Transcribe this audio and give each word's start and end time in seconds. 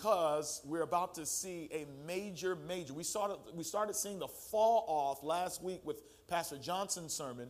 because 0.00 0.62
we're 0.64 0.82
about 0.82 1.14
to 1.14 1.26
see 1.26 1.68
a 1.72 1.84
major, 2.06 2.56
major. 2.56 2.94
We 2.94 3.02
started, 3.02 3.36
we 3.54 3.64
started 3.64 3.94
seeing 3.94 4.18
the 4.18 4.28
fall 4.28 4.86
off 4.88 5.22
last 5.22 5.62
week 5.62 5.80
with 5.84 6.00
Pastor 6.26 6.56
Johnson's 6.56 7.12
sermon. 7.12 7.48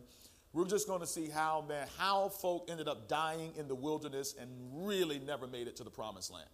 We're 0.51 0.67
just 0.67 0.85
going 0.85 0.99
to 0.99 1.07
see 1.07 1.29
how, 1.29 1.63
man, 1.67 1.87
how 1.97 2.27
folk 2.27 2.67
ended 2.69 2.89
up 2.89 3.07
dying 3.07 3.53
in 3.57 3.69
the 3.69 3.75
wilderness 3.75 4.35
and 4.37 4.49
really 4.73 5.19
never 5.19 5.47
made 5.47 5.67
it 5.67 5.77
to 5.77 5.85
the 5.85 5.89
promised 5.89 6.29
land. 6.33 6.49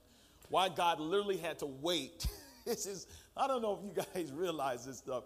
Why 0.49 0.70
God 0.70 0.99
literally 0.99 1.38
had 1.38 1.57
to 1.60 1.65
wait. 1.65 2.27
this 2.66 2.86
is, 2.86 3.07
I 3.36 3.48
don't 3.48 3.64
know 3.64 3.79
if 3.82 3.84
you 3.84 4.04
guys 4.14 4.32
realize 4.36 4.86
this 4.86 5.00
stuff. 5.00 5.23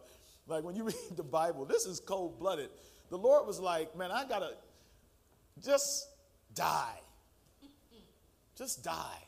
Like 0.47 0.63
when 0.63 0.75
you 0.75 0.83
read 0.85 1.17
the 1.17 1.23
Bible, 1.23 1.65
this 1.65 1.85
is 1.85 1.99
cold 1.99 2.39
blooded. 2.39 2.69
The 3.09 3.17
Lord 3.17 3.45
was 3.45 3.59
like, 3.59 3.93
man, 3.97 4.09
I 4.09 4.23
got 4.25 4.39
to 4.39 4.51
just 5.61 6.07
die. 6.55 6.99
Just 8.55 8.85
die. 8.85 9.23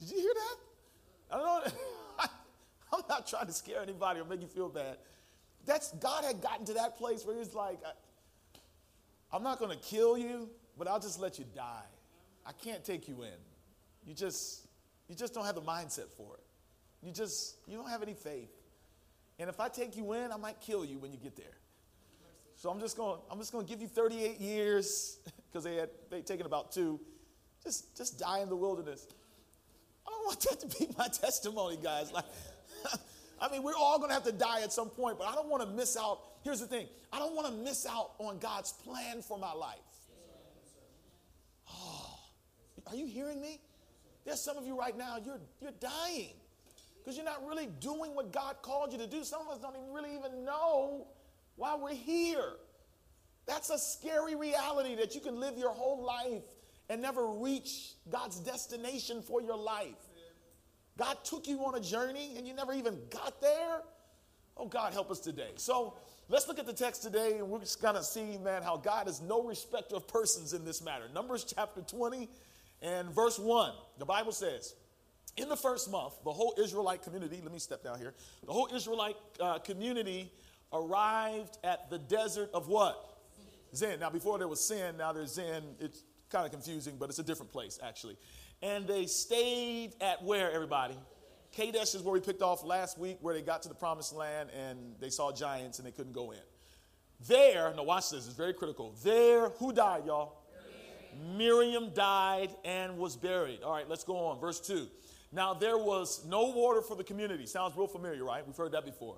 Did 0.00 0.10
you 0.10 0.20
hear 0.20 0.32
that? 0.34 1.34
I 1.34 1.38
don't 1.38 1.66
know. 1.66 1.72
I'm 2.92 3.02
not 3.08 3.26
trying 3.26 3.46
to 3.46 3.52
scare 3.52 3.80
anybody 3.82 4.20
or 4.20 4.24
make 4.24 4.40
you 4.40 4.46
feel 4.46 4.68
bad. 4.68 4.98
That's 5.64 5.92
God 5.92 6.24
had 6.24 6.40
gotten 6.40 6.64
to 6.66 6.74
that 6.74 6.96
place 6.96 7.24
where 7.24 7.36
he's 7.36 7.54
like, 7.54 7.78
I'm 9.32 9.42
not 9.42 9.58
going 9.58 9.76
to 9.76 9.84
kill 9.84 10.16
you, 10.16 10.48
but 10.78 10.86
I'll 10.86 11.00
just 11.00 11.20
let 11.20 11.38
you 11.38 11.44
die. 11.54 11.84
I 12.46 12.52
can't 12.52 12.84
take 12.84 13.08
you 13.08 13.22
in. 13.22 13.38
You 14.06 14.14
just, 14.14 14.68
you 15.08 15.16
just 15.16 15.34
don't 15.34 15.44
have 15.44 15.56
the 15.56 15.62
mindset 15.62 16.08
for 16.16 16.34
it. 16.34 16.44
You 17.02 17.12
just, 17.12 17.56
you 17.66 17.76
don't 17.76 17.88
have 17.90 18.02
any 18.02 18.14
faith. 18.14 18.50
And 19.38 19.50
if 19.50 19.60
I 19.60 19.68
take 19.68 19.96
you 19.96 20.12
in, 20.12 20.32
I 20.32 20.36
might 20.36 20.60
kill 20.60 20.84
you 20.84 20.98
when 20.98 21.12
you 21.12 21.18
get 21.18 21.36
there. 21.36 21.58
So 22.54 22.70
I'm 22.70 22.80
just 22.80 22.96
going, 22.96 23.20
I'm 23.30 23.38
just 23.38 23.52
going 23.52 23.66
to 23.66 23.70
give 23.70 23.82
you 23.82 23.88
38 23.88 24.40
years 24.40 25.18
because 25.50 25.64
they 25.64 25.76
had 25.76 25.90
they 26.10 26.22
taken 26.22 26.46
about 26.46 26.72
two. 26.72 26.98
Just, 27.62 27.96
just 27.96 28.18
die 28.18 28.40
in 28.40 28.48
the 28.48 28.56
wilderness. 28.56 29.06
I 30.06 30.10
don't 30.10 30.26
want 30.26 30.40
that 30.40 30.60
to 30.60 30.78
be 30.78 30.88
my 30.96 31.08
testimony, 31.08 31.78
guys. 31.82 32.12
Like, 32.12 32.24
I 33.40 33.50
mean, 33.50 33.62
we're 33.62 33.76
all 33.76 33.98
going 33.98 34.10
to 34.10 34.14
have 34.14 34.24
to 34.24 34.32
die 34.32 34.62
at 34.62 34.72
some 34.72 34.88
point, 34.88 35.18
but 35.18 35.28
I 35.28 35.34
don't 35.34 35.48
want 35.48 35.62
to 35.62 35.68
miss 35.68 35.96
out. 35.96 36.20
Here's 36.42 36.60
the 36.60 36.66
thing 36.66 36.86
I 37.12 37.18
don't 37.18 37.34
want 37.34 37.48
to 37.48 37.52
miss 37.52 37.86
out 37.86 38.12
on 38.18 38.38
God's 38.38 38.72
plan 38.72 39.22
for 39.22 39.38
my 39.38 39.52
life. 39.52 39.78
Oh, 41.70 42.18
are 42.86 42.96
you 42.96 43.06
hearing 43.06 43.40
me? 43.40 43.60
There's 44.24 44.40
some 44.40 44.56
of 44.56 44.66
you 44.66 44.78
right 44.78 44.96
now, 44.96 45.18
you're, 45.24 45.40
you're 45.60 45.72
dying 45.80 46.34
because 46.98 47.16
you're 47.16 47.24
not 47.24 47.46
really 47.46 47.68
doing 47.78 48.14
what 48.14 48.32
God 48.32 48.56
called 48.62 48.92
you 48.92 48.98
to 48.98 49.06
do. 49.06 49.22
Some 49.22 49.42
of 49.42 49.48
us 49.48 49.58
don't 49.60 49.76
even 49.76 49.92
really 49.92 50.14
even 50.16 50.44
know 50.44 51.06
why 51.54 51.76
we're 51.76 51.94
here. 51.94 52.54
That's 53.46 53.70
a 53.70 53.78
scary 53.78 54.34
reality 54.34 54.96
that 54.96 55.14
you 55.14 55.20
can 55.20 55.38
live 55.38 55.56
your 55.56 55.70
whole 55.70 56.04
life 56.04 56.42
and 56.88 57.02
never 57.02 57.26
reach 57.26 57.92
God's 58.10 58.38
destination 58.38 59.22
for 59.22 59.40
your 59.40 59.56
life. 59.56 59.94
God 60.96 61.16
took 61.24 61.46
you 61.46 61.64
on 61.64 61.74
a 61.74 61.80
journey 61.80 62.34
and 62.36 62.46
you 62.46 62.54
never 62.54 62.72
even 62.72 62.98
got 63.10 63.40
there. 63.40 63.82
Oh, 64.56 64.66
God, 64.66 64.94
help 64.94 65.10
us 65.10 65.20
today. 65.20 65.50
So 65.56 65.94
let's 66.28 66.48
look 66.48 66.58
at 66.58 66.66
the 66.66 66.72
text 66.72 67.02
today 67.02 67.36
and 67.38 67.48
we're 67.48 67.60
just 67.60 67.82
going 67.82 67.96
to 67.96 68.02
see, 68.02 68.38
man, 68.38 68.62
how 68.62 68.78
God 68.78 69.08
is 69.08 69.20
no 69.20 69.42
respecter 69.42 69.96
of 69.96 70.08
persons 70.08 70.54
in 70.54 70.64
this 70.64 70.82
matter. 70.82 71.04
Numbers 71.12 71.44
chapter 71.54 71.82
20 71.82 72.30
and 72.80 73.10
verse 73.14 73.38
1. 73.38 73.72
The 73.98 74.06
Bible 74.06 74.32
says, 74.32 74.74
in 75.36 75.50
the 75.50 75.56
first 75.56 75.90
month, 75.90 76.14
the 76.24 76.32
whole 76.32 76.54
Israelite 76.58 77.02
community, 77.02 77.40
let 77.42 77.52
me 77.52 77.58
step 77.58 77.84
down 77.84 77.98
here, 77.98 78.14
the 78.46 78.52
whole 78.52 78.68
Israelite 78.74 79.16
uh, 79.38 79.58
community 79.58 80.32
arrived 80.72 81.58
at 81.62 81.90
the 81.90 81.98
desert 81.98 82.50
of 82.54 82.68
what? 82.68 83.18
Zin. 83.74 84.00
Now, 84.00 84.08
before 84.08 84.38
there 84.38 84.48
was 84.48 84.66
sin, 84.66 84.96
now 84.96 85.12
there's 85.12 85.34
Zin. 85.34 85.62
It's 85.78 86.02
kind 86.30 86.44
of 86.44 86.52
confusing, 86.52 86.96
but 86.98 87.08
it's 87.08 87.18
a 87.18 87.22
different 87.22 87.52
place, 87.52 87.78
actually. 87.82 88.16
And 88.62 88.86
they 88.86 89.06
stayed 89.06 89.94
at 90.00 90.22
where, 90.22 90.50
everybody? 90.50 90.96
Kadesh 91.52 91.94
is 91.94 92.02
where 92.02 92.12
we 92.12 92.20
picked 92.20 92.42
off 92.42 92.64
last 92.64 92.98
week, 92.98 93.18
where 93.20 93.34
they 93.34 93.42
got 93.42 93.62
to 93.62 93.68
the 93.68 93.74
promised 93.74 94.14
land 94.14 94.50
and 94.50 94.94
they 95.00 95.10
saw 95.10 95.32
giants 95.32 95.78
and 95.78 95.86
they 95.86 95.92
couldn't 95.92 96.12
go 96.12 96.32
in. 96.32 96.38
There, 97.26 97.72
now 97.74 97.82
watch 97.82 98.10
this, 98.10 98.26
it's 98.26 98.36
very 98.36 98.52
critical. 98.52 98.94
There, 99.02 99.48
who 99.50 99.72
died, 99.72 100.04
y'all? 100.06 100.42
Miriam. 101.36 101.90
Died 101.94 102.50
and 102.64 102.98
was 102.98 103.16
buried. 103.16 103.62
All 103.62 103.72
right, 103.72 103.88
let's 103.88 104.04
go 104.04 104.26
on. 104.26 104.38
Verse 104.38 104.60
2. 104.60 104.86
Now, 105.32 105.54
there 105.54 105.78
was 105.78 106.24
no 106.26 106.50
water 106.50 106.82
for 106.82 106.96
the 106.96 107.04
community. 107.04 107.46
Sounds 107.46 107.76
real 107.76 107.86
familiar, 107.86 108.24
right? 108.24 108.46
We've 108.46 108.56
heard 108.56 108.72
that 108.72 108.84
before. 108.84 109.16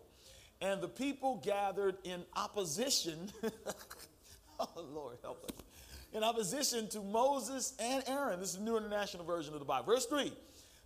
And 0.60 0.80
the 0.80 0.88
people 0.88 1.40
gathered 1.44 1.96
in 2.04 2.22
opposition. 2.36 3.30
oh, 4.60 4.69
Lord, 4.92 5.19
help 5.22 5.44
us 5.44 5.67
in 6.12 6.22
opposition 6.22 6.88
to 6.88 7.00
Moses 7.00 7.74
and 7.78 8.02
Aaron. 8.06 8.41
This 8.41 8.50
is 8.50 8.58
the 8.58 8.64
New 8.64 8.76
International 8.76 9.24
Version 9.24 9.54
of 9.54 9.60
the 9.60 9.66
Bible. 9.66 9.86
Verse 9.86 10.06
3 10.06 10.32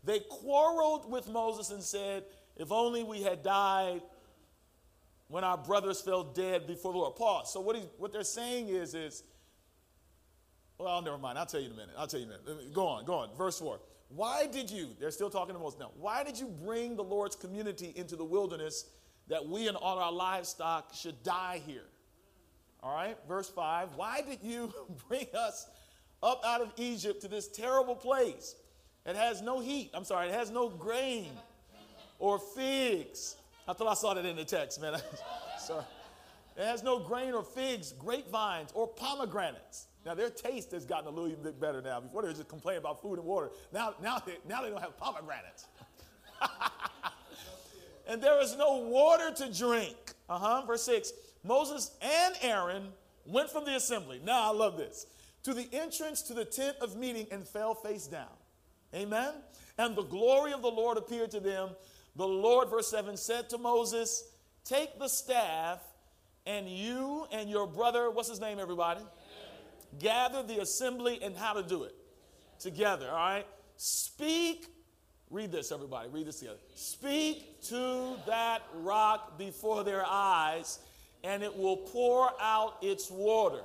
They 0.04 0.20
quarreled 0.20 1.10
with 1.10 1.28
Moses 1.28 1.70
and 1.70 1.82
said, 1.82 2.24
If 2.56 2.72
only 2.72 3.02
we 3.02 3.22
had 3.22 3.42
died 3.42 4.02
when 5.28 5.44
our 5.44 5.56
brothers 5.56 6.00
fell 6.00 6.24
dead 6.24 6.66
before 6.66 6.92
the 6.92 6.98
Lord. 6.98 7.16
Pause. 7.16 7.52
So, 7.52 7.60
what, 7.60 7.76
he, 7.76 7.82
what 7.98 8.12
they're 8.12 8.24
saying 8.24 8.68
is, 8.68 8.94
is, 8.94 9.22
well, 10.78 11.00
never 11.00 11.18
mind. 11.18 11.38
I'll 11.38 11.46
tell 11.46 11.60
you 11.60 11.66
in 11.66 11.72
a 11.72 11.76
minute. 11.76 11.94
I'll 11.96 12.06
tell 12.06 12.20
you 12.20 12.26
in 12.26 12.32
a 12.32 12.54
minute. 12.54 12.74
Go 12.74 12.86
on, 12.86 13.04
go 13.04 13.14
on. 13.14 13.30
Verse 13.36 13.58
4. 13.58 13.80
Why 14.08 14.46
did 14.46 14.70
you, 14.70 14.90
they're 15.00 15.10
still 15.10 15.30
talking 15.30 15.54
to 15.54 15.60
Moses 15.60 15.80
now, 15.80 15.90
why 15.98 16.22
did 16.22 16.38
you 16.38 16.46
bring 16.46 16.96
the 16.96 17.04
Lord's 17.04 17.34
community 17.34 17.94
into 17.96 18.14
the 18.14 18.24
wilderness 18.24 18.84
that 19.28 19.46
we 19.46 19.68
and 19.68 19.76
all 19.76 19.98
our 19.98 20.12
livestock 20.12 20.94
should 20.94 21.22
die 21.22 21.62
here? 21.66 21.84
All 22.82 22.94
right, 22.94 23.16
verse 23.28 23.48
5. 23.48 23.90
Why 23.94 24.22
did 24.22 24.40
you 24.42 24.72
bring 25.08 25.26
us 25.34 25.68
up 26.22 26.42
out 26.44 26.60
of 26.60 26.72
Egypt 26.76 27.22
to 27.22 27.28
this 27.28 27.48
terrible 27.48 27.94
place? 27.94 28.56
It 29.06 29.16
has 29.16 29.40
no 29.42 29.60
heat. 29.60 29.90
I'm 29.94 30.04
sorry, 30.04 30.28
it 30.28 30.34
has 30.34 30.50
no 30.50 30.68
grain 30.68 31.30
or 32.18 32.38
figs. 32.38 33.36
I 33.68 33.72
thought 33.72 33.88
I 33.88 33.94
saw 33.94 34.14
that 34.14 34.24
in 34.24 34.36
the 34.36 34.44
text, 34.44 34.80
man. 34.80 35.00
sorry. 35.58 35.84
It 36.56 36.64
has 36.64 36.82
no 36.82 36.98
grain 36.98 37.32
or 37.32 37.42
figs, 37.42 37.92
grapevines, 37.92 38.70
or 38.74 38.86
pomegranates. 38.86 39.86
Now 40.04 40.14
their 40.14 40.30
taste 40.30 40.72
has 40.72 40.84
gotten 40.84 41.06
a 41.06 41.10
little 41.10 41.36
bit 41.36 41.60
better 41.60 41.80
now. 41.80 42.00
Before 42.00 42.22
they 42.22 42.28
were 42.28 42.34
just 42.34 42.48
complaining 42.48 42.80
about 42.80 43.00
food 43.00 43.18
and 43.18 43.26
water. 43.26 43.50
Now, 43.72 43.94
now, 44.02 44.18
they, 44.18 44.36
now 44.48 44.62
they 44.62 44.70
don't 44.70 44.80
have 44.80 44.96
pomegranates. 44.96 45.66
and 48.08 48.20
there 48.20 48.40
is 48.40 48.56
no 48.56 48.78
water 48.78 49.32
to 49.36 49.52
drink. 49.52 49.96
Uh 50.28 50.38
huh. 50.38 50.62
Verse 50.66 50.82
6 50.82 51.12
Moses 51.44 51.90
and 52.00 52.34
Aaron 52.42 52.88
went 53.26 53.50
from 53.50 53.64
the 53.64 53.76
assembly. 53.76 54.20
Now, 54.24 54.50
I 54.50 54.54
love 54.54 54.76
this. 54.76 55.06
To 55.44 55.54
the 55.54 55.68
entrance 55.72 56.22
to 56.22 56.34
the 56.34 56.44
tent 56.44 56.76
of 56.80 56.96
meeting 56.96 57.26
and 57.30 57.46
fell 57.46 57.74
face 57.74 58.06
down. 58.06 58.28
Amen. 58.94 59.32
And 59.78 59.96
the 59.96 60.02
glory 60.02 60.52
of 60.52 60.62
the 60.62 60.70
Lord 60.70 60.98
appeared 60.98 61.30
to 61.32 61.40
them. 61.40 61.70
The 62.14 62.26
Lord, 62.26 62.68
verse 62.68 62.88
7, 62.88 63.16
said 63.16 63.48
to 63.50 63.58
Moses, 63.58 64.24
Take 64.64 64.98
the 64.98 65.08
staff, 65.08 65.80
and 66.46 66.68
you 66.68 67.26
and 67.32 67.48
your 67.48 67.66
brother, 67.66 68.10
what's 68.10 68.28
his 68.28 68.40
name, 68.40 68.58
everybody? 68.58 69.00
Gather 69.98 70.42
the 70.42 70.60
assembly 70.60 71.20
and 71.22 71.36
how 71.36 71.54
to 71.54 71.62
do 71.62 71.84
it 71.84 71.94
together, 72.58 73.08
all 73.10 73.16
right? 73.16 73.46
Speak, 73.76 74.66
read 75.30 75.52
this, 75.52 75.72
everybody, 75.72 76.08
read 76.08 76.26
this 76.26 76.38
together. 76.38 76.58
Speak 76.74 77.60
to 77.62 78.16
that 78.26 78.62
rock 78.74 79.38
before 79.38 79.84
their 79.84 80.04
eyes 80.06 80.78
and 81.24 81.42
it 81.42 81.56
will 81.56 81.76
pour 81.76 82.30
out 82.40 82.78
its 82.82 83.10
water. 83.10 83.62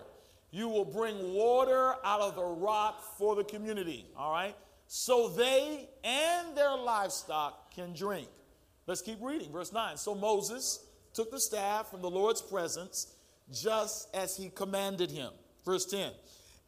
You 0.52 0.70
will 0.70 0.86
bring 0.86 1.34
water 1.34 1.96
out 2.04 2.22
of 2.22 2.36
the 2.36 2.44
rock 2.44 3.02
for 3.18 3.36
the 3.36 3.44
community, 3.44 4.06
all 4.18 4.32
right? 4.32 4.56
So 4.88 5.28
they 5.28 5.90
and 6.04 6.56
their 6.56 6.76
livestock 6.76 7.74
can 7.76 7.94
drink. 7.94 8.28
Let's 8.86 9.02
keep 9.02 9.22
reading. 9.22 9.52
Verse 9.52 9.74
9. 9.74 9.98
So 9.98 10.16
Moses 10.16 10.86
took 11.14 11.30
the 11.30 11.40
staff 11.40 11.92
from 11.92 12.02
the 12.02 12.10
Lord's 12.10 12.42
presence 12.42 13.08
just 13.52 14.14
as 14.16 14.38
he 14.38 14.50
commanded 14.50 15.12
him. 15.12 15.32
Verse 15.66 15.86
10. 15.86 16.12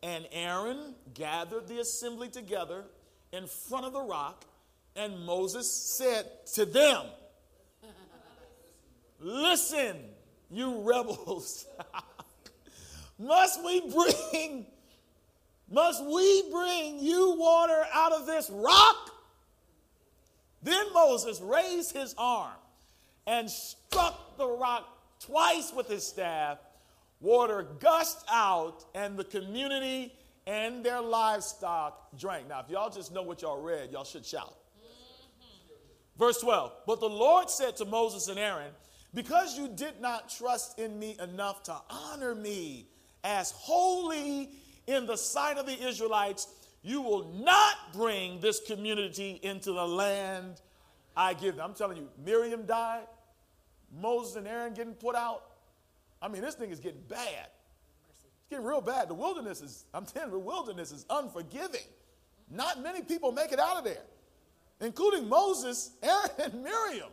And 0.03 0.27
Aaron 0.31 0.95
gathered 1.13 1.67
the 1.67 1.79
assembly 1.79 2.29
together 2.29 2.83
in 3.31 3.47
front 3.47 3.85
of 3.85 3.93
the 3.93 4.01
rock, 4.01 4.43
and 4.95 5.25
Moses 5.25 5.69
said 5.71 6.25
to 6.55 6.65
them, 6.65 7.05
Listen 9.19 9.97
you 10.49 10.81
rebels. 10.81 11.65
must 13.19 13.63
we 13.63 13.81
bring, 13.81 14.65
must 15.71 16.03
we 16.05 16.49
bring 16.51 16.99
you 16.99 17.35
water 17.37 17.85
out 17.93 18.11
of 18.11 18.25
this 18.25 18.49
rock? 18.49 19.11
Then 20.61 20.91
Moses 20.93 21.39
raised 21.41 21.93
his 21.93 22.13
arm 22.17 22.55
and 23.25 23.49
struck 23.49 24.37
the 24.37 24.47
rock 24.47 24.87
twice 25.19 25.71
with 25.75 25.87
his 25.87 26.05
staff. 26.05 26.57
Water 27.21 27.67
gushed 27.79 28.23
out, 28.29 28.85
and 28.95 29.17
the 29.17 29.25
community 29.25 30.13
and 30.47 30.83
their 30.83 31.01
livestock 31.01 32.17
drank. 32.17 32.47
Now, 32.47 32.61
if 32.61 32.69
y'all 32.69 32.89
just 32.89 33.13
know 33.13 33.21
what 33.21 33.41
y'all 33.41 33.61
read, 33.61 33.91
y'all 33.91 34.05
should 34.05 34.25
shout. 34.25 34.55
Verse 36.17 36.39
12 36.41 36.71
But 36.87 36.99
the 36.99 37.09
Lord 37.09 37.49
said 37.49 37.77
to 37.77 37.85
Moses 37.85 38.27
and 38.27 38.39
Aaron, 38.39 38.71
because 39.13 39.57
you 39.57 39.67
did 39.67 39.99
not 40.01 40.29
trust 40.29 40.79
in 40.79 40.99
me 40.99 41.17
enough 41.21 41.63
to 41.63 41.75
honor 41.89 42.35
me 42.35 42.87
as 43.23 43.51
holy 43.51 44.49
in 44.87 45.05
the 45.05 45.17
sight 45.17 45.57
of 45.57 45.65
the 45.65 45.87
Israelites, 45.87 46.47
You 46.81 47.01
will 47.01 47.31
not 47.33 47.75
bring 47.93 48.39
this 48.39 48.59
community 48.61 49.39
into 49.43 49.73
the 49.73 49.85
land 49.85 50.61
I 51.15 51.33
give 51.33 51.57
them. 51.57 51.65
I'm 51.65 51.73
telling 51.73 51.97
you, 51.97 52.07
Miriam 52.23 52.65
died, 52.65 53.07
Moses 53.99 54.37
and 54.37 54.47
Aaron 54.47 54.73
getting 54.73 54.93
put 54.93 55.15
out. 55.15 55.43
I 56.21 56.29
mean, 56.29 56.41
this 56.41 56.55
thing 56.55 56.69
is 56.71 56.79
getting 56.79 57.01
bad. 57.09 57.47
It's 58.09 58.19
getting 58.49 58.65
real 58.65 58.79
bad. 58.79 59.09
The 59.09 59.15
wilderness 59.15 59.61
is, 59.61 59.85
I'm 59.93 60.05
telling 60.05 60.29
you, 60.29 60.35
the 60.35 60.39
wilderness 60.39 60.91
is 60.91 61.05
unforgiving. 61.09 61.81
Not 62.49 62.81
many 62.81 63.01
people 63.01 63.31
make 63.31 63.51
it 63.51 63.59
out 63.59 63.77
of 63.77 63.83
there, 63.83 64.03
including 64.79 65.27
Moses, 65.27 65.91
Aaron, 66.03 66.29
and 66.41 66.63
Miriam. 66.63 67.09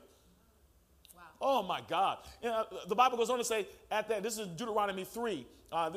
Oh 1.41 1.63
my 1.63 1.81
God. 1.89 2.19
The 2.43 2.95
Bible 2.95 3.17
goes 3.17 3.31
on 3.31 3.39
to 3.39 3.45
say, 3.45 3.67
at 3.91 4.09
that, 4.09 4.23
this 4.23 4.39
is 4.39 4.47
Deuteronomy 4.49 5.05
3. 5.05 5.47
Uh, 5.73 5.91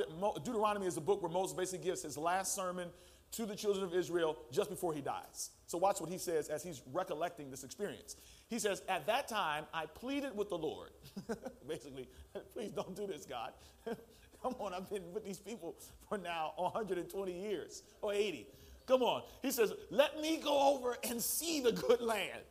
Deuteronomy 0.43 0.87
is 0.87 0.97
a 0.97 1.01
book 1.01 1.21
where 1.21 1.31
Moses 1.31 1.55
basically 1.55 1.85
gives 1.85 2.01
his 2.01 2.17
last 2.17 2.55
sermon 2.55 2.89
to 3.31 3.45
the 3.45 3.55
children 3.55 3.85
of 3.85 3.93
Israel 3.93 4.37
just 4.51 4.69
before 4.69 4.93
he 4.93 5.01
dies. 5.01 5.51
So 5.67 5.77
watch 5.77 6.01
what 6.01 6.09
he 6.09 6.17
says 6.17 6.49
as 6.49 6.63
he's 6.63 6.81
recollecting 6.91 7.51
this 7.51 7.63
experience. 7.63 8.15
He 8.49 8.57
says, 8.57 8.81
At 8.89 9.05
that 9.05 9.27
time, 9.27 9.65
I 9.73 9.85
pleaded 9.85 10.35
with 10.35 10.49
the 10.49 10.57
Lord. 10.57 10.89
basically, 11.67 12.09
please 12.53 12.71
don't 12.71 12.95
do 12.95 13.05
this, 13.05 13.25
God. 13.25 13.53
Come 14.41 14.55
on, 14.59 14.73
I've 14.73 14.89
been 14.89 15.13
with 15.13 15.25
these 15.25 15.37
people 15.37 15.75
for 16.07 16.17
now 16.17 16.53
120 16.55 17.31
years 17.31 17.83
or 18.01 18.13
80. 18.13 18.47
Come 18.87 19.03
on. 19.03 19.21
He 19.43 19.51
says, 19.51 19.73
Let 19.91 20.19
me 20.19 20.37
go 20.37 20.75
over 20.75 20.97
and 21.07 21.21
see 21.21 21.59
the 21.59 21.71
good 21.71 22.01
land 22.01 22.41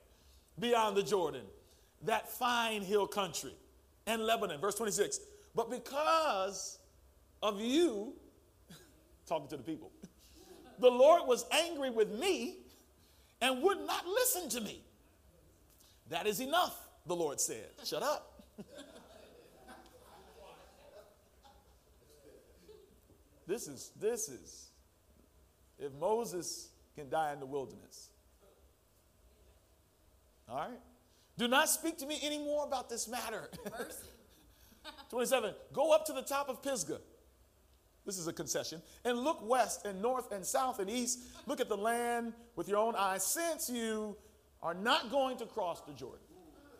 beyond 0.58 0.96
the 0.96 1.02
Jordan, 1.02 1.43
that 2.02 2.30
fine 2.30 2.82
hill 2.82 3.06
country, 3.06 3.54
and 4.06 4.22
Lebanon. 4.24 4.60
Verse 4.60 4.74
26. 4.74 5.20
But 5.54 5.70
because 5.70 6.78
of 7.42 7.60
you, 7.60 8.14
talking 9.26 9.48
to 9.48 9.56
the 9.56 9.62
people, 9.62 9.90
the 10.78 10.90
Lord 10.90 11.22
was 11.26 11.44
angry 11.50 11.90
with 11.90 12.10
me 12.10 12.58
and 13.40 13.62
would 13.62 13.80
not 13.86 14.06
listen 14.06 14.48
to 14.50 14.60
me. 14.60 14.82
That 16.10 16.26
is 16.26 16.40
enough, 16.40 16.76
the 17.06 17.14
Lord 17.14 17.40
said. 17.40 17.68
Shut 17.84 18.02
up. 18.02 18.42
this 23.46 23.68
is, 23.68 23.92
this 24.00 24.28
is 24.28 24.68
if 25.78 25.92
Moses 25.94 26.68
can 26.96 27.08
die 27.08 27.32
in 27.32 27.40
the 27.40 27.46
wilderness. 27.46 28.08
All 30.48 30.56
right? 30.56 30.80
Do 31.38 31.46
not 31.46 31.69
speak 31.69 31.96
to 31.99 32.06
me 32.06 32.19
anymore 32.23 32.67
about 32.67 32.90
this 32.90 33.08
matter. 33.08 33.49
27. 35.11 35.55
Go 35.73 35.93
up 35.93 36.05
to 36.06 36.12
the 36.12 36.23
top 36.23 36.49
of 36.49 36.62
Pisgah. 36.62 37.00
This 38.05 38.19
is 38.19 38.26
a 38.26 38.32
concession. 38.32 38.82
And 39.05 39.19
look 39.19 39.49
west 39.49 39.87
and 39.87 40.02
north 40.02 40.32
and 40.32 40.44
south 40.44 40.81
and 40.81 40.90
east. 40.90 41.20
Look 41.46 41.61
at 41.61 41.69
the 41.69 41.76
land 41.76 42.32
with 42.56 42.69
your 42.69 42.79
own 42.79 42.96
eyes, 42.96 43.25
since 43.25 43.70
you 43.70 44.17
are 44.62 44.75
not 44.75 45.11
going 45.11 45.38
to 45.38 45.46
cross 45.46 45.81
the 45.82 45.93
Jordan. 45.93 46.25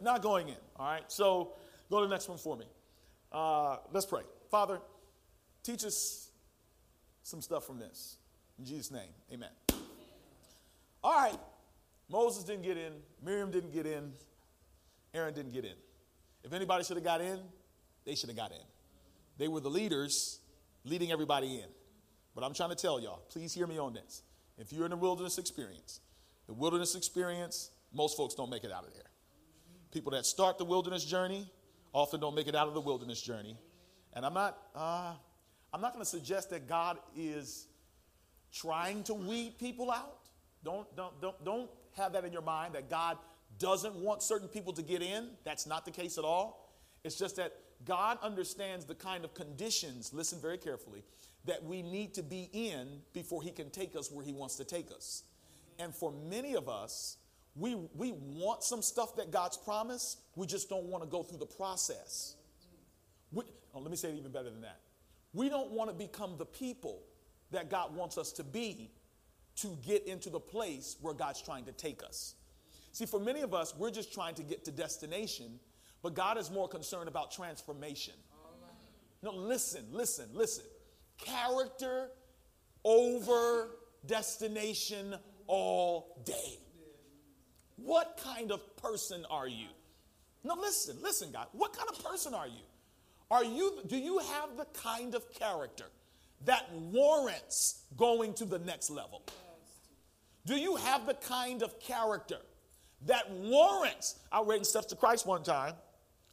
Not 0.01 0.23
going 0.23 0.49
in. 0.49 0.57
All 0.77 0.87
right? 0.87 1.05
So 1.09 1.53
go 1.91 2.01
to 2.01 2.07
the 2.07 2.13
next 2.13 2.29
one 2.29 2.39
for 2.39 2.57
me. 2.57 2.67
Uh, 3.31 3.77
let's 3.93 4.07
pray. 4.07 4.23
Father, 4.51 4.81
teach 5.63 5.85
us 5.85 6.31
some 7.23 7.43
stuff 7.43 7.67
from 7.67 7.79
this. 7.79 8.17
In 8.59 8.65
Jesus' 8.65 8.91
name, 8.91 9.11
amen. 9.33 9.51
All 11.05 11.13
right. 11.13 11.39
Moses 12.11 12.43
didn't 12.43 12.63
get 12.63 12.77
in. 12.77 12.95
Miriam 13.23 13.51
didn't 13.51 13.73
get 13.73 13.87
in. 13.87 14.13
Aaron 15.15 15.35
didn't 15.35 15.53
get 15.53 15.65
in. 15.65 15.75
If 16.45 16.53
anybody 16.53 16.85
should 16.85 16.97
have 16.97 17.05
got 17.05 17.21
in, 17.21 17.39
they 18.05 18.15
should 18.15 18.29
have 18.29 18.37
got 18.37 18.53
in. 18.53 18.65
They 19.39 19.49
were 19.49 19.61
the 19.61 19.71
leaders 19.71 20.41
leading 20.85 21.13
everybody 21.13 21.57
in. 21.57 21.69
But 22.35 22.45
I'm 22.45 22.55
trying 22.55 22.71
to 22.71 22.77
tell 22.77 23.01
y'all, 23.01 23.23
please 23.31 23.53
hear 23.53 23.67
me 23.67 23.79
on 23.79 23.95
this. 23.95 24.23
If 24.59 24.73
you're 24.73 24.87
in 24.87 24.93
a 24.93 24.97
wilderness 24.97 25.39
experience, 25.39 26.01
the 26.47 26.55
wilderness 26.55 26.95
experience, 26.95 27.71
most 27.93 28.17
folks 28.17 28.35
don't 28.35 28.51
make 28.51 28.65
it 28.65 28.73
out 28.73 28.85
of 28.85 28.93
there. 28.95 29.03
People 29.93 30.13
that 30.13 30.27
start 30.27 30.59
the 30.59 30.65
wilderness 30.65 31.05
journey 31.05 31.51
often 31.93 32.21
don't 32.21 32.35
make 32.35 32.47
it 32.47 32.55
out 32.55 32.69
of 32.69 32.75
the 32.75 32.81
wilderness 32.81 33.21
journey. 33.21 33.57
And 34.13 34.25
I'm 34.27 34.35
not, 34.35 34.59
uh, 34.75 35.15
I'm 35.73 35.81
not 35.81 35.93
going 35.93 36.05
to 36.05 36.11
suggest 36.11 36.51
that 36.51 36.69
God 36.69 36.99
is 37.17 37.67
trying 38.53 39.03
to 39.05 39.15
weed 39.15 39.59
people 39.59 39.91
out. 39.91 40.19
Don't, 40.65 40.95
don't, 40.97 41.21
don't, 41.21 41.45
don't 41.45 41.71
have 41.97 42.13
that 42.13 42.25
in 42.25 42.33
your 42.33 42.43
mind 42.43 42.75
that 42.75 42.91
God 42.91 43.17
doesn't 43.59 43.95
want 43.95 44.23
certain 44.23 44.49
people 44.49 44.73
to 44.75 44.83
get 44.83 45.03
in. 45.03 45.31
That's 45.45 45.67
not 45.67 45.85
the 45.85 45.91
case 45.91 46.19
at 46.19 46.25
all. 46.25 46.73
It's 47.05 47.17
just 47.17 47.37
that 47.37 47.55
God 47.85 48.19
understands 48.23 48.85
the 48.85 48.95
kind 48.95 49.25
of 49.25 49.35
conditions, 49.35 50.13
listen 50.13 50.41
very 50.41 50.59
carefully, 50.59 51.05
that 51.45 51.63
we 51.65 51.83
need 51.83 52.15
to 52.15 52.23
be 52.23 52.51
in 52.53 53.01
before 53.13 53.43
He 53.43 53.51
can 53.51 53.71
take 53.71 53.95
us 53.97 54.11
where 54.11 54.25
He 54.25 54.33
wants 54.33 54.57
to 54.57 54.65
take 54.65 54.91
us. 54.91 55.25
And 55.79 55.95
for 55.95 56.13
many 56.13 56.55
of 56.55 56.69
us, 56.69 57.17
we, 57.55 57.77
we 57.95 58.13
want 58.13 58.63
some 58.63 58.83
stuff 58.83 59.17
that 59.17 59.31
God's 59.31 59.57
promised, 59.57 60.21
we 60.37 60.47
just 60.47 60.69
don't 60.69 60.85
want 60.85 61.03
to 61.05 61.09
go 61.09 61.23
through 61.23 61.39
the 61.39 61.47
process. 61.47 62.35
We, 63.33 63.45
oh, 63.75 63.81
let 63.81 63.91
me 63.91 63.97
say 63.97 64.11
it 64.11 64.17
even 64.17 64.33
better 64.33 64.51
than 64.51 64.63
that. 64.63 64.81
We 65.33 65.49
don't 65.49 65.71
want 65.71 65.91
to 65.91 65.95
become 65.95 66.37
the 66.39 66.47
people 66.47 67.03
that 67.51 67.71
God 67.71 67.95
wants 67.95 68.19
us 68.19 68.33
to 68.33 68.45
be 68.45 68.91
to 69.57 69.77
get 69.85 70.07
into 70.07 70.31
the 70.31 70.41
place 70.41 70.97
where 71.01 71.15
God's 71.15 71.43
trying 71.43 71.65
to 71.65 71.73
take 71.73 72.03
us. 72.03 72.35
See, 72.99 73.07
for 73.07 73.21
many 73.21 73.43
of 73.43 73.55
us, 73.55 73.77
we're 73.79 73.93
just 73.93 74.13
trying 74.13 74.35
to 74.35 74.43
get 74.43 74.65
to 74.65 74.73
destination, 74.73 75.61
but 76.03 76.15
God 76.15 76.37
is 76.37 76.51
more 76.51 76.67
concerned 76.67 77.07
about 77.07 77.31
transformation. 77.31 78.15
No, 79.23 79.31
listen, 79.31 79.85
listen, 79.93 80.29
listen. 80.33 80.65
Character 81.17 82.09
over 82.83 83.69
destination 84.05 85.15
all 85.47 86.21
day. 86.25 86.59
What 87.77 88.21
kind 88.21 88.51
of 88.51 88.77
person 88.79 89.25
are 89.31 89.47
you? 89.47 89.69
No, 90.43 90.55
listen, 90.55 90.97
listen, 91.01 91.31
God. 91.31 91.47
What 91.53 91.75
kind 91.75 91.89
of 91.89 92.05
person 92.05 92.35
are 92.35 92.49
you? 92.49 92.65
Are 93.31 93.45
you 93.45 93.79
do 93.87 93.97
you 93.97 94.19
have 94.19 94.57
the 94.57 94.67
kind 94.77 95.15
of 95.15 95.33
character 95.35 95.87
that 96.47 96.69
warrants 96.73 97.85
going 97.97 98.35
to 98.35 98.45
the 98.45 98.59
next 98.59 98.91
level? 98.91 99.23
Do 100.47 100.57
you 100.57 100.75
have 100.75 101.07
the 101.07 101.15
kind 101.15 101.63
of 101.63 101.79
character 101.79 102.39
that 103.07 103.31
warrants? 103.31 104.19
I 104.33 104.43
read 104.43 104.59
in 104.59 104.65
Steps 104.65 104.87
to 104.87 104.97
Christ 104.97 105.27
one 105.27 105.43
time. 105.43 105.75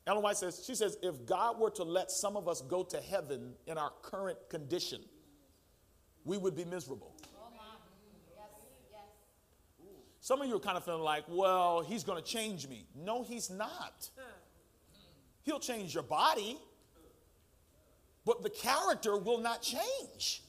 Ellen 0.08 0.22
White 0.22 0.38
says, 0.38 0.64
she 0.66 0.76
says, 0.76 0.98
if 1.02 1.26
God 1.26 1.60
were 1.60 1.72
to 1.72 1.84
let 1.84 2.12
some 2.12 2.38
of 2.38 2.48
us 2.48 2.62
go 2.62 2.84
to 2.84 3.02
heaven 3.02 3.54
in 3.66 3.78
our 3.78 3.92
current 4.02 4.38
condition, 4.50 5.02
we 6.24 6.38
would 6.38 6.56
be 6.56 6.66
miserable. 6.66 7.16
Some 10.20 10.42
of 10.42 10.48
you 10.48 10.56
are 10.56 10.60
kind 10.60 10.76
of 10.76 10.84
feeling 10.84 11.04
like, 11.04 11.24
well, 11.28 11.82
he's 11.82 12.04
going 12.04 12.22
to 12.22 12.28
change 12.28 12.68
me. 12.68 12.88
No, 12.96 13.22
he's 13.22 13.52
not. 13.52 14.10
He'll 15.44 15.60
change 15.60 15.94
your 15.94 16.02
body, 16.02 16.58
but 18.26 18.42
the 18.42 18.50
character 18.50 19.18
will 19.18 19.38
not 19.38 19.62
change. 19.62 20.42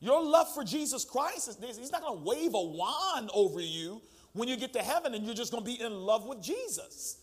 Your 0.00 0.22
love 0.22 0.52
for 0.54 0.64
Jesus 0.64 1.04
Christ 1.04 1.46
is 1.48 1.56
this. 1.56 1.76
He's 1.76 1.92
not 1.92 2.00
going 2.00 2.18
to 2.18 2.24
wave 2.24 2.54
a 2.54 2.62
wand 2.62 3.30
over 3.34 3.60
you 3.60 4.00
when 4.36 4.48
you 4.48 4.56
get 4.56 4.74
to 4.74 4.82
heaven 4.82 5.14
and 5.14 5.24
you're 5.24 5.34
just 5.34 5.50
going 5.50 5.64
to 5.64 5.70
be 5.70 5.80
in 5.80 5.92
love 5.92 6.26
with 6.26 6.42
Jesus. 6.42 7.16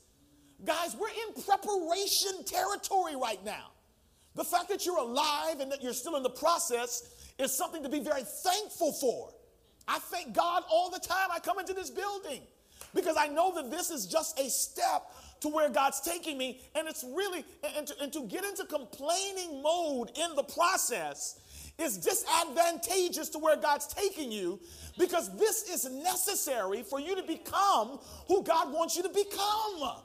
Guys, 0.66 0.96
we're 1.00 1.10
in 1.10 1.44
preparation 1.44 2.44
territory 2.44 3.16
right 3.16 3.44
now. 3.46 3.70
The 4.36 4.44
fact 4.44 4.68
that 4.70 4.86
you're 4.86 4.98
alive 4.98 5.60
and 5.60 5.72
that 5.72 5.84
you're 5.84 5.94
still 5.94 6.16
in 6.16 6.24
the 6.24 6.30
process 6.30 7.32
is 7.38 7.56
something 7.56 7.84
to 7.84 7.90
be 7.90 8.00
very 8.00 8.24
thankful 8.24 8.94
for. 8.94 9.32
I 9.88 10.00
thank 10.00 10.34
God 10.34 10.64
all 10.72 10.90
the 10.90 11.00
time 11.00 11.30
I 11.32 11.38
come 11.38 11.60
into 11.60 11.74
this 11.74 11.92
building 11.92 12.42
because 12.96 13.16
I 13.18 13.28
know 13.28 13.54
that 13.56 13.70
this 13.70 13.92
is 13.92 14.08
just 14.08 14.40
a 14.40 14.50
step 14.50 15.04
to 15.42 15.50
where 15.50 15.70
God's 15.70 16.02
taking 16.02 16.38
me. 16.38 16.62
And 16.74 16.88
it's 16.88 17.04
really, 17.04 17.46
and 17.78 17.86
to, 17.86 17.94
and 18.02 18.12
to 18.14 18.24
get 18.24 18.44
into 18.44 18.66
complaining 18.66 19.62
mode 19.62 20.10
in 20.18 20.36
the 20.36 20.44
process 20.44 21.40
is 21.78 21.98
disadvantageous 21.98 23.30
to 23.30 23.40
where 23.40 23.56
God's 23.58 23.88
taking 23.88 24.32
you 24.32 24.60
because 24.98 25.36
this 25.38 25.70
is 25.70 25.90
necessary 25.92 26.84
for 26.84 27.00
you 27.00 27.16
to 27.16 27.24
become 27.24 28.00
who 28.28 28.44
God 28.44 28.72
wants 28.72 28.96
you 28.96 29.04
to 29.04 29.10
become. 29.10 30.04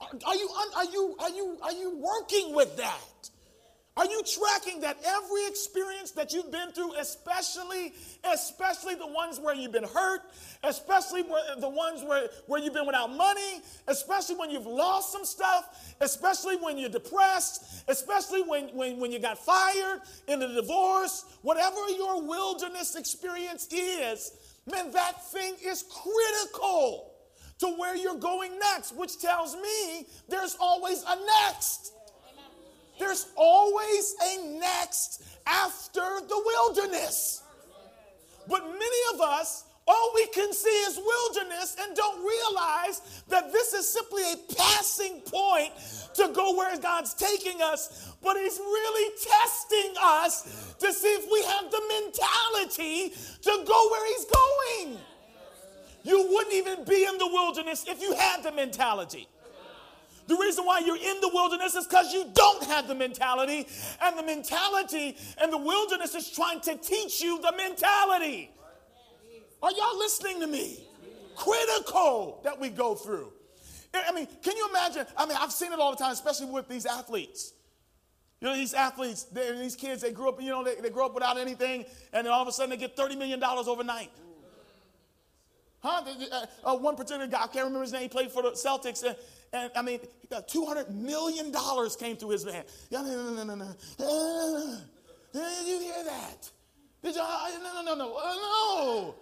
Are 0.00 0.34
you, 0.34 0.48
are 0.76 0.84
you, 0.84 1.16
are 1.18 1.30
you, 1.30 1.58
are 1.62 1.72
you 1.72 1.96
working 1.96 2.54
with 2.54 2.76
that? 2.76 3.30
Are 3.96 4.06
you 4.06 4.22
tracking 4.24 4.80
that 4.80 4.98
every 5.04 5.46
experience 5.46 6.10
that 6.12 6.32
you've 6.32 6.50
been 6.50 6.72
through, 6.72 6.94
especially, 6.94 7.94
especially 8.24 8.96
the 8.96 9.06
ones 9.06 9.38
where 9.38 9.54
you've 9.54 9.70
been 9.70 9.84
hurt, 9.84 10.20
especially 10.64 11.22
where, 11.22 11.42
the 11.60 11.68
ones 11.68 12.02
where, 12.02 12.28
where 12.46 12.60
you've 12.60 12.74
been 12.74 12.86
without 12.86 13.14
money, 13.14 13.62
especially 13.86 14.34
when 14.34 14.50
you've 14.50 14.66
lost 14.66 15.12
some 15.12 15.24
stuff, 15.24 15.94
especially 16.00 16.56
when 16.56 16.76
you're 16.76 16.90
depressed, 16.90 17.84
especially 17.86 18.42
when, 18.42 18.64
when, 18.74 18.98
when 18.98 19.12
you 19.12 19.20
got 19.20 19.38
fired 19.38 20.00
in 20.26 20.42
a 20.42 20.52
divorce, 20.52 21.24
whatever 21.42 21.88
your 21.90 22.20
wilderness 22.20 22.96
experience 22.96 23.68
is, 23.70 24.32
man, 24.68 24.90
that 24.90 25.24
thing 25.26 25.54
is 25.64 25.84
critical 25.84 27.12
to 27.60 27.68
where 27.78 27.94
you're 27.94 28.16
going 28.16 28.58
next, 28.58 28.96
which 28.96 29.20
tells 29.20 29.54
me 29.54 30.06
there's 30.28 30.56
always 30.58 31.04
a 31.06 31.16
next. 31.46 31.92
There's 32.98 33.26
always 33.36 34.14
a 34.22 34.58
next 34.58 35.22
after 35.46 36.00
the 36.00 36.42
wilderness. 36.44 37.42
But 38.48 38.62
many 38.64 39.14
of 39.14 39.20
us, 39.20 39.64
all 39.86 40.12
we 40.14 40.26
can 40.28 40.52
see 40.52 40.68
is 40.68 40.98
wilderness 40.98 41.76
and 41.80 41.96
don't 41.96 42.20
realize 42.20 43.22
that 43.28 43.52
this 43.52 43.72
is 43.74 43.88
simply 43.88 44.22
a 44.32 44.36
passing 44.54 45.20
point 45.20 45.72
to 46.14 46.28
go 46.34 46.56
where 46.56 46.76
God's 46.78 47.14
taking 47.14 47.60
us. 47.62 48.14
But 48.22 48.36
He's 48.36 48.58
really 48.58 49.12
testing 49.22 49.94
us 50.02 50.74
to 50.78 50.92
see 50.92 51.08
if 51.08 51.26
we 51.30 51.42
have 51.44 51.70
the 51.70 51.82
mentality 51.88 53.14
to 53.42 53.64
go 53.66 53.88
where 53.90 54.06
He's 54.16 54.26
going. 54.26 54.98
You 56.02 56.28
wouldn't 56.30 56.54
even 56.54 56.84
be 56.84 57.04
in 57.04 57.18
the 57.18 57.26
wilderness 57.26 57.86
if 57.88 58.00
you 58.00 58.14
had 58.14 58.42
the 58.42 58.52
mentality. 58.52 59.26
The 60.26 60.36
reason 60.36 60.64
why 60.64 60.78
you're 60.78 60.96
in 60.96 61.20
the 61.20 61.30
wilderness 61.32 61.74
is 61.74 61.86
because 61.86 62.12
you 62.12 62.30
don't 62.32 62.64
have 62.64 62.88
the 62.88 62.94
mentality. 62.94 63.66
And 64.00 64.18
the 64.18 64.22
mentality 64.22 65.16
and 65.40 65.52
the 65.52 65.58
wilderness 65.58 66.14
is 66.14 66.30
trying 66.30 66.60
to 66.62 66.76
teach 66.76 67.20
you 67.20 67.40
the 67.42 67.52
mentality. 67.56 68.50
Are 69.62 69.70
y'all 69.72 69.98
listening 69.98 70.40
to 70.40 70.46
me? 70.46 70.86
Critical 71.36 72.40
that 72.44 72.58
we 72.58 72.68
go 72.70 72.94
through. 72.94 73.32
I 73.94 74.12
mean, 74.12 74.26
can 74.42 74.56
you 74.56 74.68
imagine? 74.70 75.06
I 75.16 75.26
mean, 75.26 75.36
I've 75.40 75.52
seen 75.52 75.72
it 75.72 75.78
all 75.78 75.90
the 75.90 75.96
time, 75.96 76.12
especially 76.12 76.46
with 76.46 76.68
these 76.68 76.86
athletes. 76.86 77.52
You 78.40 78.48
know, 78.48 78.56
these 78.56 78.74
athletes, 78.74 79.24
these 79.24 79.76
kids, 79.76 80.02
they 80.02 80.12
grew 80.12 80.28
up, 80.28 80.42
you 80.42 80.50
know, 80.50 80.64
they, 80.64 80.74
they 80.74 80.90
grow 80.90 81.06
up 81.06 81.14
without 81.14 81.38
anything, 81.38 81.84
and 82.12 82.26
then 82.26 82.32
all 82.32 82.42
of 82.42 82.48
a 82.48 82.52
sudden 82.52 82.70
they 82.70 82.76
get 82.76 82.96
$30 82.96 83.16
million 83.16 83.42
overnight. 83.42 84.10
Huh? 85.80 86.02
Uh, 86.32 86.46
uh, 86.64 86.76
one 86.76 86.96
particular 86.96 87.26
guy, 87.26 87.42
I 87.42 87.46
can't 87.46 87.64
remember 87.66 87.82
his 87.82 87.92
name, 87.92 88.02
he 88.02 88.08
played 88.08 88.30
for 88.30 88.42
the 88.42 88.50
Celtics, 88.50 89.04
and 89.54 89.70
I 89.76 89.82
mean, 89.82 90.00
uh, 90.32 90.42
$200 90.42 90.90
million 90.90 91.52
came 91.98 92.16
through 92.16 92.30
his 92.30 92.44
hand. 92.44 92.64
No, 92.90 93.02
no, 93.02 93.32
no, 93.32 93.44
no, 93.44 93.54
no. 93.54 94.78
Did 95.32 95.66
you 95.66 95.78
hear 95.80 96.04
that? 96.04 96.50
Did 97.02 97.14
you? 97.14 97.20
No, 97.20 97.82
no, 97.82 97.82
no, 97.82 97.94
no. 97.94 98.16
Uh, 98.16 98.34
no. 98.34 99.14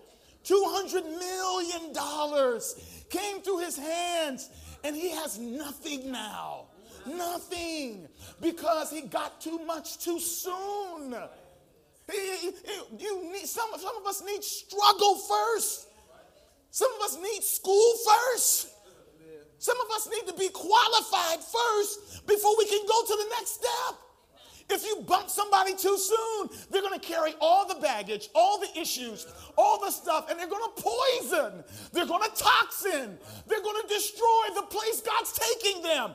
$200 0.44 1.04
million 1.18 2.60
came 3.10 3.42
through 3.42 3.58
his 3.58 3.76
hands, 3.76 4.48
and 4.82 4.96
he 4.96 5.10
has 5.10 5.38
nothing 5.38 6.10
now. 6.10 6.64
Nothing. 7.06 8.08
Because 8.40 8.90
he 8.90 9.02
got 9.02 9.40
too 9.40 9.58
much 9.66 9.98
too 9.98 10.18
soon. 10.18 11.14
You 12.98 13.32
need, 13.32 13.46
some, 13.46 13.70
some 13.78 13.96
of 13.96 14.06
us 14.06 14.22
need 14.24 14.42
struggle 14.42 15.16
first. 15.16 15.88
Some 16.70 16.90
of 16.94 17.02
us 17.02 17.18
need 17.22 17.42
school 17.42 17.92
first. 18.08 18.71
Some 19.62 19.80
of 19.80 19.92
us 19.92 20.08
need 20.10 20.26
to 20.26 20.36
be 20.36 20.48
qualified 20.48 21.38
first 21.38 22.26
before 22.26 22.52
we 22.58 22.66
can 22.66 22.84
go 22.84 23.00
to 23.06 23.16
the 23.16 23.28
next 23.30 23.50
step. 23.50 23.94
If 24.68 24.84
you 24.84 25.04
bump 25.06 25.30
somebody 25.30 25.76
too 25.76 25.96
soon, 25.96 26.48
they're 26.68 26.82
going 26.82 26.98
to 26.98 27.06
carry 27.06 27.34
all 27.40 27.68
the 27.68 27.76
baggage, 27.76 28.28
all 28.34 28.58
the 28.58 28.66
issues, 28.76 29.24
all 29.56 29.78
the 29.78 29.92
stuff, 29.92 30.28
and 30.28 30.36
they're 30.36 30.48
going 30.48 30.68
to 30.74 30.82
poison. 30.82 31.62
They're 31.92 32.06
going 32.06 32.28
to 32.28 32.36
toxin. 32.36 33.16
They're 33.46 33.62
going 33.62 33.80
to 33.82 33.86
destroy 33.86 34.46
the 34.56 34.62
place 34.62 35.00
God's 35.00 35.32
taking 35.32 35.80
them. 35.84 36.10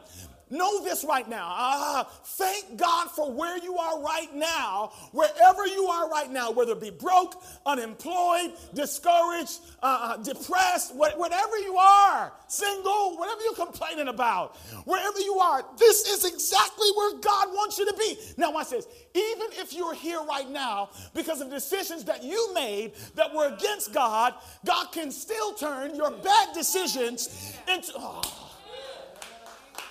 Know 0.50 0.84
this 0.84 1.04
right 1.04 1.28
now. 1.28 1.48
Ah, 1.50 2.10
thank 2.24 2.78
God 2.78 3.12
for 3.12 3.32
where 3.32 3.58
you 3.58 3.78
are 3.78 4.02
right 4.02 4.34
now, 4.34 4.92
wherever 5.12 5.68
you 5.68 5.88
are 5.88 6.10
right 6.10 6.32
now, 6.32 6.52
whether 6.52 6.72
it 6.72 6.80
be 6.80 6.90
broke, 6.90 7.42
unemployed, 7.66 8.54
discouraged, 8.74 9.60
uh, 9.84 10.00
uh 10.02 10.18
depressed, 10.18 10.96
whatever 10.96 11.58
you 11.58 11.76
are, 11.76 12.32
single, 12.48 13.18
whatever 13.18 13.42
you're 13.44 13.56
complaining 13.56 14.08
about, 14.08 14.56
wherever 14.86 15.20
you 15.20 15.38
are, 15.40 15.66
this 15.78 16.08
is 16.08 16.24
exactly 16.24 16.88
where 16.96 17.20
God 17.20 17.50
wants 17.50 17.78
you 17.78 17.86
to 17.86 17.98
be. 17.98 18.18
Now, 18.38 18.52
watch 18.52 18.70
this. 18.70 18.88
Even 19.14 19.48
if 19.54 19.74
you're 19.74 19.96
here 19.96 20.22
right 20.24 20.50
now 20.50 20.92
because 21.14 21.42
of 21.42 21.50
decisions 21.50 22.06
that 22.06 22.24
you 22.24 22.54
made 22.54 22.94
that 23.16 23.34
were 23.34 23.54
against 23.54 23.94
God, 23.94 24.34
God 24.66 24.92
can 24.94 25.12
still 25.12 25.54
turn 25.54 25.96
your 25.96 26.12
bad 26.12 26.54
decisions 26.54 27.54
into. 27.68 27.92
Oh, 27.98 28.47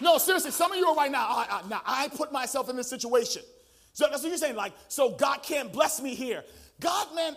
no, 0.01 0.19
seriously, 0.19 0.51
some 0.51 0.73
of 0.73 0.79
you 0.79 0.87
are 0.87 0.95
right 0.95 1.11
now. 1.11 1.27
I, 1.27 1.47
I, 1.51 1.69
now 1.69 1.81
I 1.85 2.09
put 2.09 2.33
myself 2.33 2.69
in 2.69 2.77
this 2.77 2.89
situation. 2.89 3.43
So 3.93 4.07
that's 4.11 4.23
what 4.23 4.29
you're 4.29 4.39
saying. 4.39 4.57
Like, 4.57 4.73
so 4.89 5.11
God 5.11 5.43
can't 5.43 5.73
bless 5.73 6.03
me 6.03 6.15
here. 6.15 6.45
God, 6.81 7.15
man, 7.15 7.35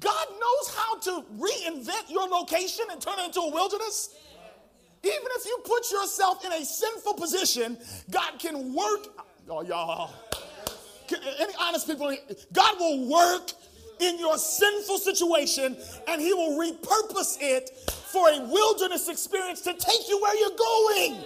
God 0.00 0.26
knows 0.28 0.74
how 0.76 0.98
to 0.98 1.24
reinvent 1.38 2.10
your 2.10 2.28
location 2.28 2.84
and 2.90 3.00
turn 3.00 3.18
it 3.18 3.26
into 3.26 3.40
a 3.40 3.50
wilderness. 3.50 4.14
Even 5.02 5.26
if 5.36 5.44
you 5.44 5.58
put 5.64 5.90
yourself 5.90 6.44
in 6.44 6.52
a 6.52 6.64
sinful 6.64 7.14
position, 7.14 7.78
God 8.10 8.38
can 8.38 8.74
work. 8.74 9.08
Oh, 9.48 9.62
y'all. 9.62 10.12
Any 11.38 11.52
honest 11.60 11.86
people, 11.86 12.14
God 12.52 12.78
will 12.78 13.08
work 13.08 13.52
in 14.00 14.18
your 14.18 14.38
sinful 14.38 14.98
situation 14.98 15.76
and 16.08 16.20
He 16.20 16.32
will 16.32 16.58
repurpose 16.58 17.36
it 17.40 17.70
for 17.88 18.28
a 18.30 18.40
wilderness 18.40 19.08
experience 19.08 19.60
to 19.62 19.72
take 19.74 20.08
you 20.08 20.20
where 20.20 20.36
you're 20.36 20.56
going. 20.56 21.24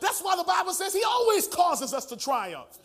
That's 0.00 0.20
why 0.22 0.36
the 0.36 0.44
Bible 0.44 0.72
says 0.72 0.92
he 0.92 1.04
always 1.04 1.46
causes 1.46 1.92
us 1.94 2.04
to 2.06 2.16
triumph. 2.16 2.78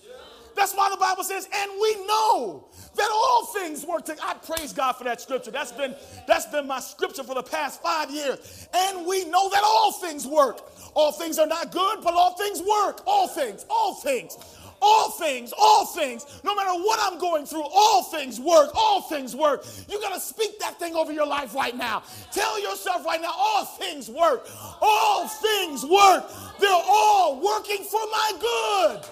That's 0.56 0.74
why 0.74 0.90
the 0.90 0.98
Bible 0.98 1.24
says, 1.24 1.50
and 1.54 1.72
we 1.82 2.06
know 2.06 2.70
that 2.96 3.10
all 3.12 3.46
things 3.48 3.86
work 3.86 4.06
together. 4.06 4.22
I 4.24 4.36
praise 4.36 4.72
God 4.72 4.94
for 4.94 5.04
that 5.04 5.20
scripture. 5.20 5.52
That's 5.52 5.74
been, 5.74 5.94
that's 6.28 6.46
been 6.46 6.66
my 6.66 6.80
scripture 6.80 7.24
for 7.24 7.36
the 7.36 7.44
past 7.44 7.82
five 7.82 8.10
years. 8.10 8.70
And 8.74 9.06
we 9.06 9.26
know 9.26 9.50
that 9.50 9.64
all 9.64 9.92
things 9.92 10.26
work. 10.26 10.62
All 10.94 11.12
things 11.12 11.40
are 11.40 11.48
not 11.48 11.74
good, 11.74 12.00
but 12.02 12.14
all 12.14 12.38
things 12.38 12.62
work. 12.62 13.02
All 13.06 13.28
things, 13.28 13.66
all 13.70 13.96
things 13.96 14.38
all 14.86 15.10
things, 15.10 15.52
all 15.58 15.86
things, 15.86 16.42
no 16.44 16.56
matter 16.56 16.72
what 16.72 17.00
I'm 17.02 17.20
going 17.20 17.46
through, 17.46 17.64
all 17.64 18.04
things 18.04 18.40
work, 18.40 18.70
all 18.76 19.02
things 19.02 19.36
work. 19.36 19.66
You 19.90 20.00
got 20.00 20.14
to 20.14 20.20
speak 20.20 20.60
that 20.60 20.78
thing 20.78 20.96
over 20.96 21.12
your 21.12 21.26
life 21.26 21.56
right 21.56 21.76
now. 21.76 22.04
Tell 22.32 22.62
yourself 22.62 23.04
right 23.04 23.20
now, 23.20 23.34
all 23.36 23.66
things 23.66 24.10
work, 24.10 24.48
all 24.82 25.28
things 25.28 25.84
work. 25.84 26.30
They're 26.60 26.70
all 26.72 27.42
working 27.42 27.84
for 27.84 28.00
my 28.12 28.32
good. 28.40 29.06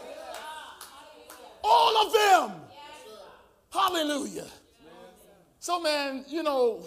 All 1.63 2.06
of 2.06 2.13
them. 2.13 2.62
Hallelujah. 3.72 4.46
So, 5.60 5.82
man, 5.82 6.25
you 6.27 6.44
know, 6.44 6.86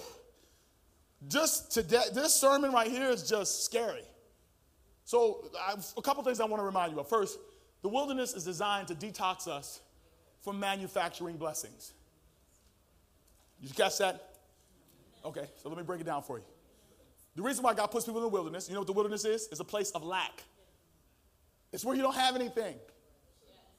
just 1.27 1.73
today, 1.73 2.03
this 2.15 2.35
sermon 2.35 2.71
right 2.71 2.91
here 2.91 3.11
is 3.11 3.29
just 3.29 3.65
scary. 3.65 4.05
So, 5.05 5.51
I, 5.59 5.75
a 5.97 6.03
couple 6.03 6.23
things 6.23 6.41
I 6.41 6.45
want 6.45 6.61
to 6.61 6.65
remind 6.67 6.93
you 6.93 7.01
of. 7.01 7.09
First, 7.09 7.39
the 7.87 7.91
wilderness 7.91 8.35
is 8.35 8.43
designed 8.43 8.89
to 8.89 8.97
detox 8.97 9.47
us 9.47 9.81
from 10.43 10.59
manufacturing 10.59 11.37
blessings. 11.37 11.93
Did 13.61 13.69
you 13.69 13.75
catch 13.77 13.99
that? 13.99 14.29
Okay, 15.25 15.47
so 15.63 15.69
let 15.69 15.79
me 15.79 15.85
break 15.85 16.01
it 16.01 16.05
down 16.05 16.25
for 16.25 16.39
you. 16.39 16.45
The 17.37 17.43
reason 17.43 17.63
why 17.63 17.75
God 17.75 17.93
puts 17.93 18.05
people 18.05 18.19
in 18.19 18.25
the 18.25 18.29
wilderness, 18.29 18.67
you 18.67 18.75
know 18.75 18.81
what 18.81 18.89
the 18.89 18.93
wilderness 18.93 19.25
is? 19.25 19.47
It's 19.53 19.61
a 19.61 19.65
place 19.65 19.93
of 19.93 20.03
lack. 20.03 20.43
It's 21.73 21.85
where 21.85 21.95
you 21.95 22.03
don't 22.03 22.17
have 22.17 22.35
anything. 22.35 22.75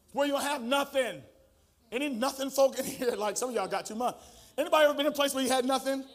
It's 0.06 0.16
where 0.16 0.26
you 0.26 0.32
don't 0.32 0.44
have 0.44 0.62
nothing. 0.62 1.22
Any 1.92 2.08
nothing 2.08 2.50
folk 2.50 2.80
in 2.80 2.86
here, 2.86 3.12
like 3.12 3.36
some 3.36 3.50
of 3.50 3.56
y'all 3.56 3.68
got 3.68 3.86
too 3.86 3.96
much. 3.96 4.16
Anybody 4.58 4.86
ever 4.86 4.94
been 4.94 5.06
in 5.06 5.12
a 5.12 5.16
place 5.16 5.36
where 5.36 5.44
you 5.44 5.50
had 5.50 5.66
nothing? 5.66 6.06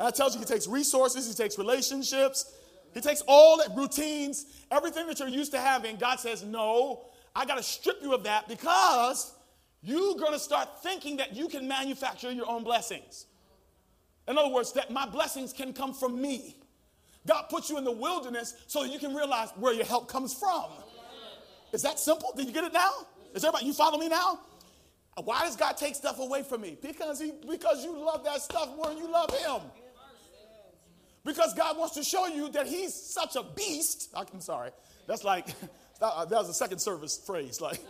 I 0.00 0.10
tells 0.10 0.34
you, 0.34 0.40
he 0.40 0.46
takes 0.46 0.66
resources, 0.66 1.28
he 1.28 1.34
takes 1.34 1.58
relationships, 1.58 2.52
he 2.92 3.00
takes 3.00 3.22
all 3.28 3.58
that 3.58 3.76
routines, 3.76 4.46
everything 4.68 5.06
that 5.06 5.20
you're 5.20 5.28
used 5.28 5.52
to 5.52 5.60
having. 5.60 5.94
God 5.94 6.18
says, 6.18 6.42
no, 6.42 7.06
I 7.36 7.44
got 7.44 7.58
to 7.58 7.62
strip 7.62 7.98
you 8.02 8.14
of 8.14 8.22
that 8.22 8.48
because 8.48 9.34
you're 9.82 10.14
going 10.14 10.32
to 10.32 10.38
start 10.38 10.82
thinking 10.82 11.18
that 11.18 11.36
you 11.36 11.48
can 11.48 11.68
manufacture 11.68 12.32
your 12.32 12.48
own 12.48 12.64
blessings. 12.64 13.26
In 14.26 14.38
other 14.38 14.48
words, 14.48 14.72
that 14.72 14.90
my 14.90 15.06
blessings 15.06 15.52
can 15.52 15.74
come 15.74 15.92
from 15.92 16.20
me. 16.20 16.56
God 17.26 17.42
puts 17.50 17.68
you 17.68 17.76
in 17.76 17.84
the 17.84 17.92
wilderness 17.92 18.54
so 18.66 18.84
you 18.84 18.98
can 18.98 19.14
realize 19.14 19.50
where 19.56 19.74
your 19.74 19.84
help 19.84 20.08
comes 20.08 20.32
from. 20.32 20.64
Is 21.72 21.82
that 21.82 21.98
simple? 21.98 22.32
Did 22.34 22.46
you 22.46 22.52
get 22.52 22.64
it 22.64 22.72
now? 22.72 22.90
Is 23.34 23.44
everybody, 23.44 23.66
you 23.66 23.74
follow 23.74 23.98
me 23.98 24.08
now? 24.08 24.40
Why 25.22 25.40
does 25.40 25.56
God 25.56 25.76
take 25.76 25.94
stuff 25.94 26.18
away 26.18 26.42
from 26.42 26.62
me? 26.62 26.78
Because, 26.80 27.20
he, 27.20 27.32
because 27.48 27.84
you 27.84 27.98
love 27.98 28.24
that 28.24 28.40
stuff 28.40 28.74
more 28.76 28.86
than 28.86 28.98
you 28.98 29.10
love 29.10 29.30
Him. 29.30 29.68
Because 31.24 31.52
God 31.54 31.76
wants 31.76 31.94
to 31.96 32.04
show 32.04 32.26
you 32.28 32.48
that 32.50 32.66
He's 32.66 32.94
such 32.94 33.36
a 33.36 33.42
beast. 33.42 34.10
I'm 34.14 34.40
sorry. 34.40 34.70
That's 35.06 35.24
like, 35.24 35.48
Uh, 36.00 36.24
that 36.26 36.38
was 36.38 36.48
a 36.48 36.54
second 36.54 36.78
service 36.78 37.16
phrase. 37.16 37.60
Like, 37.60 37.80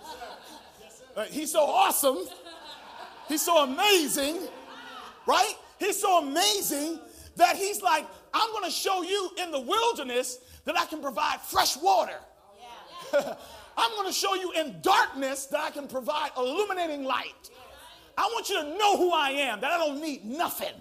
he's 1.28 1.52
so 1.52 1.64
awesome. 1.64 2.18
He's 3.28 3.42
so 3.42 3.64
amazing, 3.64 4.38
right? 5.26 5.54
He's 5.78 6.00
so 6.00 6.18
amazing 6.22 7.00
that 7.36 7.56
he's 7.56 7.82
like, 7.82 8.06
I'm 8.32 8.50
going 8.52 8.64
to 8.64 8.70
show 8.70 9.02
you 9.02 9.30
in 9.42 9.50
the 9.50 9.60
wilderness 9.60 10.38
that 10.64 10.78
I 10.78 10.86
can 10.86 11.00
provide 11.00 11.40
fresh 11.40 11.76
water. 11.76 12.18
I'm 13.12 13.90
going 13.92 14.06
to 14.06 14.12
show 14.12 14.34
you 14.34 14.52
in 14.52 14.80
darkness 14.82 15.46
that 15.46 15.60
I 15.60 15.70
can 15.70 15.88
provide 15.88 16.30
illuminating 16.36 17.04
light. 17.04 17.50
I 18.16 18.22
want 18.32 18.48
you 18.48 18.62
to 18.62 18.78
know 18.78 18.96
who 18.96 19.12
I 19.12 19.30
am, 19.30 19.60
that 19.60 19.72
I 19.72 19.78
don't 19.78 20.00
need 20.00 20.24
nothing. 20.24 20.72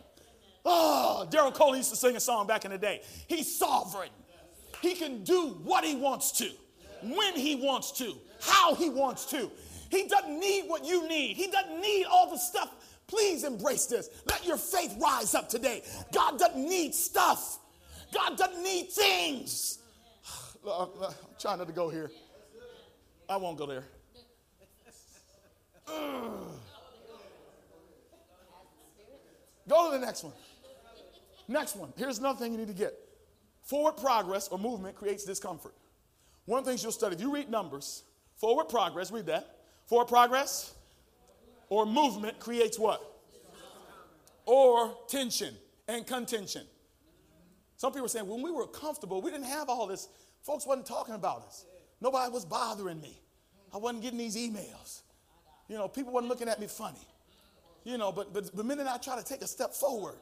Oh, 0.63 1.27
Daryl 1.29 1.53
Coley 1.53 1.79
used 1.79 1.89
to 1.89 1.95
sing 1.95 2.15
a 2.15 2.19
song 2.19 2.47
back 2.47 2.65
in 2.65 2.71
the 2.71 2.77
day. 2.77 3.01
He's 3.27 3.57
sovereign. 3.57 4.09
He 4.81 4.93
can 4.93 5.23
do 5.23 5.59
what 5.63 5.83
he 5.83 5.95
wants 5.95 6.31
to 6.33 6.49
when 7.01 7.35
he 7.35 7.55
wants 7.55 7.91
to, 7.93 8.15
how 8.41 8.75
he 8.75 8.89
wants 8.89 9.25
to. 9.27 9.51
He 9.89 10.07
doesn't 10.07 10.39
need 10.39 10.67
what 10.67 10.83
you 10.85 11.07
need. 11.07 11.35
He 11.37 11.47
doesn't 11.47 11.79
need 11.79 12.05
all 12.05 12.29
the 12.29 12.37
stuff 12.37 12.71
Please 13.07 13.43
embrace 13.43 13.85
this. 13.85 14.09
Let 14.29 14.45
your 14.45 14.57
faith 14.57 14.95
rise 14.99 15.35
up 15.35 15.47
today. 15.47 15.83
God 16.11 16.39
doesn't 16.39 16.67
need 16.67 16.95
stuff, 16.95 17.59
God 18.13 18.37
doesn't 18.37 18.63
need 18.63 18.89
things. 18.91 19.79
I'm 20.69 20.89
trying 21.39 21.59
not 21.59 21.67
to 21.67 21.73
go 21.73 21.89
here. 21.89 22.11
I 23.29 23.37
won't 23.37 23.57
go 23.57 23.65
there. 23.65 23.83
Go 29.67 29.91
to 29.91 29.97
the 29.97 30.05
next 30.05 30.23
one. 30.23 30.33
Next 31.47 31.75
one. 31.75 31.91
Here's 31.97 32.19
another 32.19 32.37
thing 32.37 32.51
you 32.51 32.59
need 32.59 32.67
to 32.67 32.73
get. 32.73 32.93
Forward 33.63 33.93
progress 33.93 34.47
or 34.47 34.59
movement 34.59 34.95
creates 34.95 35.25
discomfort. 35.25 35.73
One 36.45 36.59
of 36.59 36.65
the 36.65 36.71
things 36.71 36.83
you'll 36.83 36.91
study, 36.91 37.15
if 37.15 37.21
you 37.21 37.33
read 37.33 37.49
Numbers, 37.49 38.03
forward 38.35 38.69
progress, 38.69 39.11
read 39.11 39.25
that. 39.27 39.57
Forward 39.87 40.07
progress 40.07 40.73
or 41.69 41.85
movement 41.85 42.39
creates 42.39 42.77
what? 42.79 43.01
Or 44.45 44.95
tension 45.07 45.55
and 45.87 46.05
contention. 46.05 46.63
Some 47.77 47.91
people 47.91 48.05
are 48.05 48.09
saying, 48.09 48.27
when 48.27 48.41
we 48.41 48.51
were 48.51 48.67
comfortable, 48.67 49.21
we 49.21 49.31
didn't 49.31 49.47
have 49.47 49.69
all 49.69 49.87
this. 49.87 50.07
Folks 50.43 50.65
wasn't 50.65 50.85
talking 50.85 51.15
about 51.15 51.43
us. 51.47 51.65
Nobody 51.99 52.31
was 52.31 52.45
bothering 52.45 53.01
me. 53.01 53.19
I 53.73 53.77
wasn't 53.77 54.03
getting 54.03 54.19
these 54.19 54.37
emails. 54.37 55.01
You 55.67 55.77
know, 55.77 55.87
people 55.87 56.13
wasn't 56.13 56.29
looking 56.29 56.47
at 56.47 56.59
me 56.59 56.67
funny. 56.67 56.99
You 57.83 57.97
know, 57.97 58.11
but, 58.11 58.33
but 58.33 58.55
the 58.55 58.63
minute 58.63 58.87
I 58.87 58.97
try 58.97 59.17
to 59.17 59.25
take 59.25 59.41
a 59.41 59.47
step 59.47 59.73
forward, 59.73 60.17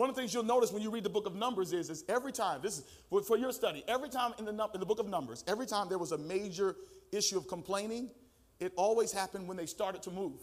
one 0.00 0.08
of 0.08 0.16
the 0.16 0.22
things 0.22 0.32
you'll 0.32 0.42
notice 0.42 0.72
when 0.72 0.82
you 0.82 0.88
read 0.88 1.04
the 1.04 1.10
book 1.10 1.26
of 1.26 1.34
Numbers 1.34 1.74
is, 1.74 1.90
is 1.90 2.04
every 2.08 2.32
time, 2.32 2.62
this 2.62 2.78
is 2.78 2.84
for, 3.10 3.36
your 3.36 3.52
study, 3.52 3.84
every 3.86 4.08
time 4.08 4.32
in 4.38 4.46
the, 4.46 4.68
in 4.72 4.80
the 4.80 4.86
book 4.86 4.98
of 4.98 5.06
Numbers, 5.06 5.44
every 5.46 5.66
time 5.66 5.90
there 5.90 5.98
was 5.98 6.12
a 6.12 6.16
major 6.16 6.74
issue 7.12 7.36
of 7.36 7.46
complaining, 7.46 8.08
it 8.60 8.72
always 8.76 9.12
happened 9.12 9.46
when 9.46 9.58
they 9.58 9.66
started 9.66 10.02
to 10.04 10.10
move. 10.10 10.40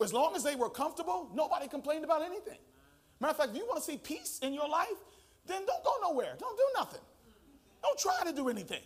As 0.00 0.12
long 0.12 0.36
as 0.36 0.44
they 0.44 0.54
were 0.54 0.70
comfortable, 0.70 1.32
nobody 1.34 1.66
complained 1.66 2.04
about 2.04 2.22
anything. 2.22 2.58
Matter 3.18 3.32
of 3.32 3.36
fact, 3.38 3.50
if 3.50 3.56
you 3.56 3.66
want 3.66 3.82
to 3.82 3.90
see 3.90 3.96
peace 3.98 4.38
in 4.40 4.54
your 4.54 4.68
life, 4.68 4.86
then 5.46 5.66
don't 5.66 5.82
go 5.82 5.94
nowhere. 6.00 6.36
Don't 6.38 6.56
do 6.56 6.64
nothing. 6.76 7.02
Don't 7.82 7.98
try 7.98 8.22
to 8.24 8.32
do 8.32 8.48
anything. 8.48 8.82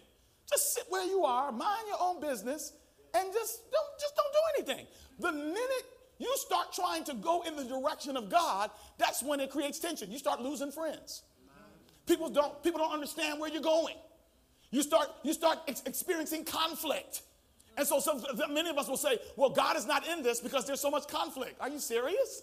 Just 0.49 0.73
sit 0.73 0.85
where 0.89 1.05
you 1.05 1.27
are, 1.27 1.53
mind 1.53 1.87
your 1.87 1.99
own 2.01 2.23
business, 2.23 2.73
and 3.13 3.31
just 3.35 3.71
don't, 3.71 4.01
just 4.01 4.17
don't 4.17 4.33
do 4.33 4.73
anything. 4.73 4.87
The 5.19 5.33
minute 5.33 5.98
you 6.19 6.33
start 6.37 6.73
trying 6.73 7.05
to 7.05 7.15
go 7.15 7.43
in 7.43 7.57
the 7.57 7.65
direction 7.65 8.17
of 8.17 8.29
God, 8.29 8.71
that's 8.99 9.23
when 9.23 9.41
it 9.41 9.51
creates 9.51 9.79
tension. 9.79 10.11
You 10.11 10.19
start 10.19 10.41
losing 10.41 10.73
friends. 10.73 11.23
People 12.07 12.29
don't, 12.31 12.63
people 12.63 12.79
don't 12.79 12.93
understand 12.93 13.39
where 13.39 13.51
you're 13.51 13.63
going. 13.63 13.95
You 14.71 14.83
start, 14.83 15.09
you 15.23 15.33
start 15.33 15.59
ex- 15.69 15.83
experiencing 15.87 16.45
conflict. 16.45 17.23
And 17.77 17.87
so 17.87 18.01
some, 18.01 18.23
many 18.53 18.71
of 18.71 18.79
us 18.79 18.89
will 18.89 18.97
say, 18.97 19.19
well, 19.37 19.51
God 19.51 19.77
is 19.77 19.87
not 19.87 20.07
in 20.07 20.23
this 20.23 20.41
because 20.41 20.67
there's 20.67 20.81
so 20.81 20.91
much 20.91 21.07
conflict. 21.07 21.61
Are 21.61 21.69
you 21.69 21.79
serious? 21.79 22.43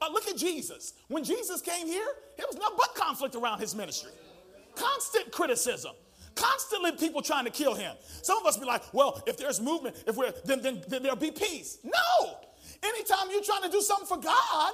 Uh, 0.00 0.08
look 0.12 0.28
at 0.28 0.36
Jesus. 0.36 0.92
When 1.08 1.24
Jesus 1.24 1.62
came 1.62 1.86
here, 1.86 2.06
there 2.36 2.46
was 2.46 2.56
nothing 2.56 2.76
but 2.76 2.94
conflict 2.94 3.34
around 3.34 3.60
his 3.60 3.74
ministry. 3.74 4.12
Constant 4.74 5.32
criticism. 5.32 5.92
Constantly 6.34 6.92
people 6.92 7.22
trying 7.22 7.46
to 7.46 7.50
kill 7.50 7.74
him. 7.74 7.96
Some 8.20 8.38
of 8.38 8.44
us 8.44 8.58
be 8.58 8.66
like, 8.66 8.82
well, 8.92 9.22
if 9.26 9.38
there's 9.38 9.58
movement, 9.58 9.96
if 10.06 10.16
we're 10.16 10.34
then, 10.44 10.60
then, 10.60 10.82
then 10.86 11.02
there'll 11.02 11.16
be 11.16 11.30
peace. 11.30 11.78
No. 11.82 12.36
Anytime 12.82 13.30
you're 13.30 13.42
trying 13.42 13.62
to 13.62 13.70
do 13.70 13.80
something 13.80 14.06
for 14.06 14.22
God, 14.22 14.72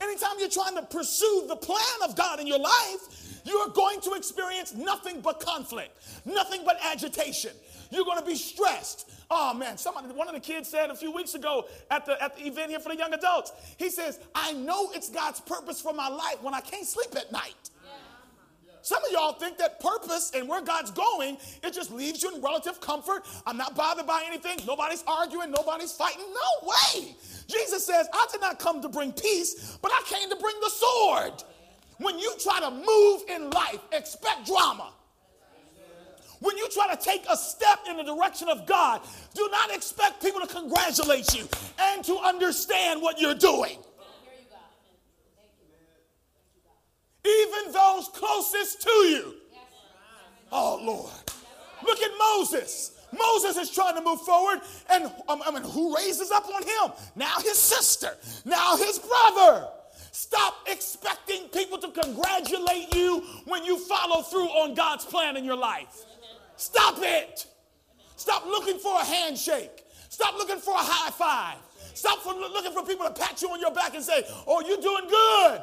anytime 0.00 0.32
you're 0.38 0.48
trying 0.48 0.76
to 0.76 0.82
pursue 0.82 1.44
the 1.48 1.56
plan 1.56 2.08
of 2.08 2.16
God 2.16 2.40
in 2.40 2.46
your 2.46 2.58
life, 2.58 3.40
you 3.44 3.56
are 3.56 3.70
going 3.70 4.00
to 4.02 4.12
experience 4.12 4.74
nothing 4.74 5.20
but 5.20 5.40
conflict, 5.40 5.96
nothing 6.24 6.62
but 6.64 6.78
agitation. 6.82 7.52
You're 7.90 8.04
going 8.04 8.18
to 8.18 8.24
be 8.24 8.36
stressed. 8.36 9.10
Oh 9.30 9.54
man, 9.54 9.76
somebody, 9.76 10.08
one 10.08 10.28
of 10.28 10.34
the 10.34 10.40
kids 10.40 10.68
said 10.68 10.90
a 10.90 10.94
few 10.94 11.10
weeks 11.10 11.34
ago 11.34 11.66
at 11.90 12.06
the, 12.06 12.22
at 12.22 12.36
the 12.36 12.46
event 12.46 12.70
here 12.70 12.80
for 12.80 12.90
the 12.90 12.96
young 12.96 13.12
adults, 13.12 13.52
he 13.78 13.90
says, 13.90 14.18
I 14.34 14.52
know 14.52 14.90
it's 14.92 15.08
God's 15.08 15.40
purpose 15.40 15.80
for 15.80 15.92
my 15.92 16.08
life 16.08 16.42
when 16.42 16.54
I 16.54 16.60
can't 16.60 16.86
sleep 16.86 17.14
at 17.16 17.32
night. 17.32 17.70
Some 18.82 19.02
of 19.04 19.12
y'all 19.12 19.32
think 19.34 19.58
that 19.58 19.78
purpose 19.80 20.32
and 20.34 20.48
where 20.48 20.60
God's 20.60 20.90
going, 20.90 21.38
it 21.62 21.72
just 21.72 21.92
leaves 21.92 22.22
you 22.22 22.34
in 22.34 22.42
relative 22.42 22.80
comfort. 22.80 23.24
I'm 23.46 23.56
not 23.56 23.76
bothered 23.76 24.06
by 24.06 24.24
anything. 24.26 24.58
Nobody's 24.66 25.04
arguing. 25.06 25.52
Nobody's 25.52 25.92
fighting. 25.92 26.24
No 26.28 26.68
way. 26.68 27.14
Jesus 27.48 27.86
says, 27.86 28.08
I 28.12 28.26
did 28.32 28.40
not 28.40 28.58
come 28.58 28.82
to 28.82 28.88
bring 28.88 29.12
peace, 29.12 29.78
but 29.80 29.92
I 29.92 30.02
came 30.06 30.28
to 30.28 30.36
bring 30.36 30.56
the 30.60 30.70
sword. 30.70 31.44
When 31.98 32.18
you 32.18 32.34
try 32.42 32.58
to 32.60 32.70
move 32.70 33.22
in 33.28 33.50
life, 33.50 33.78
expect 33.92 34.46
drama. 34.46 34.92
When 36.40 36.56
you 36.56 36.68
try 36.70 36.92
to 36.92 37.00
take 37.00 37.24
a 37.30 37.36
step 37.36 37.80
in 37.88 37.96
the 37.96 38.02
direction 38.02 38.48
of 38.48 38.66
God, 38.66 39.00
do 39.32 39.48
not 39.52 39.72
expect 39.72 40.20
people 40.20 40.40
to 40.40 40.46
congratulate 40.48 41.32
you 41.32 41.46
and 41.78 42.04
to 42.04 42.18
understand 42.18 43.00
what 43.00 43.20
you're 43.20 43.36
doing. 43.36 43.78
Even 47.24 47.72
those 47.72 48.08
closest 48.08 48.82
to 48.82 48.90
you. 48.90 49.34
Oh, 50.50 50.80
Lord. 50.82 51.12
Look 51.84 52.00
at 52.00 52.10
Moses. 52.18 52.92
Moses 53.16 53.56
is 53.56 53.70
trying 53.70 53.94
to 53.96 54.02
move 54.02 54.20
forward, 54.22 54.60
and 54.90 55.04
um, 55.28 55.42
I 55.44 55.50
mean, 55.50 55.62
who 55.62 55.94
raises 55.94 56.30
up 56.30 56.46
on 56.48 56.62
him? 56.62 56.92
Now 57.14 57.38
his 57.40 57.58
sister, 57.58 58.10
now 58.46 58.76
his 58.76 58.98
brother. 58.98 59.68
Stop 60.12 60.54
expecting 60.66 61.48
people 61.48 61.78
to 61.78 61.90
congratulate 61.90 62.94
you 62.94 63.20
when 63.46 63.64
you 63.64 63.78
follow 63.78 64.22
through 64.22 64.48
on 64.48 64.74
God's 64.74 65.04
plan 65.04 65.36
in 65.36 65.44
your 65.44 65.56
life. 65.56 66.04
Stop 66.56 66.96
it. 67.00 67.46
Stop 68.16 68.46
looking 68.46 68.78
for 68.78 69.00
a 69.00 69.04
handshake. 69.04 69.84
Stop 70.08 70.34
looking 70.36 70.58
for 70.58 70.74
a 70.74 70.78
high 70.78 71.10
five. 71.10 71.56
Stop 71.94 72.24
looking 72.26 72.72
for 72.72 72.84
people 72.84 73.06
to 73.06 73.12
pat 73.12 73.40
you 73.42 73.48
on 73.50 73.60
your 73.60 73.72
back 73.72 73.94
and 73.94 74.04
say, 74.04 74.22
Oh, 74.46 74.60
you're 74.60 74.80
doing 74.80 75.08
good. 75.08 75.62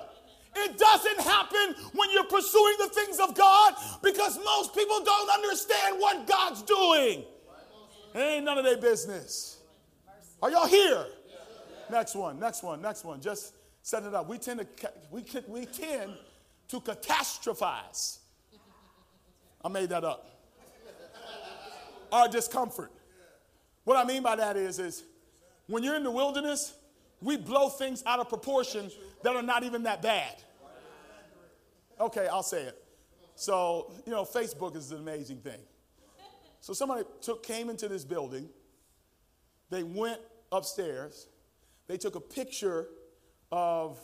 It 0.56 0.78
doesn't 0.78 1.22
happen 1.22 1.76
when 1.94 2.10
you're 2.12 2.24
pursuing 2.26 2.76
the 2.80 2.90
things 2.90 3.20
of 3.20 3.36
God 3.36 3.76
because 4.02 4.38
most 4.44 4.74
people 4.76 5.04
don't 5.04 5.30
understand 5.30 6.00
what 6.00 6.28
God's 6.28 6.64
doing. 6.64 7.24
It 8.16 8.20
ain't 8.20 8.46
none 8.46 8.58
of 8.58 8.66
their 8.66 8.78
business. 8.78 9.60
Are 10.42 10.50
y'all 10.50 10.68
here? 10.68 11.06
Next 11.92 12.16
one, 12.16 12.40
next 12.40 12.64
one, 12.64 12.82
next 12.82 13.04
one. 13.04 13.22
Just 13.22 13.54
set 13.82 14.04
it 14.04 14.14
up. 14.14 14.28
We 14.28 14.38
tend 14.38 14.60
to 14.60 14.92
we, 15.12 15.24
we 15.48 15.66
tend 15.66 16.14
to 16.70 16.80
catastrophize. 16.80 18.20
I 19.64 19.68
made 19.70 19.90
that 19.90 20.04
up. 20.04 20.30
Our 22.12 22.28
discomfort. 22.28 22.92
What 23.84 23.98
I 23.98 24.04
mean 24.04 24.24
by 24.24 24.36
that 24.36 24.56
is, 24.56 24.80
is 24.80 25.04
when 25.68 25.84
you're 25.84 25.96
in 25.96 26.04
the 26.04 26.12
wilderness, 26.12 26.74
we 27.22 27.38
blow 27.38 27.70
things 27.70 28.04
out 28.06 28.20
of 28.20 28.30
proportion 28.30 28.92
that 29.24 29.36
are 29.36 29.42
not 29.42 29.64
even 29.64 29.84
that 29.84 30.02
bad. 30.02 30.36
Okay, 32.00 32.28
I'll 32.28 32.44
say 32.44 32.64
it. 32.64 32.84
So, 33.36 33.92
you 34.06 34.12
know, 34.12 34.24
Facebook 34.24 34.76
is 34.76 34.92
an 34.92 35.00
amazing 35.00 35.38
thing. 35.38 35.60
So 36.62 36.74
somebody 36.74 37.04
took, 37.22 37.44
came 37.44 37.70
into 37.70 37.88
this 37.88 38.04
building, 38.04 38.50
they 39.70 39.84
went 39.84 40.20
upstairs, 40.52 41.28
they 41.88 41.98
took 41.98 42.16
a 42.16 42.20
picture 42.20 42.88
of 43.52 44.00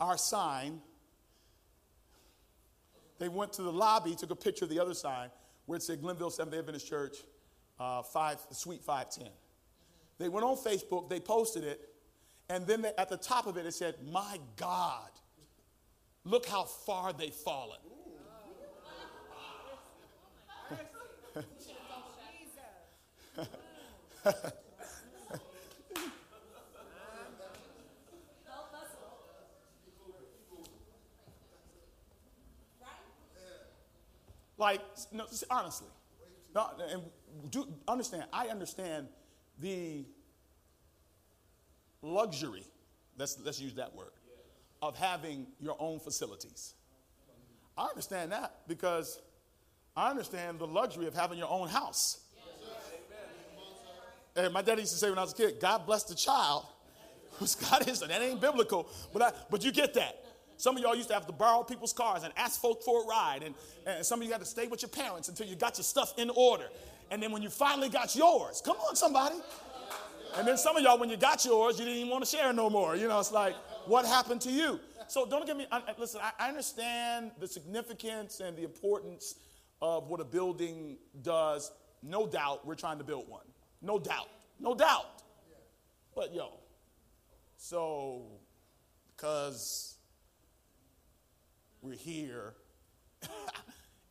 our 0.00 0.16
sign. 0.16 0.80
They 3.18 3.28
went 3.28 3.52
to 3.54 3.62
the 3.62 3.72
lobby, 3.72 4.14
took 4.14 4.30
a 4.30 4.36
picture 4.36 4.64
of 4.64 4.70
the 4.70 4.80
other 4.80 4.94
sign 4.94 5.30
where 5.66 5.76
it 5.76 5.82
said 5.82 6.02
Glenville 6.02 6.30
Seventh 6.30 6.56
Adventist 6.56 6.88
Church, 6.88 7.16
uh, 7.78 8.02
five, 8.02 8.38
Suite 8.50 8.82
510. 8.82 9.32
They 10.18 10.28
went 10.28 10.44
on 10.44 10.56
Facebook, 10.56 11.08
they 11.08 11.20
posted 11.20 11.64
it, 11.64 11.88
and 12.48 12.66
then 12.66 12.82
they, 12.82 12.92
at 12.98 13.08
the 13.08 13.16
top 13.16 13.46
of 13.46 13.56
it, 13.56 13.66
it 13.66 13.72
said, 13.74 13.96
My 14.10 14.38
God, 14.56 15.10
look 16.24 16.46
how 16.46 16.64
far 16.64 17.12
they've 17.12 17.34
fallen. 17.34 17.78
like, 34.58 34.80
no, 35.12 35.26
honestly, 35.50 35.88
no, 36.54 36.70
and 36.90 37.02
do 37.50 37.66
understand. 37.88 38.24
I 38.32 38.46
understand 38.48 39.08
the 39.60 40.04
luxury, 42.02 42.64
let's, 43.18 43.38
let's 43.44 43.60
use 43.60 43.74
that 43.74 43.94
word, 43.94 44.12
of 44.82 44.96
having 44.96 45.46
your 45.60 45.76
own 45.78 45.98
facilities. 45.98 46.74
I 47.76 47.86
understand 47.86 48.32
that 48.32 48.54
because 48.68 49.20
I 49.96 50.10
understand 50.10 50.58
the 50.58 50.66
luxury 50.66 51.06
of 51.06 51.14
having 51.14 51.38
your 51.38 51.50
own 51.50 51.68
house. 51.68 52.20
And 54.36 54.52
my 54.52 54.62
dad 54.62 54.78
used 54.78 54.92
to 54.92 54.98
say 54.98 55.10
when 55.10 55.18
I 55.18 55.22
was 55.22 55.32
a 55.32 55.36
kid, 55.36 55.60
God 55.60 55.86
bless 55.86 56.02
the 56.04 56.14
child 56.14 56.66
whose 57.38 57.54
God 57.70 57.88
is, 57.88 58.02
and 58.02 58.10
that 58.10 58.22
ain't 58.22 58.40
biblical, 58.40 58.88
but, 59.12 59.22
I, 59.22 59.32
but 59.50 59.64
you 59.64 59.72
get 59.72 59.94
that. 59.94 60.20
Some 60.56 60.76
of 60.76 60.82
y'all 60.82 60.94
used 60.94 61.08
to 61.08 61.14
have 61.14 61.26
to 61.26 61.32
borrow 61.32 61.62
people's 61.64 61.92
cars 61.92 62.22
and 62.22 62.32
ask 62.36 62.60
folk 62.60 62.82
for 62.84 63.02
a 63.02 63.06
ride, 63.06 63.42
and, 63.44 63.54
and 63.86 64.06
some 64.06 64.20
of 64.20 64.26
you 64.26 64.32
had 64.32 64.40
to 64.40 64.46
stay 64.46 64.66
with 64.66 64.82
your 64.82 64.88
parents 64.88 65.28
until 65.28 65.46
you 65.46 65.56
got 65.56 65.76
your 65.78 65.84
stuff 65.84 66.14
in 66.16 66.30
order. 66.30 66.66
And 67.10 67.22
then 67.22 67.32
when 67.32 67.42
you 67.42 67.50
finally 67.50 67.88
got 67.88 68.14
yours, 68.16 68.62
come 68.64 68.76
on, 68.76 68.96
somebody. 68.96 69.36
And 70.36 70.48
then 70.48 70.56
some 70.56 70.76
of 70.76 70.82
y'all, 70.82 70.98
when 70.98 71.10
you 71.10 71.16
got 71.16 71.44
yours, 71.44 71.78
you 71.78 71.84
didn't 71.84 71.98
even 72.00 72.10
want 72.10 72.24
to 72.24 72.30
share 72.30 72.52
no 72.52 72.68
more. 72.68 72.96
You 72.96 73.06
know, 73.06 73.20
it's 73.20 73.30
like, 73.30 73.54
what 73.86 74.04
happened 74.04 74.40
to 74.42 74.50
you? 74.50 74.80
So 75.06 75.26
don't 75.26 75.46
get 75.46 75.56
me, 75.56 75.66
I, 75.70 75.82
listen, 75.98 76.20
I, 76.22 76.46
I 76.46 76.48
understand 76.48 77.32
the 77.38 77.46
significance 77.46 78.40
and 78.40 78.56
the 78.56 78.64
importance 78.64 79.36
of 79.80 80.08
what 80.08 80.20
a 80.20 80.24
building 80.24 80.96
does. 81.22 81.70
No 82.02 82.26
doubt 82.26 82.66
we're 82.66 82.74
trying 82.74 82.98
to 82.98 83.04
build 83.04 83.28
one. 83.28 83.44
No 83.80 83.98
doubt. 83.98 84.28
No 84.58 84.74
doubt. 84.74 85.22
But 86.14 86.34
yo, 86.34 86.58
so 87.56 88.22
because 89.16 89.96
we're 91.82 91.94
here 91.94 92.54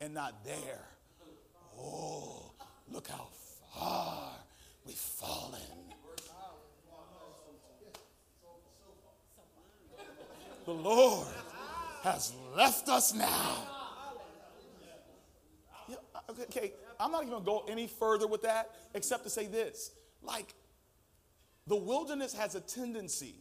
and 0.02 0.14
not 0.14 0.44
there, 0.46 0.86
oh, 1.78 2.53
look 2.94 3.08
how 3.08 3.28
far 3.74 4.30
we've 4.86 4.96
fallen. 4.96 5.62
The 10.66 10.72
Lord 10.72 11.28
has 12.04 12.34
left 12.56 12.88
us 12.88 13.14
now. 13.14 13.58
Yeah, 15.90 15.96
okay, 16.30 16.72
I'm 17.00 17.12
not 17.12 17.24
even 17.24 17.32
going 17.32 17.44
to 17.44 17.46
go 17.46 17.66
any 17.68 17.88
further 17.88 18.28
with 18.28 18.44
that 18.44 18.70
except 18.94 19.24
to 19.24 19.30
say 19.30 19.48
this. 19.48 19.92
Like, 20.22 20.54
the 21.68 21.76
wilderness 21.76 22.34
has 22.34 22.56
a 22.56 22.62
tendency 22.62 23.36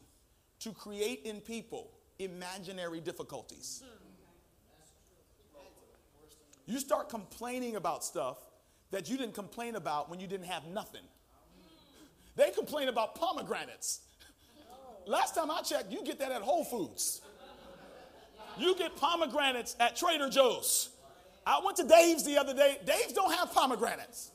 to 0.61 0.73
create 0.73 1.23
in 1.25 1.41
people 1.41 1.91
imaginary 2.19 3.01
difficulties. 3.01 3.83
You 6.67 6.79
start 6.79 7.09
complaining 7.09 7.77
about 7.77 8.05
stuff 8.05 8.39
that 8.93 9.11
you 9.11 9.17
didn't 9.17 9.35
complain 9.35 9.75
about 9.75 10.09
when 10.09 10.21
you 10.21 10.29
didn't 10.29 10.47
have 10.47 10.65
nothing. 10.67 11.03
They 12.37 12.51
complain 12.51 12.89
about 12.89 13.17
pomegranates. 13.17 14.01
Last 15.07 15.35
time 15.35 15.51
I 15.51 15.63
checked, 15.63 15.91
you 15.91 16.05
get 16.05 16.19
that 16.21 16.31
at 16.31 16.43
Whole 16.43 16.65
Foods. 16.65 17.21
You 18.59 18.77
get 18.77 18.97
pomegranates 18.97 19.75
at 19.81 19.97
Trader 19.97 20.29
Joe's. 20.29 20.91
I 21.47 21.61
went 21.65 21.77
to 21.79 21.85
Dave's 21.85 22.25
the 22.25 22.39
other 22.39 22.55
day. 22.55 22.79
Dave's 22.87 23.13
don't 23.13 23.33
have 23.35 23.53
pomegranates. 23.53 24.31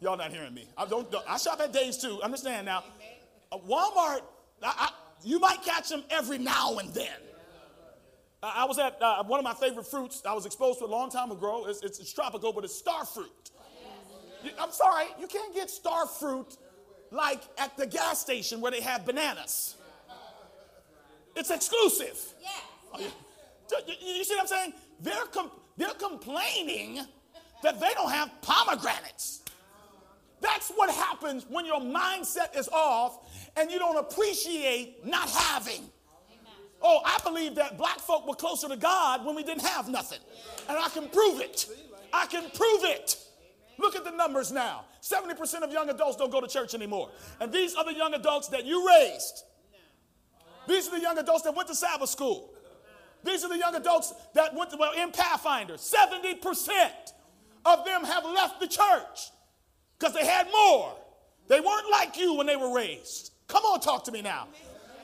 Y'all 0.00 0.16
not 0.16 0.30
hearing 0.30 0.54
me. 0.54 0.68
I 0.76 0.84
don't. 0.84 1.12
I 1.26 1.38
shop 1.38 1.60
at 1.60 1.72
Dave's 1.72 1.98
too. 1.98 2.20
Understand 2.22 2.66
now. 2.66 2.84
Uh, 3.50 3.58
Walmart, 3.58 4.20
I, 4.62 4.74
I, 4.76 4.90
you 5.24 5.38
might 5.40 5.62
catch 5.64 5.88
them 5.88 6.04
every 6.10 6.38
now 6.38 6.78
and 6.78 6.92
then. 6.92 7.16
I 8.42 8.66
was 8.66 8.78
at 8.78 9.00
uh, 9.02 9.24
one 9.24 9.40
of 9.40 9.44
my 9.44 9.54
favorite 9.54 9.86
fruits. 9.86 10.22
I 10.24 10.32
was 10.32 10.46
exposed 10.46 10.78
to 10.80 10.84
a 10.84 10.86
long 10.86 11.10
time 11.10 11.32
ago. 11.32 11.66
It's, 11.68 11.82
it's, 11.82 11.98
it's 11.98 12.12
tropical, 12.12 12.52
but 12.52 12.62
it's 12.62 12.76
star 12.76 13.04
fruit. 13.04 13.50
I'm 14.58 14.70
sorry, 14.70 15.06
you 15.20 15.26
can't 15.26 15.54
get 15.54 15.70
star 15.70 16.06
fruit 16.06 16.56
like 17.10 17.42
at 17.58 17.76
the 17.76 17.86
gas 17.86 18.20
station 18.20 18.60
where 18.60 18.70
they 18.70 18.80
have 18.80 19.04
bananas. 19.06 19.76
It's 21.36 21.50
exclusive. 21.50 22.34
Oh, 22.92 23.00
yeah. 23.00 23.06
You 23.86 24.24
see 24.24 24.34
what 24.34 24.42
I'm 24.42 24.46
saying? 24.46 24.72
They're, 25.00 25.26
com- 25.26 25.50
they're 25.76 25.88
complaining 25.90 27.00
that 27.62 27.80
they 27.80 27.90
don't 27.94 28.10
have 28.10 28.30
pomegranates. 28.42 29.42
That's 30.40 30.70
what 30.70 30.90
happens 30.90 31.46
when 31.48 31.66
your 31.66 31.80
mindset 31.80 32.56
is 32.56 32.68
off 32.68 33.50
and 33.56 33.70
you 33.70 33.78
don't 33.78 33.96
appreciate 33.96 35.04
not 35.04 35.28
having. 35.28 35.90
Oh, 36.80 37.00
I 37.04 37.18
believe 37.24 37.56
that 37.56 37.76
black 37.76 37.98
folk 37.98 38.26
were 38.28 38.34
closer 38.34 38.68
to 38.68 38.76
God 38.76 39.24
when 39.26 39.34
we 39.34 39.42
didn't 39.42 39.64
have 39.64 39.88
nothing. 39.88 40.20
And 40.68 40.78
I 40.78 40.88
can 40.90 41.08
prove 41.08 41.40
it. 41.40 41.66
I 42.12 42.26
can 42.26 42.42
prove 42.50 42.84
it. 42.84 43.16
Look 43.78 43.94
at 43.94 44.04
the 44.04 44.10
numbers 44.10 44.50
now. 44.50 44.84
70% 45.02 45.62
of 45.62 45.72
young 45.72 45.88
adults 45.88 46.16
don't 46.16 46.32
go 46.32 46.40
to 46.40 46.48
church 46.48 46.74
anymore. 46.74 47.10
And 47.40 47.52
these 47.52 47.74
are 47.74 47.84
the 47.84 47.94
young 47.94 48.12
adults 48.14 48.48
that 48.48 48.66
you 48.66 48.86
raised. 48.86 49.44
These 50.66 50.88
are 50.88 50.90
the 50.90 51.00
young 51.00 51.16
adults 51.16 51.42
that 51.42 51.54
went 51.54 51.68
to 51.68 51.74
Sabbath 51.74 52.10
school. 52.10 52.50
These 53.24 53.44
are 53.44 53.48
the 53.48 53.58
young 53.58 53.74
adults 53.74 54.12
that 54.34 54.54
went 54.54 54.70
to, 54.70 54.76
well, 54.76 54.92
in 54.92 55.12
Pathfinder. 55.12 55.74
70% 55.74 56.90
of 57.64 57.84
them 57.84 58.04
have 58.04 58.24
left 58.24 58.60
the 58.60 58.66
church 58.66 59.30
because 59.98 60.14
they 60.14 60.26
had 60.26 60.48
more. 60.50 60.94
They 61.48 61.60
weren't 61.60 61.90
like 61.90 62.16
you 62.18 62.34
when 62.34 62.46
they 62.46 62.56
were 62.56 62.74
raised. 62.74 63.32
Come 63.46 63.64
on, 63.64 63.80
talk 63.80 64.04
to 64.04 64.12
me 64.12 64.22
now. 64.22 64.48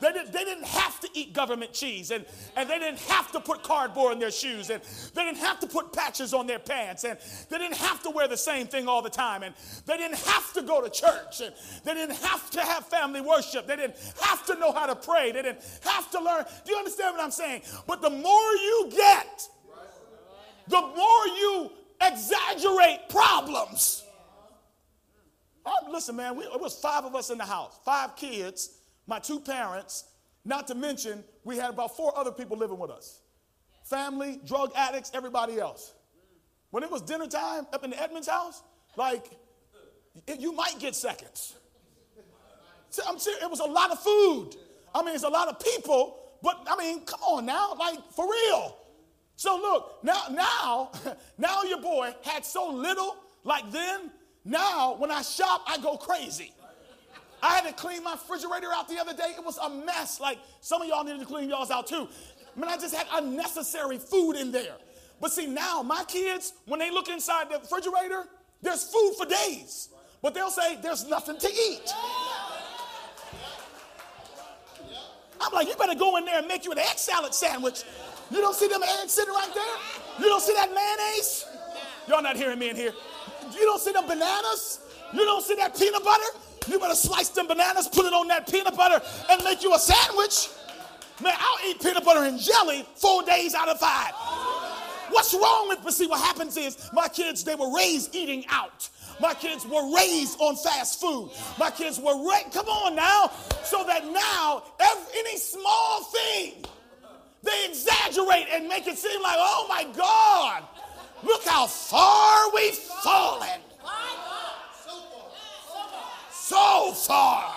They, 0.00 0.12
did, 0.12 0.32
they 0.32 0.44
didn't 0.44 0.66
have 0.66 1.00
to 1.00 1.08
eat 1.14 1.32
government 1.32 1.72
cheese, 1.72 2.10
and, 2.10 2.24
and 2.56 2.68
they 2.68 2.78
didn't 2.78 3.00
have 3.00 3.32
to 3.32 3.40
put 3.40 3.62
cardboard 3.62 4.14
in 4.14 4.18
their 4.18 4.30
shoes, 4.30 4.70
and 4.70 4.82
they 5.14 5.24
didn't 5.24 5.38
have 5.38 5.60
to 5.60 5.66
put 5.66 5.92
patches 5.92 6.34
on 6.34 6.46
their 6.46 6.58
pants, 6.58 7.04
and 7.04 7.18
they 7.50 7.58
didn't 7.58 7.76
have 7.76 8.02
to 8.02 8.10
wear 8.10 8.28
the 8.28 8.36
same 8.36 8.66
thing 8.66 8.88
all 8.88 9.02
the 9.02 9.10
time, 9.10 9.42
and 9.42 9.54
they 9.86 9.96
didn't 9.96 10.18
have 10.18 10.52
to 10.54 10.62
go 10.62 10.82
to 10.82 10.90
church, 10.90 11.40
and 11.40 11.54
they 11.84 11.94
didn't 11.94 12.16
have 12.16 12.50
to 12.50 12.60
have 12.60 12.86
family 12.86 13.20
worship, 13.20 13.66
they 13.66 13.76
didn't 13.76 13.96
have 14.20 14.44
to 14.46 14.54
know 14.56 14.72
how 14.72 14.86
to 14.86 14.96
pray, 14.96 15.32
they 15.32 15.42
didn't 15.42 15.62
have 15.82 16.10
to 16.10 16.20
learn. 16.20 16.44
Do 16.64 16.72
you 16.72 16.78
understand 16.78 17.16
what 17.16 17.24
I'm 17.24 17.30
saying? 17.30 17.62
But 17.86 18.02
the 18.02 18.10
more 18.10 18.52
you 18.52 18.90
get, 18.90 19.48
the 20.68 20.80
more 20.80 21.26
you 21.26 21.70
exaggerate 22.00 23.08
problems. 23.08 24.04
Oh, 25.66 25.72
listen, 25.90 26.16
man, 26.16 26.36
we, 26.36 26.44
it 26.44 26.60
was 26.60 26.74
five 26.76 27.04
of 27.04 27.14
us 27.14 27.30
in 27.30 27.38
the 27.38 27.44
house, 27.44 27.78
five 27.84 28.16
kids 28.16 28.80
my 29.06 29.18
two 29.18 29.40
parents, 29.40 30.04
not 30.44 30.66
to 30.68 30.74
mention 30.74 31.24
we 31.44 31.56
had 31.56 31.70
about 31.70 31.96
four 31.96 32.16
other 32.16 32.32
people 32.32 32.56
living 32.56 32.78
with 32.78 32.90
us 32.90 33.20
family, 33.84 34.40
drug 34.46 34.72
addicts, 34.74 35.10
everybody 35.14 35.60
else. 35.60 35.92
When 36.70 36.82
it 36.82 36.90
was 36.90 37.02
dinner 37.02 37.26
time 37.26 37.66
up 37.72 37.84
in 37.84 37.90
the 37.90 38.02
Edmonds 38.02 38.26
house, 38.26 38.62
like 38.96 39.30
it, 40.26 40.40
you 40.40 40.52
might 40.52 40.78
get 40.78 40.94
seconds. 40.94 41.54
I'm 43.06 43.18
serious, 43.18 43.42
it 43.42 43.50
was 43.50 43.60
a 43.60 43.64
lot 43.64 43.90
of 43.90 44.00
food. 44.00 44.56
I 44.94 45.02
mean, 45.02 45.14
it's 45.14 45.24
a 45.24 45.28
lot 45.28 45.48
of 45.48 45.60
people, 45.60 46.18
but 46.42 46.66
I 46.68 46.76
mean, 46.76 47.04
come 47.04 47.20
on 47.22 47.46
now, 47.46 47.74
like 47.78 47.98
for 48.12 48.24
real. 48.24 48.78
So 49.36 49.56
look, 49.56 50.04
now, 50.04 50.22
now, 50.30 50.92
now 51.38 51.62
your 51.64 51.80
boy 51.80 52.14
had 52.22 52.44
so 52.44 52.70
little, 52.70 53.16
like 53.42 53.70
then, 53.70 54.10
now 54.44 54.94
when 54.96 55.10
I 55.10 55.22
shop, 55.22 55.62
I 55.66 55.78
go 55.78 55.96
crazy. 55.96 56.52
I 57.42 57.56
had 57.56 57.66
to 57.66 57.72
clean 57.72 58.02
my 58.02 58.12
refrigerator 58.12 58.68
out 58.72 58.88
the 58.88 58.98
other 58.98 59.14
day. 59.14 59.34
It 59.36 59.44
was 59.44 59.58
a 59.58 59.68
mess. 59.68 60.20
Like 60.20 60.38
some 60.60 60.82
of 60.82 60.88
y'all 60.88 61.04
needed 61.04 61.20
to 61.20 61.26
clean 61.26 61.48
y'all's 61.48 61.70
out 61.70 61.86
too. 61.86 62.08
I 62.56 62.60
mean, 62.60 62.70
I 62.70 62.76
just 62.76 62.94
had 62.94 63.06
unnecessary 63.12 63.98
food 63.98 64.34
in 64.34 64.52
there. 64.52 64.76
But 65.20 65.32
see, 65.32 65.46
now 65.46 65.82
my 65.82 66.04
kids, 66.04 66.52
when 66.66 66.80
they 66.80 66.90
look 66.90 67.08
inside 67.08 67.50
the 67.50 67.58
refrigerator, 67.58 68.26
there's 68.62 68.84
food 68.84 69.14
for 69.18 69.26
days. 69.26 69.88
But 70.22 70.34
they'll 70.34 70.50
say, 70.50 70.76
there's 70.76 71.06
nothing 71.06 71.38
to 71.38 71.48
eat. 71.48 71.94
I'm 75.40 75.52
like, 75.52 75.68
you 75.68 75.74
better 75.76 75.94
go 75.94 76.16
in 76.16 76.24
there 76.24 76.38
and 76.38 76.48
make 76.48 76.64
you 76.64 76.72
an 76.72 76.78
egg 76.78 76.96
salad 76.96 77.34
sandwich. 77.34 77.82
You 78.30 78.40
don't 78.40 78.56
see 78.56 78.68
them 78.68 78.82
eggs 78.82 79.12
sitting 79.12 79.34
right 79.34 79.50
there? 79.54 79.76
You 80.18 80.26
don't 80.26 80.40
see 80.40 80.54
that 80.54 80.72
mayonnaise? 80.72 81.44
Y'all 82.08 82.22
not 82.22 82.36
hearing 82.36 82.58
me 82.58 82.70
in 82.70 82.76
here. 82.76 82.92
You 83.52 83.60
don't 83.60 83.80
see 83.80 83.92
them 83.92 84.06
bananas? 84.06 84.80
You 85.12 85.24
don't 85.24 85.44
see 85.44 85.54
that 85.56 85.76
peanut 85.76 86.02
butter? 86.02 86.38
You 86.68 86.78
better 86.78 86.94
slice 86.94 87.28
them 87.30 87.46
bananas, 87.46 87.88
put 87.88 88.06
it 88.06 88.12
on 88.12 88.28
that 88.28 88.50
peanut 88.50 88.76
butter, 88.76 89.04
and 89.30 89.44
make 89.44 89.62
you 89.62 89.74
a 89.74 89.78
sandwich. 89.78 90.48
Man, 91.22 91.34
I'll 91.38 91.70
eat 91.70 91.80
peanut 91.80 92.04
butter 92.04 92.24
and 92.24 92.38
jelly 92.38 92.86
four 92.96 93.22
days 93.22 93.54
out 93.54 93.68
of 93.68 93.78
five. 93.78 94.12
What's 95.10 95.34
wrong 95.34 95.68
with, 95.68 95.80
but 95.84 95.94
see, 95.94 96.06
what 96.06 96.20
happens 96.20 96.56
is 96.56 96.90
my 96.92 97.08
kids, 97.08 97.44
they 97.44 97.54
were 97.54 97.72
raised 97.74 98.14
eating 98.14 98.44
out. 98.50 98.88
My 99.20 99.34
kids 99.34 99.64
were 99.64 99.94
raised 99.94 100.40
on 100.40 100.56
fast 100.56 101.00
food. 101.00 101.30
My 101.58 101.70
kids 101.70 102.00
were 102.00 102.28
raised, 102.28 102.52
come 102.52 102.66
on 102.66 102.96
now, 102.96 103.30
so 103.62 103.84
that 103.84 104.04
now 104.06 104.64
every, 104.80 105.18
any 105.18 105.36
small 105.36 106.02
thing, 106.02 106.64
they 107.42 107.66
exaggerate 107.68 108.46
and 108.50 108.66
make 108.66 108.88
it 108.88 108.98
seem 108.98 109.22
like, 109.22 109.36
oh 109.38 109.66
my 109.68 109.84
God, 109.96 110.64
look 111.22 111.44
how 111.44 111.66
far 111.66 112.52
we've 112.54 112.74
fallen 112.74 113.60
so 116.44 116.92
far. 116.92 117.54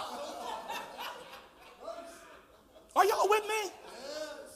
Are 2.95 3.05
y'all 3.05 3.27
with 3.27 3.43
me? 3.43 3.71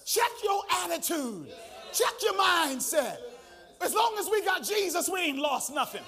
Check 0.06 0.32
your 0.41 0.63
attitude. 0.84 1.52
Check 1.91 2.13
your 2.24 2.34
mindset. 2.36 3.17
As 3.82 3.94
long 3.94 4.15
as 4.20 4.30
we 4.30 4.41
got 4.46 4.63
Jesus, 4.63 5.10
we 5.10 5.20
ain't 5.20 5.38
lost 5.38 5.74
nothing. 5.74 6.04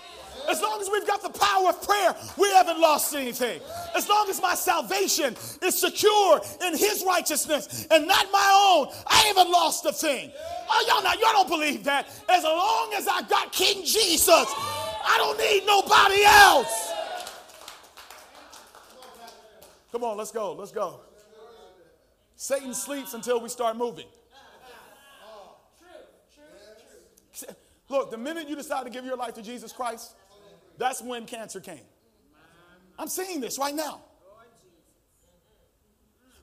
As 0.49 0.61
long 0.61 0.79
as 0.79 0.89
we've 0.89 1.05
got 1.05 1.21
the 1.21 1.37
power 1.37 1.69
of 1.69 1.85
prayer, 1.85 2.15
we 2.37 2.49
haven't 2.51 2.79
lost 2.79 3.13
anything. 3.13 3.59
As 3.93 4.07
long 4.07 4.29
as 4.29 4.41
my 4.41 4.55
salvation 4.55 5.35
is 5.61 5.77
secure 5.77 6.39
in 6.65 6.77
His 6.77 7.03
righteousness 7.05 7.87
and 7.91 8.07
not 8.07 8.27
my 8.31 8.77
own, 8.77 8.95
I 9.05 9.17
haven't 9.27 9.51
lost 9.51 9.85
a 9.85 9.91
thing. 9.91 10.31
Oh, 10.69 10.85
y'all 10.87 11.03
not, 11.03 11.19
y'all 11.19 11.33
don't 11.33 11.49
believe 11.49 11.83
that. 11.83 12.07
As 12.29 12.43
long 12.43 12.93
as 12.95 13.05
I 13.05 13.21
got 13.23 13.51
King 13.51 13.83
Jesus, 13.83 14.29
I 14.29 15.15
don't 15.17 15.37
need 15.37 15.65
nobody 15.65 16.23
else. 16.23 16.92
Come 19.93 20.03
on, 20.03 20.17
let's 20.17 20.31
go. 20.31 20.53
Let's 20.53 20.71
go. 20.71 21.01
Satan 22.35 22.73
sleeps 22.73 23.13
until 23.13 23.39
we 23.39 23.47
start 23.47 23.77
moving. 23.77 24.07
Look, 27.89 28.09
the 28.09 28.17
minute 28.17 28.49
you 28.49 28.55
decide 28.55 28.85
to 28.85 28.89
give 28.89 29.05
your 29.05 29.15
life 29.15 29.35
to 29.35 29.43
Jesus 29.43 29.71
Christ, 29.71 30.15
that's 30.79 30.99
when 30.99 31.27
cancer 31.27 31.59
came. 31.59 31.83
I'm 32.97 33.07
seeing 33.07 33.39
this 33.39 33.59
right 33.59 33.75
now. 33.75 34.01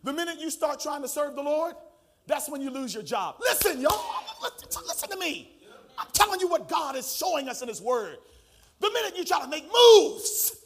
The 0.05 0.13
minute 0.13 0.41
you 0.41 0.49
start 0.51 0.79
trying 0.79 1.03
to 1.03 1.09
serve 1.09 1.35
the 1.35 1.43
Lord, 1.43 1.75
that's 2.29 2.49
when 2.49 2.63
you 2.63 2.71
lose 2.71 2.95
your 2.95 3.03
job. 3.03 3.35
Listen, 3.41 3.81
y'all, 3.81 4.01
listen 4.87 5.11
to 5.11 5.17
me. 5.17 5.57
I'm 5.99 6.07
telling 6.13 6.39
you 6.39 6.47
what 6.47 6.69
God 6.69 6.95
is 6.95 7.17
showing 7.17 7.49
us 7.49 7.63
in 7.63 7.69
His 7.69 7.83
Word. 7.83 8.19
The 8.79 8.91
minute 8.93 9.19
you 9.19 9.25
try 9.25 9.41
to 9.41 9.49
make 9.49 9.65
moves, 9.65 10.60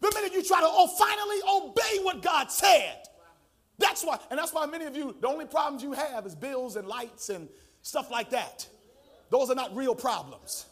the 0.00 0.10
minute 0.14 0.32
you 0.32 0.42
try 0.42 0.60
to 0.60 0.66
oh, 0.68 0.86
finally 0.86 1.40
obey 1.48 2.02
what 2.04 2.22
God 2.22 2.50
said, 2.50 2.96
that's 3.78 4.04
why, 4.04 4.18
and 4.30 4.38
that's 4.38 4.52
why 4.52 4.66
many 4.66 4.84
of 4.84 4.96
you, 4.96 5.14
the 5.20 5.28
only 5.28 5.46
problems 5.46 5.82
you 5.82 5.92
have 5.92 6.26
is 6.26 6.34
bills 6.34 6.76
and 6.76 6.86
lights 6.86 7.28
and 7.30 7.48
stuff 7.82 8.10
like 8.10 8.30
that. 8.30 8.66
Those 9.30 9.50
are 9.50 9.54
not 9.54 9.74
real 9.74 9.94
problems. 9.94 10.66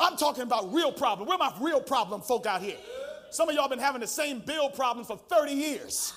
I'm 0.00 0.16
talking 0.16 0.42
about 0.42 0.72
real 0.72 0.92
problems. 0.92 1.28
Where 1.28 1.38
my 1.38 1.52
real 1.60 1.80
problem 1.80 2.20
folk 2.20 2.46
out 2.46 2.62
here? 2.62 2.76
Some 3.30 3.48
of 3.48 3.54
y'all 3.54 3.68
been 3.68 3.78
having 3.78 4.00
the 4.00 4.06
same 4.06 4.40
bill 4.40 4.70
problem 4.70 5.04
for 5.04 5.16
30 5.16 5.52
years. 5.52 6.14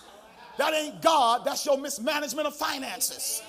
That 0.57 0.73
ain't 0.73 1.01
God, 1.01 1.43
that's 1.43 1.65
your 1.65 1.77
mismanagement 1.77 2.47
of 2.47 2.55
finances. 2.55 3.41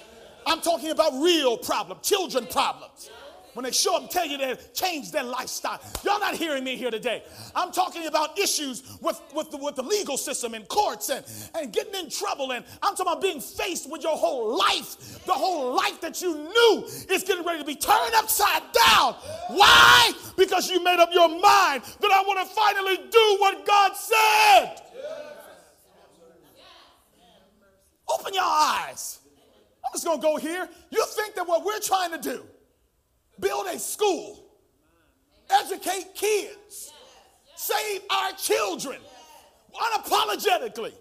I'm 0.47 0.61
talking 0.61 0.91
about 0.91 1.13
real 1.21 1.57
problem, 1.57 1.99
children 2.03 2.47
problems 2.47 3.11
when 3.55 3.65
they 3.65 3.71
show 3.71 3.97
up 3.97 4.11
tell 4.11 4.27
you 4.27 4.39
they 4.39 4.57
change 4.75 5.13
their 5.13 5.23
lifestyle. 5.23 5.81
Y'all 6.05 6.21
not 6.21 6.35
hearing 6.35 6.65
me 6.65 6.77
here 6.77 6.91
today. 6.91 7.23
I'm 7.55 7.73
talking 7.73 8.07
about 8.07 8.39
issues 8.39 8.99
with, 9.01 9.21
with, 9.35 9.51
the, 9.51 9.57
with 9.59 9.77
the 9.77 9.83
legal 9.83 10.17
system 10.17 10.55
and 10.55 10.67
courts 10.69 11.11
and, 11.11 11.25
and 11.55 11.73
getting 11.73 11.95
in 11.95 12.11
trouble. 12.11 12.53
And 12.53 12.65
I'm 12.83 12.95
talking 12.95 13.13
about 13.13 13.23
being 13.23 13.41
faced 13.41 13.91
with 13.91 14.03
your 14.03 14.17
whole 14.17 14.57
life. 14.57 15.25
The 15.25 15.33
whole 15.33 15.75
life 15.75 16.01
that 16.01 16.21
you 16.23 16.35
knew 16.35 16.85
is 17.11 17.25
getting 17.25 17.45
ready 17.45 17.61
to 17.61 17.65
be 17.65 17.77
turned 17.77 18.15
upside 18.15 18.63
down. 18.73 19.15
Why? 19.49 20.13
Because 20.37 20.71
you 20.71 20.83
made 20.83 20.99
up 20.99 21.11
your 21.13 21.29
mind 21.29 21.83
that 22.01 22.11
I 22.11 22.23
want 22.27 22.49
to 22.49 22.55
finally 22.55 22.97
do 23.11 23.37
what 23.41 23.67
God 23.67 23.93
said. 23.97 24.83
Open 28.09 28.35
your 28.35 28.43
eyes. 28.45 29.21
I'm 29.85 29.93
just 29.93 30.05
going 30.05 30.19
to 30.19 30.23
go 30.23 30.37
here. 30.37 30.69
You 30.91 31.05
think 31.07 31.35
that 31.35 31.47
what 31.47 31.65
we're 31.65 31.81
trying 31.81 32.13
to 32.13 32.19
do 32.19 32.45
build 33.43 33.67
a 33.67 33.79
school, 33.79 34.43
educate 35.51 36.15
kids, 36.15 36.95
save 37.57 38.01
our 38.09 38.33
children 38.33 38.97
unapologetically. 39.75 40.95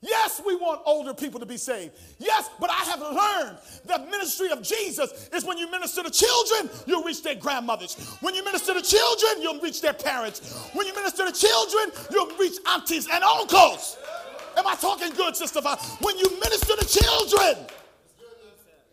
Yes, 0.00 0.40
we 0.46 0.54
want 0.54 0.80
older 0.86 1.12
people 1.12 1.40
to 1.40 1.46
be 1.46 1.56
saved. 1.56 1.92
Yes, 2.18 2.48
but 2.60 2.70
I 2.70 2.84
have 2.84 3.00
learned 3.00 3.58
the 3.84 4.10
ministry 4.10 4.48
of 4.50 4.62
Jesus 4.62 5.28
is 5.32 5.44
when 5.44 5.58
you 5.58 5.68
minister 5.70 6.04
to 6.04 6.10
children, 6.10 6.70
you'll 6.86 7.02
reach 7.02 7.22
their 7.24 7.34
grandmothers. 7.34 7.96
When 8.20 8.34
you 8.34 8.44
minister 8.44 8.74
to 8.74 8.82
children, 8.82 9.42
you'll 9.42 9.60
reach 9.60 9.80
their 9.80 9.92
parents. 9.92 10.70
When 10.72 10.86
you 10.86 10.94
minister 10.94 11.26
to 11.26 11.32
children, 11.32 11.90
you'll 12.12 12.36
reach 12.36 12.58
aunties 12.68 13.08
and 13.12 13.24
uncles. 13.24 13.98
Am 14.56 14.66
I 14.68 14.76
talking 14.76 15.12
good, 15.14 15.34
Sister? 15.34 15.60
When 16.00 16.16
you 16.16 16.30
minister 16.40 16.76
to 16.76 16.86
children, 16.86 17.66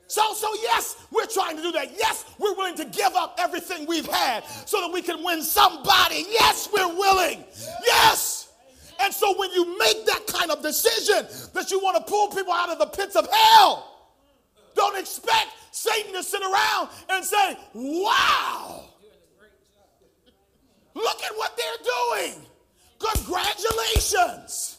so, 0.08 0.34
so 0.34 0.54
yes, 0.62 0.96
we're 1.12 1.26
trying 1.26 1.56
to 1.58 1.62
do 1.62 1.72
that. 1.72 1.92
Yes, 1.98 2.26
we're 2.38 2.56
willing 2.56 2.76
to 2.76 2.86
give 2.86 3.14
up 3.16 3.36
everything 3.40 3.86
we've 3.88 4.06
had 4.06 4.44
so 4.66 4.80
that 4.82 4.92
we 4.94 5.02
can 5.02 5.24
win 5.24 5.42
somebody. 5.42 6.26
Yes, 6.30 6.70
we're 6.72 6.96
willing. 6.96 7.44
Yes. 7.84 8.52
And 9.00 9.14
so 9.14 9.38
when 9.38 9.52
you 9.52 9.78
make 9.78 10.06
that 10.06 10.28
kind 10.28 10.52
of 10.52 10.62
decision 10.62 11.28
that 11.54 11.72
you 11.72 11.80
want 11.80 11.98
to 11.98 12.04
pull 12.10 12.30
people 12.30 12.54
out 12.54 12.70
of 12.70 12.80
the 12.80 12.86
pits 12.86 13.16
of 13.16 13.28
hell, 13.32 13.92
don't 14.76 14.98
expect 14.98 15.48
Satan 15.72 16.14
to 16.14 16.24
sit 16.24 16.42
around 16.42 16.90
and 17.10 17.26
say, 17.26 17.58
wow, 17.74 18.86
look 20.94 21.24
at 21.24 21.36
what 21.36 21.58
they're 21.58 22.22
doing. 22.24 22.46
Congratulations. 23.00 24.78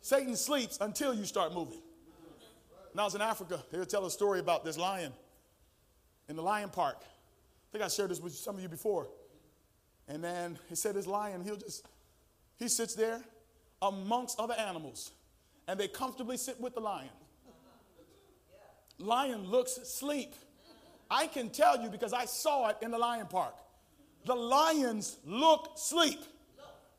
Satan 0.00 0.36
sleeps 0.36 0.78
until 0.80 1.14
you 1.14 1.24
start 1.24 1.54
moving. 1.54 1.80
When 2.94 3.00
I 3.00 3.04
was 3.06 3.16
in 3.16 3.22
Africa, 3.22 3.60
they 3.72 3.78
would 3.80 3.90
tell 3.90 4.06
a 4.06 4.10
story 4.10 4.38
about 4.38 4.64
this 4.64 4.78
lion 4.78 5.12
in 6.28 6.36
the 6.36 6.42
lion 6.42 6.68
park. 6.68 6.98
I 7.00 7.72
think 7.72 7.82
I 7.82 7.88
shared 7.88 8.10
this 8.10 8.20
with 8.20 8.32
some 8.36 8.54
of 8.54 8.62
you 8.62 8.68
before. 8.68 9.08
And 10.06 10.22
then 10.22 10.56
he 10.68 10.76
said 10.76 10.94
this 10.94 11.08
lion, 11.08 11.42
he'll 11.42 11.56
just, 11.56 11.84
he 12.56 12.68
sits 12.68 12.94
there 12.94 13.20
amongst 13.82 14.38
other 14.38 14.54
animals, 14.54 15.10
and 15.66 15.78
they 15.78 15.88
comfortably 15.88 16.36
sit 16.36 16.60
with 16.60 16.76
the 16.76 16.80
lion. 16.80 17.08
Lion 18.98 19.44
looks 19.44 19.72
sleep. 19.72 20.32
I 21.10 21.26
can 21.26 21.50
tell 21.50 21.82
you 21.82 21.88
because 21.88 22.12
I 22.12 22.26
saw 22.26 22.68
it 22.68 22.76
in 22.80 22.92
the 22.92 22.98
lion 22.98 23.26
park. 23.26 23.56
The 24.24 24.36
lions 24.36 25.18
look 25.26 25.72
sleep. 25.74 26.20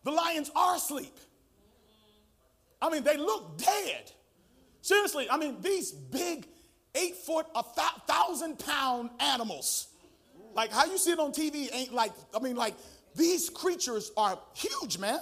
The 0.04 0.12
lions 0.12 0.52
are 0.58 0.76
asleep. 0.76 1.18
I 2.82 2.90
mean, 2.90 3.04
they 3.04 3.16
look 3.16 3.58
dead. 3.58 4.12
Seriously, 4.86 5.28
I 5.32 5.38
mean, 5.38 5.58
these 5.62 5.92
big 5.92 6.48
eight 6.94 7.16
foot, 7.16 7.48
a 7.56 7.64
thousand 7.64 8.60
pound 8.60 9.10
animals, 9.20 9.88
like 10.54 10.72
how 10.72 10.86
you 10.86 11.00
see 11.00 11.10
it 11.10 11.18
on 11.18 11.32
TV, 11.32 11.70
ain't 11.74 11.92
like, 11.92 12.12
I 12.36 12.40
mean, 12.40 12.56
like 12.56 12.76
these 13.16 13.50
creatures 13.50 14.12
are 14.16 14.38
huge, 14.54 15.00
man. 15.00 15.20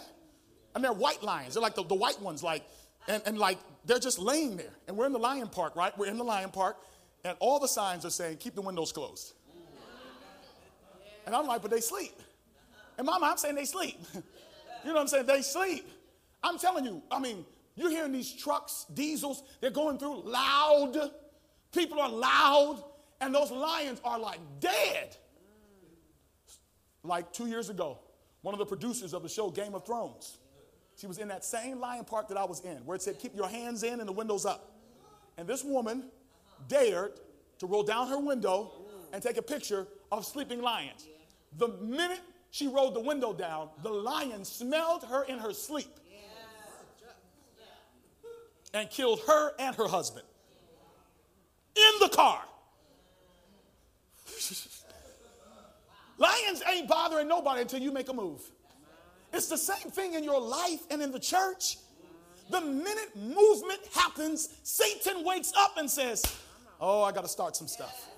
And 0.75 0.83
they're 0.83 0.91
white 0.91 1.23
lions. 1.23 1.53
They're 1.53 1.63
like 1.63 1.75
the, 1.75 1.85
the 1.85 1.95
white 1.95 2.21
ones, 2.21 2.43
like, 2.43 2.65
and, 3.07 3.23
and 3.25 3.37
like 3.37 3.57
they're 3.85 3.99
just 3.99 4.19
laying 4.19 4.57
there. 4.57 4.73
And 4.89 4.97
we're 4.97 5.05
in 5.05 5.13
the 5.13 5.17
lion 5.17 5.47
park, 5.47 5.77
right? 5.77 5.97
We're 5.97 6.07
in 6.07 6.17
the 6.17 6.25
lion 6.25 6.49
park, 6.49 6.75
and 7.23 7.37
all 7.39 7.57
the 7.57 7.69
signs 7.69 8.03
are 8.03 8.09
saying, 8.09 8.39
keep 8.39 8.55
the 8.55 8.61
windows 8.61 8.91
closed. 8.91 9.31
And 11.25 11.33
I'm 11.33 11.47
like, 11.47 11.61
but 11.61 11.71
they 11.71 11.79
sleep. 11.79 12.19
And 12.97 13.05
mama, 13.05 13.27
I'm 13.27 13.37
saying 13.37 13.55
they 13.55 13.63
sleep. 13.63 13.97
you 14.13 14.21
know 14.83 14.95
what 14.95 14.99
I'm 14.99 15.07
saying? 15.07 15.25
They 15.25 15.41
sleep. 15.41 15.87
I'm 16.43 16.59
telling 16.59 16.83
you, 16.83 17.01
I 17.09 17.19
mean, 17.19 17.45
you're 17.75 17.89
hearing 17.89 18.11
these 18.11 18.31
trucks, 18.31 18.85
diesels, 18.93 19.43
they're 19.59 19.71
going 19.71 19.97
through 19.97 20.21
loud. 20.23 21.11
People 21.71 21.99
are 21.99 22.09
loud, 22.09 22.83
and 23.19 23.33
those 23.33 23.51
lions 23.51 23.99
are 24.03 24.19
like 24.19 24.39
dead. 24.59 25.15
Like 27.03 27.33
two 27.33 27.47
years 27.47 27.69
ago, 27.69 27.99
one 28.41 28.53
of 28.53 28.59
the 28.59 28.65
producers 28.65 29.13
of 29.13 29.23
the 29.23 29.29
show 29.29 29.49
Game 29.49 29.73
of 29.73 29.85
Thrones, 29.85 30.37
she 30.95 31.07
was 31.07 31.17
in 31.17 31.27
that 31.29 31.43
same 31.43 31.79
lion 31.79 32.05
park 32.05 32.27
that 32.27 32.37
I 32.37 32.45
was 32.45 32.59
in, 32.61 32.77
where 32.85 32.95
it 32.95 33.01
said, 33.01 33.19
Keep 33.19 33.35
your 33.35 33.49
hands 33.49 33.83
in 33.83 33.99
and 33.99 34.07
the 34.07 34.13
windows 34.13 34.45
up. 34.45 34.71
And 35.37 35.47
this 35.47 35.63
woman 35.63 36.05
dared 36.67 37.13
to 37.59 37.65
roll 37.65 37.83
down 37.83 38.07
her 38.09 38.19
window 38.19 38.71
and 39.11 39.21
take 39.21 39.37
a 39.37 39.41
picture 39.41 39.87
of 40.11 40.25
sleeping 40.25 40.61
lions. 40.61 41.07
The 41.57 41.69
minute 41.69 42.21
she 42.51 42.67
rolled 42.67 42.93
the 42.93 42.99
window 42.99 43.33
down, 43.33 43.69
the 43.81 43.89
lion 43.89 44.45
smelled 44.45 45.03
her 45.05 45.23
in 45.23 45.39
her 45.39 45.53
sleep 45.53 45.99
and 48.73 48.89
killed 48.89 49.21
her 49.27 49.51
and 49.59 49.75
her 49.75 49.87
husband 49.87 50.25
in 51.75 51.99
the 51.99 52.09
car. 52.09 52.41
Lions 56.17 56.63
ain't 56.71 56.87
bothering 56.87 57.27
nobody 57.27 57.61
until 57.61 57.79
you 57.79 57.91
make 57.91 58.09
a 58.09 58.13
move. 58.13 58.41
It's 59.31 59.47
the 59.47 59.57
same 59.57 59.91
thing 59.91 60.13
in 60.13 60.23
your 60.23 60.39
life 60.39 60.81
and 60.91 61.01
in 61.01 61.11
the 61.11 61.19
church. 61.19 61.77
The 62.49 62.61
minute 62.61 63.15
movement 63.15 63.79
happens, 63.93 64.49
Satan 64.63 65.23
wakes 65.25 65.51
up 65.57 65.77
and 65.77 65.89
says, 65.89 66.23
Oh, 66.79 67.01
I 67.03 67.11
got 67.11 67.21
to 67.21 67.29
start 67.29 67.55
some 67.55 67.67
stuff. 67.67 68.09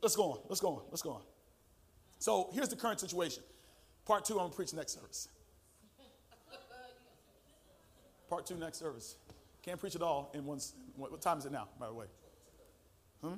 Let's 0.00 0.16
go 0.16 0.32
on. 0.32 0.38
Let's 0.48 0.60
go 0.60 0.68
on. 0.68 0.82
Let's 0.90 1.02
go 1.02 1.10
on. 1.10 1.22
So 2.18 2.50
here's 2.52 2.68
the 2.68 2.76
current 2.76 3.00
situation. 3.00 3.42
Part 4.04 4.24
two, 4.24 4.34
I'm 4.34 4.40
going 4.40 4.50
to 4.50 4.56
preach 4.56 4.74
next 4.74 4.92
service. 4.92 5.28
Part 8.34 8.46
two 8.46 8.56
next 8.56 8.78
service. 8.78 9.14
Can't 9.62 9.78
preach 9.78 9.94
it 9.94 10.02
all 10.02 10.32
in 10.34 10.44
one. 10.44 10.58
What 10.96 11.22
time 11.22 11.38
is 11.38 11.46
it 11.46 11.52
now, 11.52 11.68
by 11.78 11.86
the 11.86 11.94
way? 11.94 12.06
Hmm? 13.22 13.34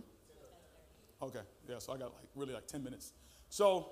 Okay, 1.21 1.41
yeah, 1.69 1.79
so 1.81 1.93
I 1.93 1.99
got 1.99 2.15
like 2.15 2.25
really 2.35 2.55
like 2.55 2.67
10 2.67 2.83
minutes. 2.83 3.13
So 3.51 3.91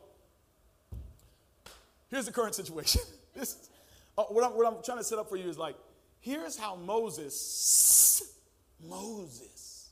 here's 2.09 2.25
the 2.25 2.33
current 2.33 2.55
situation. 2.63 3.03
this, 3.37 3.69
uh, 4.17 4.23
what, 4.23 4.47
I'm, 4.47 4.57
what 4.57 4.67
I'm 4.67 4.83
trying 4.83 4.97
to 4.97 5.05
set 5.05 5.19
up 5.19 5.29
for 5.29 5.37
you 5.37 5.47
is 5.47 5.59
like, 5.59 5.77
here's 6.21 6.57
how 6.57 6.75
Moses, 6.75 8.39
Moses, 8.89 9.91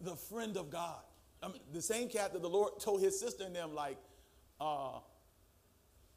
the 0.00 0.14
friend 0.14 0.56
of 0.56 0.70
God, 0.70 1.00
I 1.42 1.48
mean, 1.48 1.60
the 1.72 1.82
same 1.82 2.08
cat 2.08 2.34
that 2.34 2.42
the 2.42 2.48
Lord 2.48 2.78
told 2.78 3.00
his 3.00 3.18
sister 3.18 3.42
and 3.42 3.56
them, 3.56 3.74
like, 3.74 3.98
uh, 4.60 5.00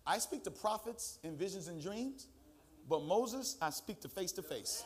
I 0.05 0.19
speak 0.19 0.43
to 0.43 0.51
prophets 0.51 1.17
in 1.23 1.35
visions 1.35 1.67
and 1.67 1.81
dreams. 1.81 2.27
But 2.89 3.03
Moses, 3.03 3.57
I 3.61 3.69
speak 3.69 4.01
to 4.01 4.09
face 4.09 4.31
to 4.33 4.41
face. 4.41 4.83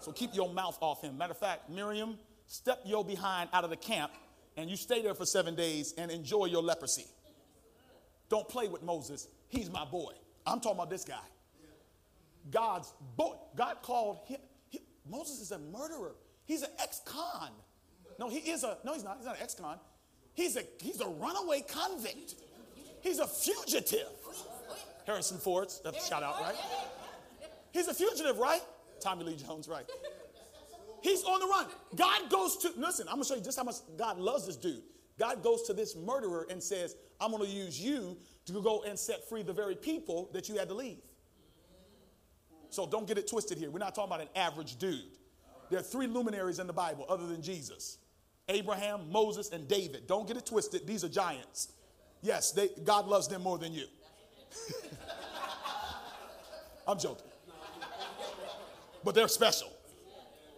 So 0.00 0.12
keep 0.12 0.34
your 0.34 0.52
mouth 0.52 0.78
off 0.80 1.02
him. 1.02 1.18
Matter 1.18 1.32
of 1.32 1.38
fact, 1.38 1.70
Miriam, 1.70 2.18
step 2.46 2.80
your 2.84 3.04
behind 3.04 3.50
out 3.52 3.64
of 3.64 3.70
the 3.70 3.76
camp 3.76 4.12
and 4.56 4.70
you 4.70 4.76
stay 4.76 5.02
there 5.02 5.14
for 5.14 5.26
seven 5.26 5.54
days 5.54 5.94
and 5.98 6.10
enjoy 6.10 6.46
your 6.46 6.62
leprosy. 6.62 7.06
Don't 8.28 8.48
play 8.48 8.68
with 8.68 8.82
Moses. 8.82 9.28
He's 9.48 9.70
my 9.70 9.84
boy. 9.84 10.12
I'm 10.46 10.60
talking 10.60 10.78
about 10.78 10.90
this 10.90 11.04
guy. 11.04 11.14
God's 12.50 12.92
boy. 13.16 13.34
God 13.56 13.76
called 13.82 14.20
him. 14.26 14.40
He, 14.68 14.80
Moses 15.08 15.40
is 15.40 15.52
a 15.52 15.58
murderer. 15.58 16.14
He's 16.44 16.62
an 16.62 16.70
ex-con. 16.80 17.50
No, 18.18 18.28
he 18.28 18.38
is 18.38 18.64
a. 18.64 18.78
No, 18.84 18.94
he's 18.94 19.04
not. 19.04 19.16
He's 19.18 19.26
not 19.26 19.36
an 19.36 19.42
ex-con. 19.42 19.78
He's 20.34 20.56
a. 20.56 20.62
He's 20.80 21.00
a 21.00 21.08
runaway 21.08 21.62
convict. 21.68 22.36
He's 23.00 23.18
a 23.18 23.26
fugitive. 23.26 24.08
Harrison 25.06 25.38
Ford, 25.38 25.68
that's 25.84 26.04
a 26.04 26.08
shout 26.08 26.22
out, 26.22 26.40
right? 26.40 26.56
He's 27.76 27.88
a 27.88 27.94
fugitive, 27.94 28.38
right? 28.38 28.62
Tommy 29.00 29.24
Lee 29.24 29.36
Jones, 29.36 29.68
right? 29.68 29.84
He's 31.02 31.22
on 31.24 31.40
the 31.40 31.46
run. 31.46 31.66
God 31.94 32.30
goes 32.30 32.56
to, 32.58 32.72
listen, 32.74 33.06
I'm 33.06 33.16
gonna 33.16 33.26
show 33.26 33.34
you 33.34 33.42
just 33.42 33.58
how 33.58 33.64
much 33.64 33.76
God 33.98 34.18
loves 34.18 34.46
this 34.46 34.56
dude. 34.56 34.82
God 35.18 35.42
goes 35.42 35.64
to 35.64 35.74
this 35.74 35.94
murderer 35.94 36.46
and 36.48 36.62
says, 36.62 36.96
I'm 37.20 37.30
gonna 37.30 37.44
use 37.44 37.78
you 37.78 38.16
to 38.46 38.62
go 38.62 38.82
and 38.84 38.98
set 38.98 39.28
free 39.28 39.42
the 39.42 39.52
very 39.52 39.74
people 39.74 40.30
that 40.32 40.48
you 40.48 40.56
had 40.56 40.68
to 40.68 40.74
leave. 40.74 40.96
So 42.70 42.86
don't 42.86 43.06
get 43.06 43.18
it 43.18 43.28
twisted 43.28 43.58
here. 43.58 43.70
We're 43.70 43.78
not 43.78 43.94
talking 43.94 44.10
about 44.10 44.22
an 44.22 44.30
average 44.34 44.76
dude. 44.76 45.18
There 45.68 45.78
are 45.78 45.82
three 45.82 46.06
luminaries 46.06 46.58
in 46.58 46.66
the 46.66 46.72
Bible 46.72 47.04
other 47.10 47.26
than 47.26 47.42
Jesus 47.42 47.98
Abraham, 48.48 49.12
Moses, 49.12 49.50
and 49.50 49.68
David. 49.68 50.06
Don't 50.06 50.26
get 50.26 50.38
it 50.38 50.46
twisted. 50.46 50.86
These 50.86 51.04
are 51.04 51.10
giants. 51.10 51.72
Yes, 52.22 52.52
they, 52.52 52.70
God 52.84 53.06
loves 53.06 53.28
them 53.28 53.42
more 53.42 53.58
than 53.58 53.74
you. 53.74 53.84
I'm 56.88 56.98
joking. 56.98 57.26
But 59.06 59.14
they're 59.14 59.28
special. 59.28 59.72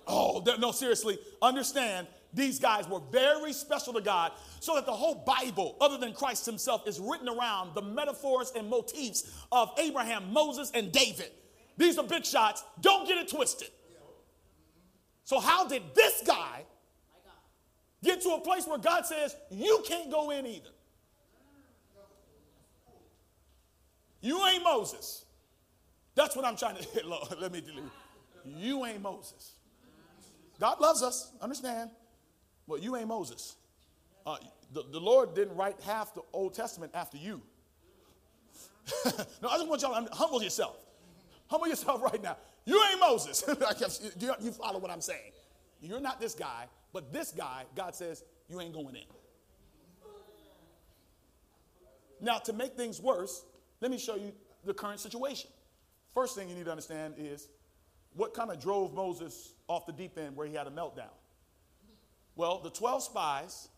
Oh, 0.06 0.42
no, 0.58 0.72
seriously, 0.72 1.18
understand 1.42 2.06
these 2.32 2.58
guys 2.58 2.88
were 2.88 3.02
very 3.12 3.52
special 3.52 3.92
to 3.92 4.00
God, 4.00 4.32
so 4.58 4.74
that 4.74 4.87
the 4.87 4.92
whole 4.92 5.16
Bible, 5.16 5.76
other 5.82 5.98
than 5.98 6.14
Christ 6.14 6.46
himself, 6.46 6.88
is 6.88 6.98
written 6.98 7.28
around 7.28 7.74
the 7.74 7.82
metaphors 7.82 8.52
and 8.56 8.70
motifs 8.70 9.30
of 9.52 9.70
Abraham, 9.78 10.32
Moses, 10.32 10.70
and 10.72 10.90
David. 10.90 11.30
These 11.76 11.98
are 11.98 12.04
big 12.04 12.24
shots. 12.24 12.64
Don't 12.80 13.06
get 13.06 13.18
it 13.18 13.28
twisted. 13.28 13.68
So, 15.24 15.40
how 15.40 15.68
did 15.68 15.82
this 15.94 16.22
guy 16.26 16.64
get 18.02 18.22
to 18.22 18.30
a 18.30 18.40
place 18.40 18.66
where 18.66 18.78
God 18.78 19.04
says, 19.04 19.37
You 19.50 19.84
can't 19.87 20.11
go 20.11 20.30
in 20.30 20.46
either? 20.46 20.70
You 24.22 24.46
ain't 24.46 24.64
Moses. 24.64 25.26
That's 26.14 26.34
what 26.34 26.44
I'm 26.44 26.56
trying 26.56 26.76
to 26.76 26.82
hit. 26.94 27.06
Let 27.06 27.52
me 27.52 27.61
tell 27.61 27.74
you. 27.74 27.90
You 28.56 28.84
ain't 28.84 29.02
Moses. 29.02 29.52
God 30.61 30.80
loves 30.80 31.02
us, 31.02 31.32
understand. 31.40 31.90
Well, 32.66 32.78
you 32.80 32.96
ain't 32.96 33.08
Moses. 33.08 33.56
Uh, 34.26 34.37
the, 34.72 34.84
the 34.90 35.00
Lord 35.00 35.34
didn't 35.34 35.56
write 35.56 35.80
half 35.80 36.14
the 36.14 36.22
Old 36.32 36.54
Testament 36.54 36.92
after 36.94 37.16
you. 37.16 37.40
no, 39.42 39.48
I 39.48 39.56
just 39.56 39.68
want 39.68 39.82
y'all 39.82 40.04
to 40.04 40.14
humble 40.14 40.42
yourself. 40.42 40.76
Humble 41.48 41.68
yourself 41.68 42.02
right 42.02 42.22
now. 42.22 42.37
You 42.64 42.82
ain't 42.90 43.00
Moses. 43.00 43.44
you 44.18 44.52
follow 44.52 44.78
what 44.78 44.90
I'm 44.90 45.00
saying. 45.00 45.32
You're 45.80 46.00
not 46.00 46.20
this 46.20 46.34
guy, 46.34 46.66
but 46.92 47.12
this 47.12 47.32
guy, 47.32 47.64
God 47.74 47.94
says, 47.94 48.24
you 48.48 48.61
ain't 48.61 48.74
going 48.74 48.96
in. 48.96 49.02
Now, 52.20 52.38
to 52.38 52.52
make 52.52 52.76
things 52.76 53.00
worse, 53.00 53.44
let 53.80 53.90
me 53.90 53.98
show 53.98 54.16
you 54.16 54.32
the 54.64 54.74
current 54.74 55.00
situation. 55.00 55.50
First 56.14 56.34
thing 56.34 56.48
you 56.48 56.54
need 56.56 56.64
to 56.64 56.70
understand 56.70 57.14
is 57.16 57.48
what 58.18 58.35
kind 58.35 58.50
of 58.50 58.61
drove 58.61 58.94
Moses 58.94 59.54
off 59.68 59.87
the 59.87 59.92
deep 59.92 60.18
end 60.18 60.37
where 60.37 60.46
he 60.46 60.54
had 60.54 60.66
a 60.66 60.70
meltdown? 60.70 61.14
Well, 62.35 62.61
the 62.62 62.70
12 62.70 63.04
spies 63.04 63.68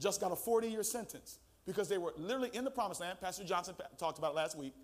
just 0.00 0.20
got 0.20 0.32
a 0.32 0.36
40 0.36 0.68
year 0.68 0.82
sentence 0.82 1.38
because 1.66 1.88
they 1.88 1.98
were 1.98 2.12
literally 2.16 2.50
in 2.54 2.64
the 2.64 2.70
promised 2.70 3.00
land. 3.02 3.20
Pastor 3.20 3.44
Johnson 3.44 3.74
talked 3.98 4.18
about 4.18 4.32
it 4.32 4.36
last 4.36 4.56
week. 4.56 4.74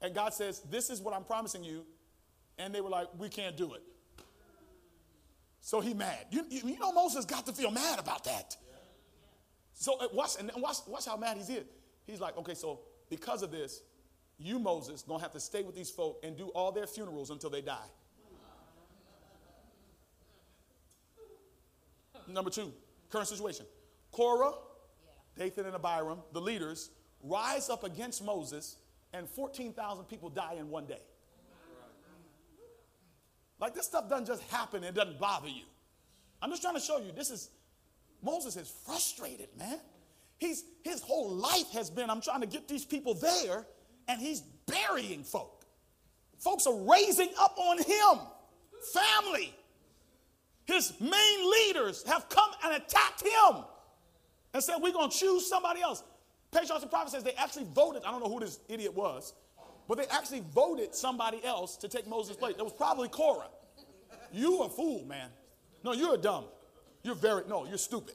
And 0.00 0.14
God 0.14 0.32
says, 0.32 0.60
This 0.70 0.90
is 0.90 1.00
what 1.00 1.12
I'm 1.12 1.24
promising 1.24 1.64
you. 1.64 1.84
And 2.56 2.74
they 2.74 2.80
were 2.80 2.88
like, 2.88 3.08
We 3.18 3.28
can't 3.28 3.56
do 3.56 3.74
it. 3.74 3.82
So 5.60 5.80
he 5.80 5.92
mad. 5.92 6.26
You, 6.30 6.44
you, 6.48 6.78
know, 6.78 6.92
Moses 6.92 7.24
got 7.24 7.46
to 7.46 7.52
feel 7.52 7.70
mad 7.70 7.98
about 7.98 8.24
that. 8.24 8.56
So 9.74 9.98
uh, 9.98 10.08
watch, 10.12 10.30
and 10.38 10.50
watch, 10.56 10.76
watch 10.86 11.06
how 11.06 11.16
mad 11.16 11.36
he's 11.36 11.48
here. 11.48 11.64
He's 12.06 12.20
like, 12.20 12.36
okay, 12.38 12.54
so 12.54 12.80
because 13.08 13.42
of 13.42 13.50
this, 13.50 13.82
you, 14.40 14.58
Moses, 14.58 15.02
gonna 15.02 15.22
have 15.22 15.32
to 15.32 15.40
stay 15.40 15.62
with 15.62 15.74
these 15.74 15.90
folk 15.90 16.20
and 16.22 16.36
do 16.36 16.48
all 16.48 16.72
their 16.72 16.86
funerals 16.86 17.30
until 17.30 17.50
they 17.50 17.60
die. 17.60 17.88
Number 22.26 22.50
two, 22.50 22.72
current 23.10 23.28
situation. 23.28 23.66
Korah, 24.12 24.52
Dathan, 25.36 25.66
and 25.66 25.74
Abiram, 25.74 26.18
the 26.32 26.40
leaders, 26.40 26.90
rise 27.22 27.68
up 27.68 27.84
against 27.84 28.24
Moses, 28.24 28.76
and 29.12 29.28
14,000 29.28 30.04
people 30.04 30.30
die 30.30 30.54
in 30.58 30.70
one 30.70 30.86
day. 30.86 31.02
Like 33.60 33.74
this 33.74 33.84
stuff 33.84 34.08
doesn't 34.08 34.26
just 34.26 34.42
happen, 34.44 34.82
it 34.84 34.94
doesn't 34.94 35.18
bother 35.20 35.48
you. 35.48 35.64
I'm 36.40 36.50
just 36.50 36.62
trying 36.62 36.74
to 36.74 36.80
show 36.80 36.98
you 36.98 37.12
this 37.12 37.30
is 37.30 37.50
Moses 38.22 38.56
is 38.56 38.72
frustrated, 38.86 39.48
man. 39.58 39.78
He's 40.38 40.64
his 40.82 41.02
whole 41.02 41.30
life 41.30 41.70
has 41.72 41.90
been 41.90 42.08
I'm 42.08 42.22
trying 42.22 42.40
to 42.40 42.46
get 42.46 42.68
these 42.68 42.86
people 42.86 43.12
there, 43.12 43.66
and 44.10 44.20
he's 44.20 44.40
burying 44.66 45.22
folk. 45.22 45.64
Folks 46.38 46.66
are 46.66 46.74
raising 46.74 47.28
up 47.38 47.56
on 47.58 47.78
him. 47.78 48.26
Family. 48.92 49.54
His 50.66 50.92
main 51.00 51.50
leaders 51.50 52.02
have 52.06 52.28
come 52.28 52.50
and 52.64 52.74
attacked 52.74 53.22
him 53.22 53.64
and 54.52 54.62
said, 54.62 54.76
We're 54.80 54.92
going 54.92 55.10
to 55.10 55.16
choose 55.16 55.46
somebody 55.46 55.80
else. 55.80 56.02
Patriarchs 56.50 56.82
and 56.82 56.90
Prophets 56.90 57.12
says 57.12 57.22
they 57.22 57.34
actually 57.34 57.66
voted. 57.72 58.02
I 58.04 58.10
don't 58.10 58.20
know 58.20 58.28
who 58.28 58.40
this 58.40 58.58
idiot 58.68 58.94
was, 58.94 59.34
but 59.86 59.98
they 59.98 60.06
actually 60.06 60.42
voted 60.52 60.94
somebody 60.94 61.44
else 61.44 61.76
to 61.76 61.88
take 61.88 62.08
Moses' 62.08 62.36
place. 62.36 62.56
It 62.58 62.64
was 62.64 62.72
probably 62.72 63.08
Korah. 63.08 63.48
You 64.32 64.62
a 64.62 64.68
fool, 64.68 65.04
man. 65.04 65.28
No, 65.84 65.92
you're 65.92 66.14
a 66.14 66.18
dumb. 66.18 66.44
You're 67.04 67.14
very, 67.14 67.42
no, 67.48 67.64
you're 67.66 67.78
stupid. 67.78 68.14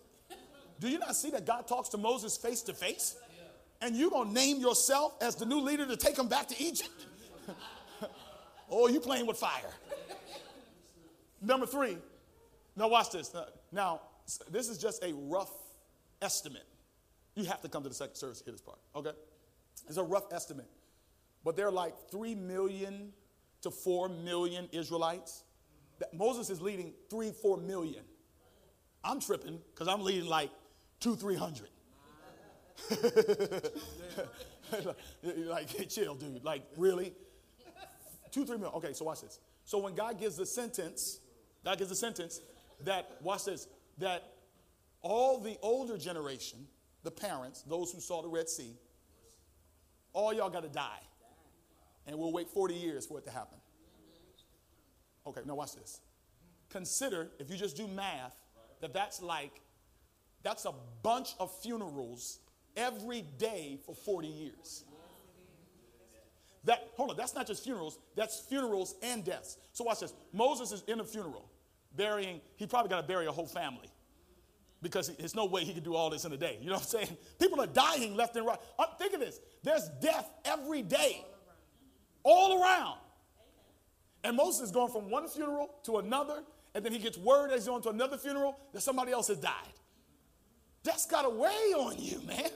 Do 0.80 0.90
you 0.90 1.00
not 1.00 1.16
see 1.16 1.30
that 1.32 1.46
God 1.46 1.68
talks 1.68 1.90
to 1.90 1.98
Moses 1.98 2.36
face 2.36 2.62
to 2.64 2.74
face? 2.74 3.16
And 3.82 3.96
you're 3.96 4.10
going 4.10 4.30
to 4.30 4.34
name 4.34 4.60
yourself 4.60 5.14
as 5.22 5.36
the 5.36 5.46
new 5.46 5.60
leader 5.60 5.86
to 5.86 5.98
take 5.98 6.16
them 6.16 6.28
back 6.28 6.48
to 6.48 6.62
Egypt? 6.62 7.06
oh, 8.70 8.88
you 8.88 9.00
playing 9.00 9.28
with 9.28 9.38
fire. 9.38 9.72
Number 11.42 11.66
three. 11.66 11.98
Now, 12.76 12.88
watch 12.88 13.12
this. 13.12 13.34
Now, 13.72 14.02
this 14.50 14.70
is 14.70 14.78
just 14.78 15.04
a 15.04 15.14
rough 15.14 15.52
estimate. 16.22 16.66
You 17.36 17.46
have 17.46 17.62
to 17.62 17.70
come 17.70 17.84
to 17.84 17.90
the 17.90 17.96
second 17.96 18.16
service 18.16 18.40
to 18.40 18.46
hear 18.46 18.54
this 18.54 18.62
part, 18.62 18.80
okay? 18.96 19.12
It's 19.88 19.98
a 19.98 20.04
rough 20.04 20.32
estimate. 20.32 20.70
But 21.44 21.56
there 21.56 21.68
are 21.68 21.72
like 21.72 21.94
3 22.10 22.34
million 22.36 23.12
to 23.62 23.72
4 23.72 24.10
million 24.10 24.68
Israelites. 24.72 25.44
That 26.00 26.14
Moses 26.14 26.50
is 26.50 26.62
leading 26.62 26.94
3, 27.10 27.32
4 27.32 27.58
million. 27.58 28.04
I'm 29.04 29.20
tripping 29.20 29.60
because 29.74 29.88
I'm 29.88 30.02
leading 30.02 30.28
like 30.28 30.50
two, 31.00 31.16
300. 31.16 31.70
like, 35.48 35.90
chill, 35.90 36.16
dude. 36.16 36.44
Like, 36.44 36.64
really? 36.78 37.14
Two, 38.32 38.46
three 38.46 38.58
million. 38.58 38.76
Okay, 38.76 38.94
so 38.94 39.06
watch 39.06 39.22
this. 39.22 39.40
So 39.64 39.78
when 39.80 39.96
God 39.96 40.20
gives 40.20 40.36
the 40.36 40.46
sentence, 40.46 41.20
God 41.64 41.78
gives 41.78 41.90
the 41.90 41.96
sentence 41.96 42.42
that, 42.84 43.18
watch 43.22 43.46
this, 43.46 43.68
that 44.00 44.34
all 45.02 45.40
the 45.40 45.58
older 45.62 45.98
generation, 45.98 46.68
the 47.04 47.12
parents, 47.12 47.64
those 47.64 47.92
who 47.92 48.00
saw 48.00 48.22
the 48.22 48.28
Red 48.28 48.50
Sea, 48.50 48.76
all 50.14 50.34
y'all 50.34 50.50
got 50.50 50.64
to 50.64 50.70
die. 50.70 51.00
And 52.08 52.18
we'll 52.20 52.32
wait 52.32 52.50
40 52.50 52.76
years 52.76 53.06
for 53.06 53.18
it 53.18 53.24
to 53.26 53.32
happen. 53.32 53.58
Okay, 55.26 55.42
now 55.46 55.56
watch 55.56 55.76
this. 55.76 56.02
Consider, 56.70 57.30
if 57.40 57.50
you 57.50 57.58
just 57.58 57.76
do 57.76 57.88
math, 57.88 58.36
that 58.82 58.94
that's 58.94 59.22
like, 59.22 59.62
that's 60.44 60.66
a 60.66 60.74
bunch 61.02 61.30
of 61.40 61.52
funerals 61.62 62.40
every 62.76 63.22
day 63.38 63.80
for 63.86 63.96
40 63.96 64.28
years. 64.28 64.84
That, 66.66 66.90
hold 66.96 67.12
on, 67.12 67.18
that's 67.18 67.36
not 67.36 67.46
just 67.46 67.64
funerals, 67.64 68.00
that's 68.16 68.40
funerals 68.40 68.96
and 69.04 69.24
deaths. 69.24 69.58
So 69.72 69.84
watch 69.84 70.00
this. 70.00 70.14
Moses 70.34 70.72
is 70.72 70.84
in 70.88 71.00
a 71.00 71.04
funeral, 71.04 71.48
burying, 71.96 72.42
he 72.56 72.66
probably 72.66 72.90
got 72.90 73.02
to 73.02 73.08
bury 73.08 73.28
a 73.28 73.32
whole 73.32 73.46
family 73.46 73.90
because 74.82 75.10
there's 75.16 75.36
no 75.36 75.46
way 75.46 75.64
he 75.64 75.74
could 75.74 75.84
do 75.84 75.96
all 75.96 76.10
this 76.10 76.26
in 76.26 76.34
a 76.34 76.38
day. 76.38 76.58
You 76.62 76.68
know 76.68 76.76
what 76.76 76.84
I'm 76.84 77.08
saying? 77.08 77.18
People 77.39 77.62
are 77.62 77.68
dying 77.68 78.16
left 78.16 78.36
and 78.36 78.45
right. 78.45 78.60
Uh, 78.78 78.86
think 78.97 79.14
of 79.14 79.20
this 79.20 79.39
there's 79.64 79.89
death 80.02 80.30
every 80.43 80.82
day, 80.82 81.24
all 82.24 82.62
around. 82.62 82.97
And 84.24 84.36
Moses 84.36 84.64
is 84.64 84.72
going 84.72 84.91
from 84.91 85.12
one 85.12 85.28
funeral 85.28 85.70
to 85.84 85.97
another, 85.97 86.43
and 86.74 86.84
then 86.84 86.91
he 86.91 86.97
gets 86.97 87.18
word 87.18 87.52
as 87.52 87.62
he's 87.62 87.68
going 87.68 87.84
to 87.84 87.89
another 87.89 88.18
funeral 88.18 88.60
that 88.74 88.82
somebody 88.82 89.12
else 89.12 89.28
has 89.28 89.38
died. 89.38 89.54
That's 90.84 91.06
got 91.06 91.26
a 91.26 91.30
weigh 91.30 91.74
on 91.78 91.95
you, 91.97 92.22
man. 92.26 92.49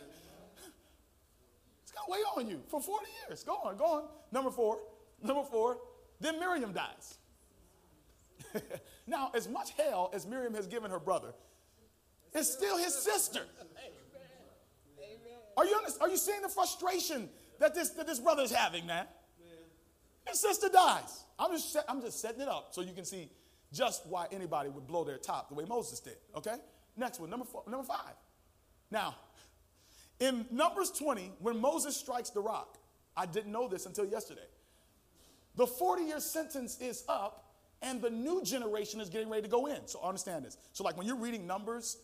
Weigh 2.10 2.24
on 2.36 2.50
you 2.50 2.62
for 2.68 2.82
40 2.82 3.06
years. 3.28 3.44
Go 3.44 3.54
on, 3.64 3.78
go 3.78 3.86
on. 3.86 4.04
Number 4.32 4.50
four. 4.50 4.80
Number 5.24 5.44
four. 5.44 5.78
Then 6.20 6.40
Miriam 6.40 6.74
dies. 6.74 7.18
now, 9.08 9.32
as 9.36 9.48
much 9.48 9.72
hell 9.78 10.10
as 10.14 10.26
Miriam 10.26 10.54
has 10.56 10.66
given 10.66 10.90
her 10.90 11.00
brother, 11.00 11.34
it's 12.34 12.52
still 12.52 12.78
his 12.78 12.96
sister. 12.96 13.42
Are 15.56 15.66
you, 15.66 15.80
are 16.02 16.10
you 16.10 16.18
seeing 16.18 16.42
the 16.42 16.50
frustration 16.50 17.30
that 17.60 17.76
this, 17.76 17.90
that 17.92 18.08
this 18.08 18.20
brother 18.20 18.44
is 18.44 18.52
having, 18.52 18.86
man? 18.86 19.06
His 20.26 20.40
sister 20.40 20.70
dies. 20.70 21.26
I'm 21.38 21.52
just, 21.52 21.78
I'm 21.88 22.02
just 22.02 22.22
setting 22.22 22.42
it 22.42 22.48
up 22.48 22.70
so 22.72 22.82
you 22.82 22.94
can 22.94 23.06
see 23.06 23.30
just 23.74 24.06
why 24.08 24.28
anybody 24.32 24.70
would 24.70 24.88
blow 24.88 25.04
their 25.04 25.18
top 25.18 25.50
the 25.50 25.56
way 25.56 25.66
Moses 25.66 26.00
did. 26.00 26.16
Okay? 26.36 26.56
Next 26.98 27.20
one, 27.20 27.30
number 27.30 27.46
four, 27.46 27.64
number 27.68 27.86
five. 27.86 28.16
Now, 28.90 29.16
in 30.20 30.46
Numbers 30.52 30.92
20, 30.92 31.34
when 31.40 31.60
Moses 31.60 31.96
strikes 31.96 32.30
the 32.30 32.42
rock, 32.42 32.78
I 33.16 33.26
didn't 33.26 33.52
know 33.52 33.68
this 33.68 33.86
until 33.86 34.06
yesterday. 34.06 34.48
The 35.56 35.68
40 35.68 36.04
year 36.04 36.20
sentence 36.20 36.80
is 36.80 37.04
up, 37.08 37.54
and 37.82 38.02
the 38.02 38.10
new 38.10 38.44
generation 38.44 39.00
is 39.00 39.10
getting 39.10 39.30
ready 39.30 39.44
to 39.44 39.48
go 39.48 39.68
in. 39.68 39.88
So 39.88 40.02
understand 40.02 40.46
this. 40.46 40.58
So, 40.74 40.84
like 40.84 40.98
when 40.98 41.08
you're 41.08 41.18
reading 41.18 41.48
numbers, 41.48 41.98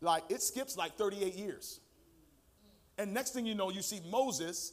like 0.00 0.24
it 0.28 0.42
skips 0.42 0.76
like 0.76 0.96
38 0.96 1.34
years. 1.34 1.80
And 2.96 3.14
next 3.14 3.30
thing 3.30 3.46
you 3.46 3.54
know, 3.54 3.70
you 3.70 3.82
see 3.82 4.00
Moses 4.10 4.72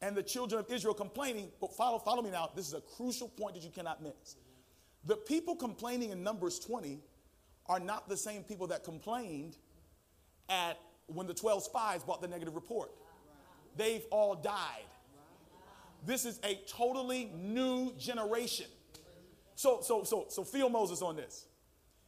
and 0.00 0.16
the 0.16 0.22
children 0.22 0.60
of 0.60 0.70
Israel 0.70 0.94
complaining. 0.94 1.48
But 1.60 1.74
follow, 1.74 1.98
follow 1.98 2.22
me 2.22 2.30
now. 2.30 2.50
This 2.54 2.66
is 2.66 2.74
a 2.74 2.80
crucial 2.80 3.28
point 3.28 3.54
that 3.54 3.62
you 3.62 3.70
cannot 3.70 4.02
miss. 4.02 4.36
The 5.04 5.16
people 5.16 5.54
complaining 5.54 6.10
in 6.10 6.22
Numbers 6.22 6.58
20 6.58 7.00
are 7.66 7.80
not 7.80 8.08
the 8.08 8.16
same 8.16 8.42
people 8.42 8.66
that 8.68 8.84
complained 8.84 9.56
at 10.48 10.78
when 11.06 11.26
the 11.26 11.34
12 11.34 11.64
spies 11.64 12.02
brought 12.02 12.22
the 12.22 12.28
negative 12.28 12.54
report. 12.54 12.90
They've 13.76 14.04
all 14.10 14.34
died. 14.34 14.84
This 16.04 16.24
is 16.24 16.40
a 16.44 16.60
totally 16.68 17.30
new 17.36 17.92
generation. 17.96 18.66
So, 19.54 19.80
so, 19.82 20.04
so, 20.04 20.26
so 20.28 20.44
feel 20.44 20.68
Moses 20.68 21.02
on 21.02 21.16
this. 21.16 21.46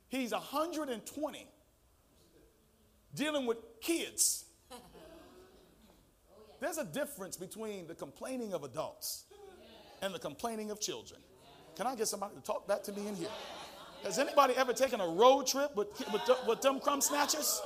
He's 0.08 0.32
120 0.32 1.48
dealing 3.14 3.46
with 3.46 3.58
kids. 3.80 4.46
There's 6.60 6.78
a 6.78 6.84
difference 6.84 7.36
between 7.36 7.86
the 7.86 7.94
complaining 7.94 8.54
of 8.54 8.64
adults 8.64 9.24
and 10.02 10.14
the 10.14 10.18
complaining 10.18 10.70
of 10.70 10.80
children. 10.80 11.20
Can 11.76 11.86
I 11.86 11.94
get 11.94 12.08
somebody 12.08 12.34
to 12.36 12.40
talk 12.40 12.66
back 12.66 12.82
to 12.84 12.92
me 12.92 13.06
in 13.06 13.16
here? 13.16 13.28
Has 14.04 14.18
anybody 14.18 14.54
ever 14.56 14.72
taken 14.72 15.00
a 15.00 15.06
road 15.06 15.46
trip 15.46 15.74
with, 15.76 15.88
with, 16.12 16.22
with 16.46 16.60
them 16.60 16.80
crumb 16.80 17.00
snatchers? 17.00 17.60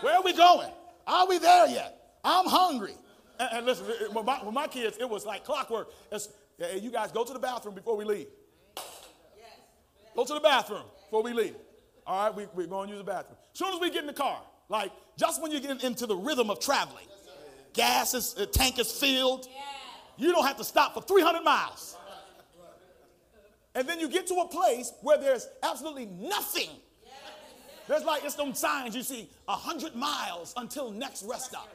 Where 0.00 0.16
are 0.16 0.22
we 0.22 0.32
going? 0.32 0.70
Are 1.06 1.28
we 1.28 1.38
there 1.38 1.66
yet? 1.68 2.18
I'm 2.24 2.46
hungry. 2.46 2.94
And, 3.38 3.48
and 3.52 3.66
listen, 3.66 3.86
with 4.12 4.24
my, 4.24 4.42
with 4.42 4.54
my, 4.54 4.66
kids, 4.66 4.96
it 4.98 5.08
was 5.08 5.26
like 5.26 5.44
clockwork. 5.44 5.88
It's, 6.10 6.28
hey, 6.58 6.78
you 6.78 6.90
guys 6.90 7.12
go 7.12 7.24
to 7.24 7.32
the 7.32 7.38
bathroom 7.38 7.74
before 7.74 7.96
we 7.96 8.04
leave. 8.04 8.28
Go 10.14 10.24
to 10.24 10.34
the 10.34 10.40
bathroom 10.40 10.84
before 11.04 11.22
we 11.22 11.32
leave. 11.32 11.56
All 12.06 12.26
right, 12.26 12.36
we, 12.36 12.46
we're 12.54 12.66
going 12.66 12.88
to 12.88 12.94
use 12.94 13.04
the 13.04 13.10
bathroom. 13.10 13.36
As 13.52 13.58
soon 13.58 13.74
as 13.74 13.80
we 13.80 13.90
get 13.90 14.00
in 14.00 14.06
the 14.06 14.12
car, 14.12 14.40
like 14.68 14.92
just 15.18 15.42
when 15.42 15.50
you 15.50 15.60
get 15.60 15.82
into 15.82 16.06
the 16.06 16.16
rhythm 16.16 16.50
of 16.50 16.60
traveling, 16.60 17.06
gas 17.72 18.14
is, 18.14 18.34
the 18.34 18.46
tank 18.46 18.78
is 18.78 18.90
filled, 18.92 19.48
you 20.16 20.32
don't 20.32 20.46
have 20.46 20.56
to 20.58 20.64
stop 20.64 20.94
for 20.94 21.02
300 21.02 21.42
miles. 21.42 21.96
And 23.74 23.88
then 23.88 23.98
you 23.98 24.08
get 24.08 24.28
to 24.28 24.34
a 24.34 24.48
place 24.48 24.92
where 25.02 25.18
there's 25.18 25.48
absolutely 25.62 26.06
nothing. 26.06 26.68
There's 27.86 28.04
like, 28.04 28.24
it's 28.24 28.34
them 28.34 28.54
signs 28.54 28.96
you 28.96 29.02
see, 29.02 29.28
a 29.48 29.52
100 29.52 29.94
miles 29.94 30.54
until 30.56 30.90
next 30.90 31.22
rest 31.24 31.46
stop. 31.46 31.68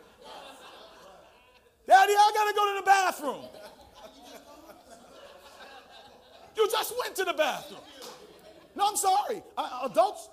Daddy, 1.87 2.13
I 2.13 2.31
gotta 2.33 2.55
go 2.55 2.73
to 2.73 2.79
the 2.79 2.85
bathroom. 2.85 3.45
You 6.55 6.69
just 6.69 6.93
went 6.99 7.15
to 7.15 7.23
the 7.23 7.33
bathroom. 7.33 7.79
No, 8.75 8.87
I'm 8.87 8.95
sorry. 8.95 9.41
Adults 9.83 10.29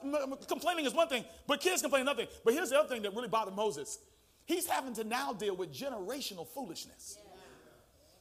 complaining 0.48 0.84
is 0.86 0.92
one 0.92 1.08
thing, 1.08 1.24
but 1.46 1.60
kids 1.60 1.82
complaining 1.82 2.06
another 2.06 2.24
thing. 2.24 2.34
But 2.44 2.54
here's 2.54 2.70
the 2.70 2.78
other 2.78 2.88
thing 2.88 3.02
that 3.02 3.14
really 3.14 3.28
bothered 3.28 3.54
Moses. 3.54 3.98
He's 4.44 4.66
having 4.66 4.94
to 4.94 5.04
now 5.04 5.32
deal 5.32 5.56
with 5.56 5.72
generational 5.72 6.46
foolishness. 6.46 7.18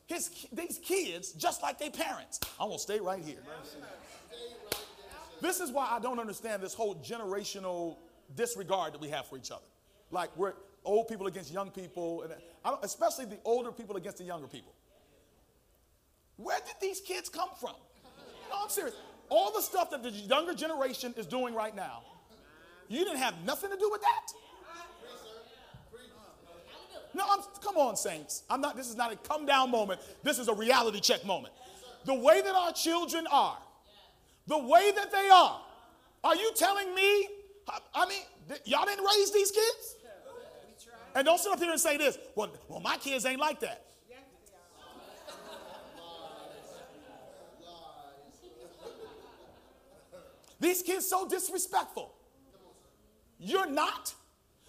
His, 0.07 0.47
these 0.51 0.79
kids, 0.83 1.31
just 1.31 1.61
like 1.61 1.79
their 1.79 1.91
parents, 1.91 2.39
I'm 2.59 2.69
gonna 2.69 2.79
stay 2.79 2.99
right 2.99 3.23
here. 3.23 3.39
This 5.45 5.59
is 5.59 5.71
why 5.71 5.87
I 5.91 5.99
don't 5.99 6.17
understand 6.17 6.63
this 6.63 6.73
whole 6.73 6.95
generational 6.95 7.97
disregard 8.35 8.93
that 8.93 9.01
we 9.01 9.09
have 9.09 9.27
for 9.27 9.37
each 9.37 9.51
other. 9.51 9.65
Like 10.09 10.35
we're 10.35 10.53
old 10.83 11.07
people 11.07 11.27
against 11.27 11.53
young 11.53 11.69
people, 11.69 12.23
and 12.23 12.33
especially 12.81 13.25
the 13.25 13.37
older 13.45 13.71
people 13.71 13.95
against 13.95 14.17
the 14.17 14.23
younger 14.23 14.47
people. 14.47 14.73
Where 16.37 16.57
did 16.65 16.75
these 16.81 16.99
kids 16.99 17.29
come 17.29 17.49
from? 17.59 17.75
No, 18.49 18.63
I'm 18.63 18.69
serious. 18.69 18.95
All 19.29 19.51
the 19.53 19.61
stuff 19.61 19.91
that 19.91 20.01
the 20.01 20.09
younger 20.09 20.55
generation 20.55 21.13
is 21.15 21.27
doing 21.27 21.53
right 21.53 21.75
now, 21.75 22.01
you 22.87 23.05
didn't 23.05 23.17
have 23.17 23.35
nothing 23.45 23.69
to 23.69 23.77
do 23.77 23.87
with 23.91 24.01
that. 24.01 24.33
No, 27.13 27.23
I'm, 27.29 27.39
come 27.61 27.77
on, 27.77 27.95
saints. 27.95 28.43
I'm 28.49 28.61
not. 28.61 28.75
This 28.75 28.89
is 28.89 28.95
not 28.95 29.13
a 29.13 29.15
come 29.15 29.45
down 29.45 29.69
moment. 29.69 30.01
This 30.23 30.39
is 30.39 30.47
a 30.47 30.55
reality 30.55 30.99
check 30.99 31.23
moment. 31.23 31.53
The 32.05 32.15
way 32.15 32.41
that 32.41 32.55
our 32.55 32.73
children 32.73 33.27
are, 33.31 33.57
the 34.47 34.57
way 34.57 34.91
that 34.95 35.11
they 35.11 35.29
are. 35.29 35.61
Are 36.23 36.35
you 36.35 36.51
telling 36.55 36.93
me? 36.93 37.27
I 37.93 38.05
mean, 38.07 38.21
y'all 38.65 38.85
didn't 38.85 39.05
raise 39.05 39.31
these 39.31 39.51
kids? 39.51 39.95
And 41.15 41.25
don't 41.25 41.39
sit 41.39 41.51
up 41.51 41.59
here 41.59 41.71
and 41.71 41.79
say 41.79 41.97
this. 41.97 42.17
Well, 42.35 42.51
well, 42.67 42.81
my 42.81 42.97
kids 42.97 43.25
ain't 43.25 43.39
like 43.39 43.59
that. 43.61 43.85
These 50.59 50.83
kids 50.83 51.07
so 51.07 51.27
disrespectful. 51.27 52.13
You're 53.37 53.69
not? 53.69 54.13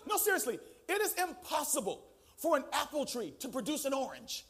No, 0.08 0.16
seriously, 0.16 0.58
it 0.88 1.00
is 1.00 1.14
impossible 1.14 2.04
for 2.36 2.56
an 2.56 2.64
apple 2.72 3.06
tree 3.06 3.34
to 3.40 3.48
produce 3.48 3.84
an 3.84 3.94
orange. 3.94 4.44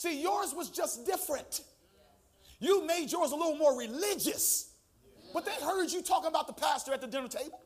See, 0.00 0.22
yours 0.22 0.54
was 0.56 0.70
just 0.70 1.04
different. 1.04 1.60
You 2.58 2.86
made 2.86 3.12
yours 3.12 3.32
a 3.32 3.36
little 3.36 3.56
more 3.56 3.78
religious. 3.78 4.72
But 5.34 5.44
they 5.44 5.52
heard 5.62 5.90
you 5.90 6.00
talking 6.00 6.28
about 6.28 6.46
the 6.46 6.54
pastor 6.54 6.94
at 6.94 7.02
the 7.02 7.06
dinner 7.06 7.28
table. 7.28 7.60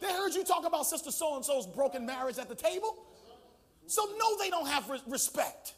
They 0.00 0.08
heard 0.12 0.34
you 0.34 0.42
talk 0.42 0.66
about 0.66 0.86
Sister 0.86 1.12
So 1.12 1.36
and 1.36 1.44
so's 1.44 1.68
broken 1.68 2.04
marriage 2.04 2.38
at 2.38 2.48
the 2.48 2.56
table. 2.56 3.06
So, 3.86 4.08
no, 4.18 4.36
they 4.38 4.50
don't 4.50 4.66
have 4.66 4.90
respect. 5.06 5.74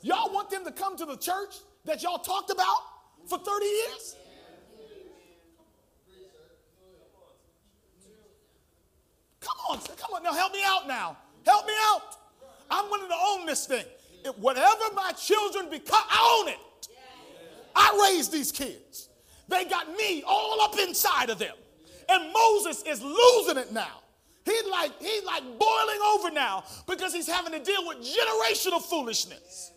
Y'all 0.00 0.32
want 0.32 0.48
them 0.48 0.64
to 0.64 0.72
come 0.72 0.96
to 0.96 1.04
the 1.04 1.18
church 1.18 1.56
that 1.84 2.02
y'all 2.02 2.16
talked 2.16 2.50
about 2.50 2.78
for 3.26 3.36
30 3.36 3.66
years? 3.66 4.16
Come 9.40 9.56
on, 9.68 9.78
come 9.98 10.14
on. 10.14 10.22
Now 10.22 10.32
help 10.32 10.54
me 10.54 10.60
out 10.64 10.88
now. 10.88 11.18
Help 11.44 11.66
me 11.66 11.74
out. 11.90 12.21
I'm 12.72 12.90
willing 12.90 13.08
to 13.08 13.16
own 13.28 13.46
this 13.46 13.66
thing. 13.66 13.84
If 14.24 14.38
whatever 14.38 14.84
my 14.94 15.12
children 15.12 15.68
become, 15.68 16.02
I 16.08 16.40
own 16.40 16.48
it. 16.48 16.88
I 17.74 18.10
raised 18.10 18.32
these 18.32 18.50
kids. 18.50 19.08
They 19.48 19.64
got 19.64 19.94
me 19.96 20.22
all 20.26 20.60
up 20.62 20.78
inside 20.78 21.30
of 21.30 21.38
them. 21.38 21.54
And 22.08 22.32
Moses 22.32 22.82
is 22.82 23.02
losing 23.02 23.58
it 23.58 23.72
now. 23.72 24.00
He's 24.44 24.66
like, 24.70 24.92
he's 25.00 25.24
like 25.24 25.42
boiling 25.42 26.00
over 26.14 26.30
now 26.30 26.64
because 26.86 27.12
he's 27.12 27.28
having 27.28 27.52
to 27.52 27.60
deal 27.60 27.86
with 27.86 27.98
generational 27.98 28.82
foolishness. 28.82 29.72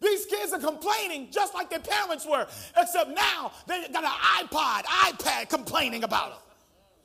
These 0.00 0.26
kids 0.26 0.52
are 0.52 0.58
complaining 0.58 1.28
just 1.30 1.54
like 1.54 1.68
their 1.68 1.80
parents 1.80 2.26
were, 2.26 2.46
except 2.78 3.10
now 3.10 3.52
they 3.66 3.86
got 3.92 4.04
an 4.04 4.46
iPod, 4.46 4.84
iPad 4.84 5.50
complaining 5.50 6.04
about 6.04 6.30
them. 6.30 6.38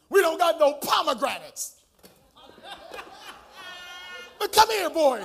We 0.09 0.21
don't 0.21 0.39
got 0.39 0.59
no 0.59 0.73
pomegranates. 0.73 1.75
Come 4.51 4.69
here, 4.69 4.89
boy. 4.89 5.21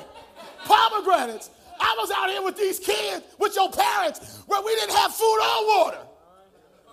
Pomegranates. 0.64 1.50
I 1.80 1.96
was 1.98 2.10
out 2.14 2.28
here 2.28 2.42
with 2.42 2.56
these 2.56 2.78
kids, 2.78 3.24
with 3.38 3.54
your 3.56 3.70
parents, 3.70 4.42
where 4.46 4.62
we 4.62 4.74
didn't 4.74 4.94
have 4.94 5.14
food 5.14 5.38
or 5.38 5.66
water. 5.66 5.98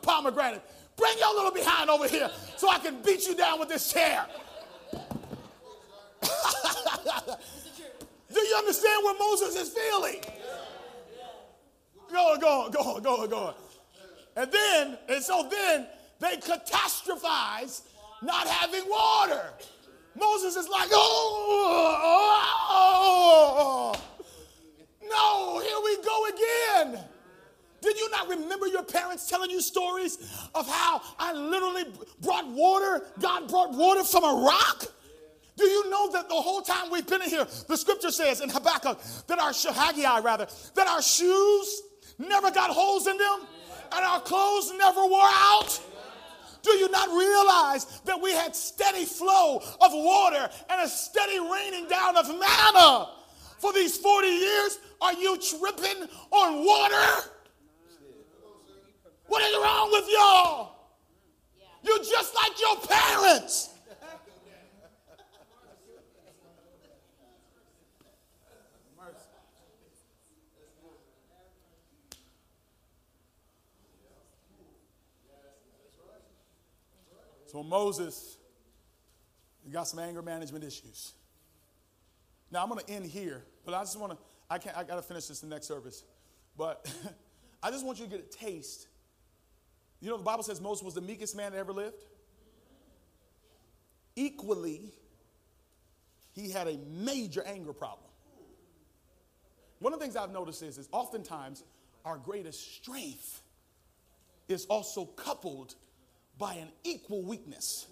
Pomegranate. 0.01 0.61
Bring 0.95 1.17
your 1.19 1.35
little 1.35 1.51
behind 1.51 1.89
over 1.89 2.07
here 2.07 2.31
so 2.55 2.69
I 2.69 2.79
can 2.79 3.01
beat 3.01 3.27
you 3.27 3.35
down 3.35 3.59
with 3.59 3.69
this 3.69 3.91
chair. 3.91 4.25
Do 8.33 8.39
you 8.41 8.55
understand 8.57 9.03
what 9.03 9.17
Moses 9.19 9.55
is 9.55 9.69
feeling? 9.69 10.21
Go 12.11 12.33
on, 12.33 12.39
go 12.39 12.47
on, 12.47 12.71
go 12.71 12.79
on, 12.79 13.03
go 13.03 13.21
on, 13.23 13.29
go 13.29 13.37
on. 13.37 13.53
And 14.35 14.51
then, 14.51 14.97
and 15.09 15.23
so 15.23 15.47
then 15.49 15.87
they 16.19 16.37
catastrophize 16.37 17.81
not 18.21 18.47
having 18.47 18.89
water. 18.89 19.51
Moses 20.19 20.55
is 20.55 20.67
like, 20.69 20.89
oh, 20.91 21.95
oh, 22.69 23.93
oh, 23.93 24.01
no, 25.03 25.59
here 25.59 25.79
we 25.83 26.03
go 26.03 26.25
again. 26.27 27.03
Did 27.81 27.97
you 27.97 28.09
not 28.09 28.27
remember 28.27 28.67
your 28.67 28.83
parents 28.83 29.29
telling 29.29 29.49
you 29.51 29.61
stories 29.61 30.17
of 30.55 30.67
how 30.67 31.01
I 31.19 31.33
literally 31.33 31.85
brought 32.21 32.47
water? 32.47 33.05
God 33.19 33.47
brought 33.47 33.73
water 33.73 34.03
from 34.03 34.23
a 34.23 34.43
rock? 34.43 34.85
Do 35.55 35.65
you 35.65 35.89
know 35.89 36.11
that 36.11 36.29
the 36.29 36.35
whole 36.35 36.61
time 36.61 36.91
we've 36.91 37.07
been 37.07 37.21
in 37.21 37.29
here, 37.29 37.47
the 37.67 37.77
scripture 37.77 38.11
says 38.11 38.41
in 38.41 38.49
Habakkuk 38.49 38.99
that 39.27 39.39
our 39.39 39.53
Haggai 39.73 40.19
rather, 40.19 40.47
that 40.75 40.87
our 40.87 41.01
shoes 41.01 41.81
never 42.19 42.51
got 42.51 42.69
holes 42.69 43.07
in 43.07 43.17
them 43.17 43.41
and 43.91 44.05
our 44.05 44.19
clothes 44.19 44.71
never 44.77 45.05
wore 45.05 45.21
out? 45.23 45.79
Do 46.67 46.73
you 46.73 46.89
not 46.89 47.07
realize 47.07 48.01
that 48.03 48.21
we 48.21 48.33
had 48.33 48.53
steady 48.53 49.05
flow 49.05 49.61
of 49.79 49.93
water 49.93 50.49
and 50.69 50.81
a 50.81 50.89
steady 50.89 51.39
raining 51.39 51.87
down 51.87 52.17
of 52.17 52.27
manna 52.27 53.07
for 53.59 53.71
these 53.71 53.95
40 53.95 54.27
years? 54.27 54.79
Are 54.99 55.13
you 55.13 55.37
tripping 55.37 56.09
on 56.29 56.65
water? 56.65 57.29
What 59.27 59.43
is 59.43 59.55
wrong 59.63 59.91
with 59.93 60.09
y'all? 60.11 60.75
You're 61.83 61.99
just 61.99 62.35
like 62.35 62.59
your 62.59 62.75
parents. 62.85 63.69
So 77.47 77.63
Moses, 77.63 78.37
got 79.71 79.87
some 79.87 79.99
anger 79.99 80.21
management 80.21 80.63
issues. 80.63 81.13
Now 82.51 82.63
I'm 82.63 82.69
going 82.69 82.83
to 82.83 82.89
end 82.89 83.05
here, 83.05 83.43
but 83.65 83.73
I 83.73 83.81
just 83.81 83.99
want 83.99 84.13
to. 84.13 84.17
I 84.49 84.57
can't. 84.57 84.77
I 84.77 84.83
got 84.83 84.95
to 84.95 85.01
finish 85.01 85.25
this 85.27 85.43
in 85.43 85.49
the 85.49 85.55
next 85.55 85.67
service, 85.67 86.03
but 86.57 86.89
I 87.63 87.71
just 87.71 87.85
want 87.85 87.99
you 87.99 88.05
to 88.05 88.11
get 88.11 88.19
a 88.19 88.37
taste. 88.37 88.87
You 89.99 90.09
know, 90.09 90.17
the 90.17 90.23
Bible 90.23 90.43
says 90.43 90.61
Moses 90.61 90.83
was 90.83 90.93
the 90.93 91.01
meekest 91.01 91.35
man 91.35 91.51
that 91.51 91.57
ever 91.57 91.73
lived. 91.73 92.03
Equally, 94.15 94.93
he 96.33 96.51
had 96.51 96.67
a 96.67 96.77
major 96.87 97.43
anger 97.45 97.73
problem. 97.73 98.09
One 99.79 99.93
of 99.93 99.99
the 99.99 100.05
things 100.05 100.15
I've 100.15 100.31
noticed 100.31 100.63
is, 100.63 100.77
is 100.77 100.87
oftentimes 100.91 101.63
our 102.05 102.17
greatest 102.17 102.75
strength 102.75 103.41
is 104.47 104.65
also 104.65 105.05
coupled 105.05 105.75
by 106.37 106.53
an 106.55 106.69
equal 106.83 107.23
weakness. 107.23 107.87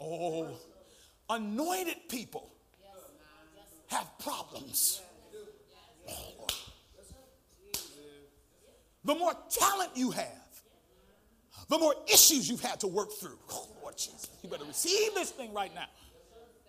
Oh, 0.00 0.48
anointed 1.30 2.08
people 2.08 2.52
have 3.88 4.06
problems. 4.18 5.00
Oh. 6.08 6.46
The 9.04 9.14
more 9.14 9.32
talent 9.48 9.90
you 9.94 10.10
have, 10.10 10.26
the 11.68 11.78
more 11.78 11.94
issues 12.12 12.48
you've 12.50 12.60
had 12.60 12.80
to 12.80 12.88
work 12.88 13.10
through. 13.12 13.38
Oh, 13.50 13.68
Lord 13.82 13.96
Jesus, 13.96 14.28
you 14.42 14.50
better 14.50 14.64
receive 14.64 15.14
this 15.14 15.30
thing 15.30 15.54
right 15.54 15.74
now. 15.74 15.86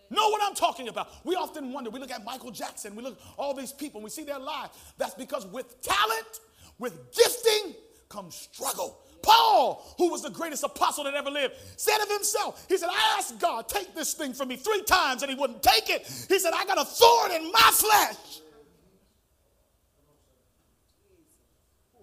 Know 0.10 0.30
what 0.30 0.42
I'm 0.46 0.56
talking 0.56 0.88
about. 0.88 1.10
We 1.26 1.36
often 1.36 1.74
wonder, 1.74 1.90
we 1.90 2.00
look 2.00 2.12
at 2.12 2.24
Michael 2.24 2.52
Jackson, 2.52 2.96
we 2.96 3.04
look 3.04 3.20
at 3.20 3.28
all 3.38 3.54
these 3.54 3.74
people, 3.74 4.00
and 4.00 4.04
we 4.06 4.10
see 4.10 4.24
their 4.24 4.40
lives. 4.40 4.78
That's 4.98 5.16
because 5.16 5.46
with 5.48 5.82
talent, 5.82 6.40
with 6.80 6.94
gifting, 7.14 7.76
comes 8.10 8.50
struggle. 8.52 9.00
Paul, 9.22 9.84
who 9.98 10.10
was 10.10 10.22
the 10.22 10.30
greatest 10.30 10.64
apostle 10.64 11.04
that 11.04 11.14
ever 11.14 11.30
lived, 11.30 11.56
said 11.76 11.98
of 12.02 12.10
himself, 12.10 12.66
he 12.70 12.78
said, 12.78 12.90
I 12.90 13.16
asked 13.18 13.40
God, 13.40 13.68
take 13.68 13.94
this 13.94 14.14
thing 14.14 14.34
from 14.34 14.48
me 14.48 14.56
three 14.56 14.84
times, 14.84 15.24
and 15.24 15.32
he 15.32 15.38
wouldn't 15.38 15.64
take 15.64 15.90
it. 15.90 16.08
He 16.30 16.40
said, 16.40 16.54
I 16.56 16.66
got 16.66 16.78
a 16.78 16.86
thorn 16.86 17.32
in 17.32 17.52
my 17.52 17.70
flesh. 17.74 18.42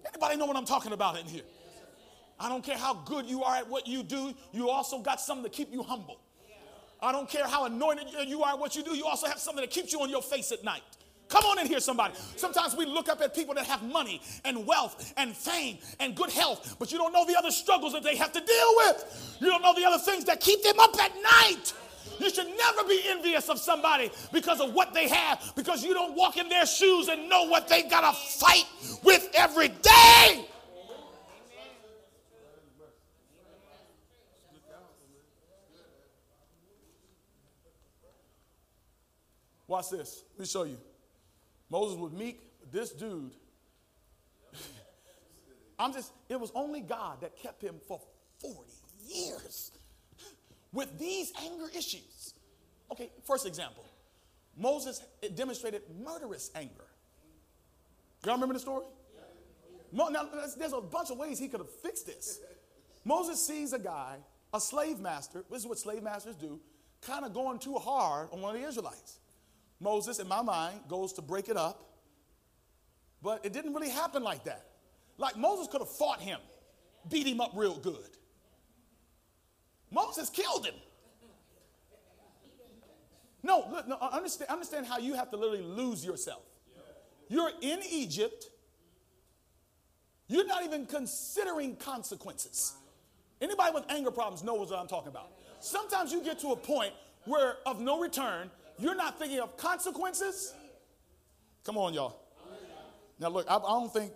Anybody 0.07 0.37
know 0.37 0.45
what 0.45 0.55
I'm 0.55 0.65
talking 0.65 0.93
about 0.93 1.19
in 1.19 1.25
here? 1.25 1.43
I 2.39 2.49
don't 2.49 2.63
care 2.63 2.77
how 2.77 2.93
good 2.93 3.25
you 3.25 3.43
are 3.43 3.55
at 3.55 3.69
what 3.69 3.87
you 3.87 4.03
do, 4.03 4.33
you 4.51 4.69
also 4.69 4.99
got 4.99 5.21
something 5.21 5.43
to 5.43 5.49
keep 5.49 5.71
you 5.71 5.83
humble. 5.83 6.19
I 7.01 7.11
don't 7.11 7.29
care 7.29 7.47
how 7.47 7.65
anointed 7.65 8.07
you 8.27 8.43
are 8.43 8.53
at 8.53 8.59
what 8.59 8.75
you 8.75 8.83
do, 8.83 8.95
you 8.95 9.05
also 9.05 9.27
have 9.27 9.39
something 9.39 9.61
that 9.61 9.71
keeps 9.71 9.91
you 9.93 10.01
on 10.01 10.09
your 10.09 10.21
face 10.21 10.51
at 10.51 10.63
night. 10.63 10.81
Come 11.27 11.43
on 11.45 11.59
in 11.59 11.67
here, 11.67 11.79
somebody. 11.79 12.13
Sometimes 12.35 12.75
we 12.75 12.85
look 12.85 13.09
up 13.09 13.19
at 13.21 13.33
people 13.33 13.55
that 13.55 13.65
have 13.65 13.81
money 13.83 14.21
and 14.43 14.65
wealth 14.65 15.13
and 15.17 15.35
fame 15.35 15.79
and 15.99 16.15
good 16.15 16.29
health, 16.29 16.75
but 16.77 16.91
you 16.91 16.97
don't 16.97 17.13
know 17.13 17.25
the 17.25 17.35
other 17.37 17.51
struggles 17.51 17.93
that 17.93 18.03
they 18.03 18.15
have 18.15 18.31
to 18.31 18.39
deal 18.39 18.73
with. 18.77 19.37
You 19.41 19.47
don't 19.47 19.61
know 19.61 19.73
the 19.73 19.85
other 19.85 19.97
things 19.97 20.25
that 20.25 20.39
keep 20.39 20.61
them 20.63 20.79
up 20.79 20.95
at 21.01 21.11
night. 21.15 21.73
You 22.19 22.29
should 22.29 22.47
never 22.57 22.83
be 22.87 23.01
envious 23.07 23.49
of 23.49 23.59
somebody 23.59 24.11
because 24.31 24.61
of 24.61 24.73
what 24.73 24.93
they 24.93 25.07
have, 25.09 25.53
because 25.55 25.83
you 25.83 25.93
don't 25.93 26.15
walk 26.15 26.37
in 26.37 26.47
their 26.47 26.65
shoes 26.65 27.07
and 27.07 27.27
know 27.27 27.43
what 27.43 27.67
they 27.67 27.83
got 27.83 28.09
to 28.09 28.17
fight 28.39 28.65
with 29.03 29.27
every 29.33 29.69
day. 29.69 30.45
Watch 39.67 39.89
this. 39.89 40.23
Let 40.35 40.39
me 40.39 40.45
show 40.45 40.63
you. 40.63 40.77
Moses 41.69 41.97
was 41.97 42.11
meek, 42.11 42.41
this 42.71 42.91
dude, 42.91 43.33
I'm 45.79 45.93
just, 45.93 46.11
it 46.29 46.39
was 46.39 46.51
only 46.55 46.81
God 46.81 47.21
that 47.21 47.37
kept 47.37 47.61
him 47.61 47.75
for 47.87 47.99
40 48.41 48.57
years 49.07 49.71
with 50.73 50.97
these 50.99 51.31
anger 51.43 51.67
issues. 51.75 52.33
Okay, 52.91 53.09
first 53.23 53.45
example 53.45 53.85
Moses 54.57 55.01
demonstrated 55.35 55.81
murderous 56.03 56.51
anger. 56.55 56.85
Y'all 58.25 58.35
remember 58.35 58.53
the 58.53 58.59
story? 58.59 58.85
Now, 59.91 60.27
there's 60.57 60.73
a 60.73 60.81
bunch 60.81 61.09
of 61.11 61.17
ways 61.17 61.39
he 61.39 61.47
could 61.47 61.59
have 61.59 61.69
fixed 61.69 62.05
this. 62.05 62.39
Moses 63.03 63.45
sees 63.45 63.71
a 63.71 63.79
guy, 63.79 64.17
a 64.53 64.59
slave 64.59 64.99
master, 64.99 65.43
this 65.49 65.61
is 65.61 65.67
what 65.67 65.77
slave 65.77 66.03
masters 66.03 66.35
do, 66.35 66.59
kind 67.01 67.23
of 67.23 67.33
going 67.33 67.59
too 67.59 67.75
hard 67.75 68.29
on 68.31 68.41
one 68.41 68.55
of 68.55 68.61
the 68.61 68.67
Israelites. 68.67 69.19
Moses, 69.79 70.19
in 70.19 70.27
my 70.27 70.41
mind, 70.41 70.79
goes 70.87 71.13
to 71.13 71.21
break 71.21 71.49
it 71.49 71.57
up, 71.57 71.89
but 73.21 73.45
it 73.45 73.53
didn't 73.53 73.73
really 73.73 73.89
happen 73.89 74.23
like 74.23 74.43
that. 74.45 74.65
Like 75.17 75.37
Moses 75.37 75.67
could 75.67 75.81
have 75.81 75.89
fought 75.89 76.21
him, 76.21 76.39
beat 77.09 77.27
him 77.27 77.41
up 77.41 77.51
real 77.55 77.77
good. 77.77 78.17
Moses 79.91 80.29
killed 80.29 80.65
him. 80.65 80.75
No, 83.43 83.67
look, 83.71 83.87
no 83.87 83.97
understand, 83.97 84.49
understand 84.49 84.87
how 84.87 84.97
you 84.97 85.13
have 85.13 85.29
to 85.29 85.37
literally 85.37 85.63
lose 85.63 86.03
yourself. 86.03 86.41
You're 87.29 87.51
in 87.61 87.79
Egypt. 87.91 88.49
You're 90.27 90.47
not 90.47 90.63
even 90.63 90.87
considering 90.87 91.75
consequences. 91.75 92.73
Anybody 93.39 93.71
with 93.73 93.83
anger 93.89 94.09
problems 94.09 94.43
knows 94.43 94.71
what 94.71 94.79
I'm 94.79 94.87
talking 94.87 95.09
about. 95.09 95.31
Sometimes 95.59 96.11
you 96.11 96.23
get 96.23 96.39
to 96.39 96.49
a 96.49 96.55
point 96.55 96.93
where 97.25 97.57
of 97.65 97.79
no 97.79 97.99
return, 97.99 98.49
you're 98.77 98.95
not 98.95 99.17
thinking 99.17 99.39
of 99.39 99.57
consequences. 99.57 100.53
Come 101.63 101.77
on, 101.77 101.93
y'all. 101.93 102.19
Now, 103.19 103.29
look, 103.29 103.45
I, 103.49 103.55
I 103.55 103.59
don't 103.59 103.93
think, 103.93 104.11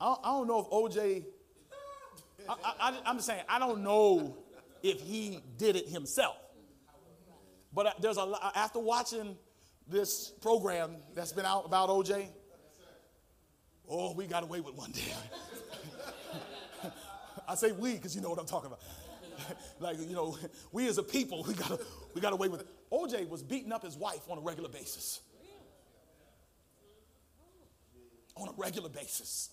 I, 0.00 0.16
I, 0.22 0.30
don't 0.32 0.46
know 0.46 0.60
if 0.60 0.66
OJ, 0.68 1.24
I, 2.48 3.00
am 3.04 3.16
just 3.16 3.26
saying, 3.26 3.42
I 3.48 3.58
don't 3.58 3.82
know 3.82 4.36
if 4.82 5.00
he 5.00 5.40
did 5.58 5.76
it 5.76 5.88
himself. 5.88 6.36
But 7.72 8.00
there's 8.00 8.16
a 8.16 8.24
lot, 8.24 8.52
after 8.54 8.78
watching 8.78 9.36
this 9.88 10.30
program 10.40 10.96
that's 11.14 11.32
been 11.32 11.44
out 11.44 11.66
about 11.66 11.88
OJ, 11.88 12.28
oh, 13.88 14.14
we 14.14 14.26
got 14.26 14.44
away 14.44 14.60
with 14.60 14.74
one 14.74 14.92
day. 14.92 15.02
I 17.48 17.56
say 17.56 17.72
we 17.72 17.94
because 17.94 18.14
you 18.14 18.22
know 18.22 18.30
what 18.30 18.38
I'm 18.38 18.46
talking 18.46 18.68
about. 18.68 18.80
like, 19.80 19.98
you 20.00 20.14
know, 20.14 20.38
we 20.72 20.88
as 20.88 20.98
a 20.98 21.02
people, 21.02 21.44
we 21.46 21.54
got 21.54 21.80
we 22.14 22.20
got 22.20 22.32
away 22.32 22.48
with 22.48 22.60
it. 22.60 22.68
OJ 22.94 23.28
was 23.28 23.42
beating 23.42 23.72
up 23.72 23.82
his 23.82 23.96
wife 23.96 24.20
on 24.28 24.38
a 24.38 24.40
regular 24.40 24.68
basis. 24.68 25.20
On 28.36 28.48
a 28.48 28.52
regular 28.56 28.88
basis. 28.88 29.50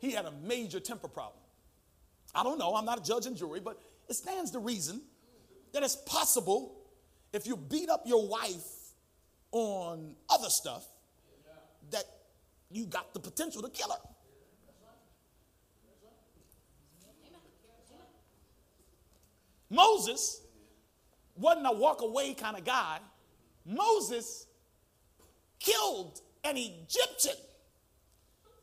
He 0.00 0.12
had 0.12 0.26
a 0.26 0.32
major 0.42 0.80
temper 0.80 1.08
problem. 1.08 1.40
I 2.34 2.42
don't 2.42 2.58
know, 2.58 2.74
I'm 2.74 2.84
not 2.84 2.98
a 2.98 3.02
judge 3.02 3.26
and 3.26 3.36
jury, 3.36 3.60
but 3.60 3.80
it 4.08 4.14
stands 4.14 4.50
to 4.50 4.58
reason 4.58 5.00
that 5.72 5.82
it's 5.82 5.96
possible 5.96 6.76
if 7.32 7.46
you 7.46 7.56
beat 7.56 7.88
up 7.88 8.02
your 8.04 8.28
wife 8.28 8.66
on 9.52 10.14
other 10.28 10.50
stuff 10.50 10.84
that 11.90 12.04
you 12.70 12.86
got 12.86 13.14
the 13.14 13.20
potential 13.20 13.62
to 13.62 13.70
kill 13.70 13.90
her. 13.90 13.98
Moses 19.70 20.43
wasn't 21.36 21.66
a 21.66 21.72
walk 21.72 22.02
away 22.02 22.34
kind 22.34 22.56
of 22.56 22.64
guy. 22.64 22.98
Moses 23.64 24.46
killed 25.58 26.20
an 26.44 26.56
Egyptian. 26.56 27.36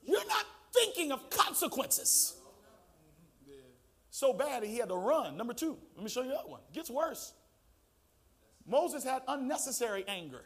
You're 0.05 0.28
not 0.28 0.45
thinking 0.74 1.11
of 1.11 1.30
consequences. 1.30 2.36
So 4.09 4.34
bad 4.34 4.63
he 4.63 4.78
had 4.78 4.89
to 4.89 4.95
run. 4.95 5.38
Number 5.38 5.53
two, 5.53 5.78
let 5.95 6.03
me 6.03 6.09
show 6.09 6.22
you 6.22 6.32
that 6.32 6.47
one. 6.47 6.61
Gets 6.74 6.89
worse. 6.89 7.34
Moses 8.67 9.03
had 9.03 9.22
unnecessary 9.28 10.03
anger 10.07 10.45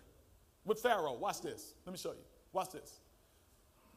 with 0.63 0.79
Pharaoh. 0.79 1.13
Watch 1.13 1.41
this. 1.41 1.73
Let 1.85 1.91
me 1.91 1.97
show 1.97 2.11
you. 2.11 2.23
Watch 2.53 2.71
this. 2.71 2.99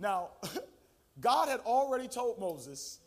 Now, 0.00 0.30
God 1.20 1.48
had 1.48 1.60
already 1.60 2.08
told 2.08 2.40
Moses, 2.40 2.98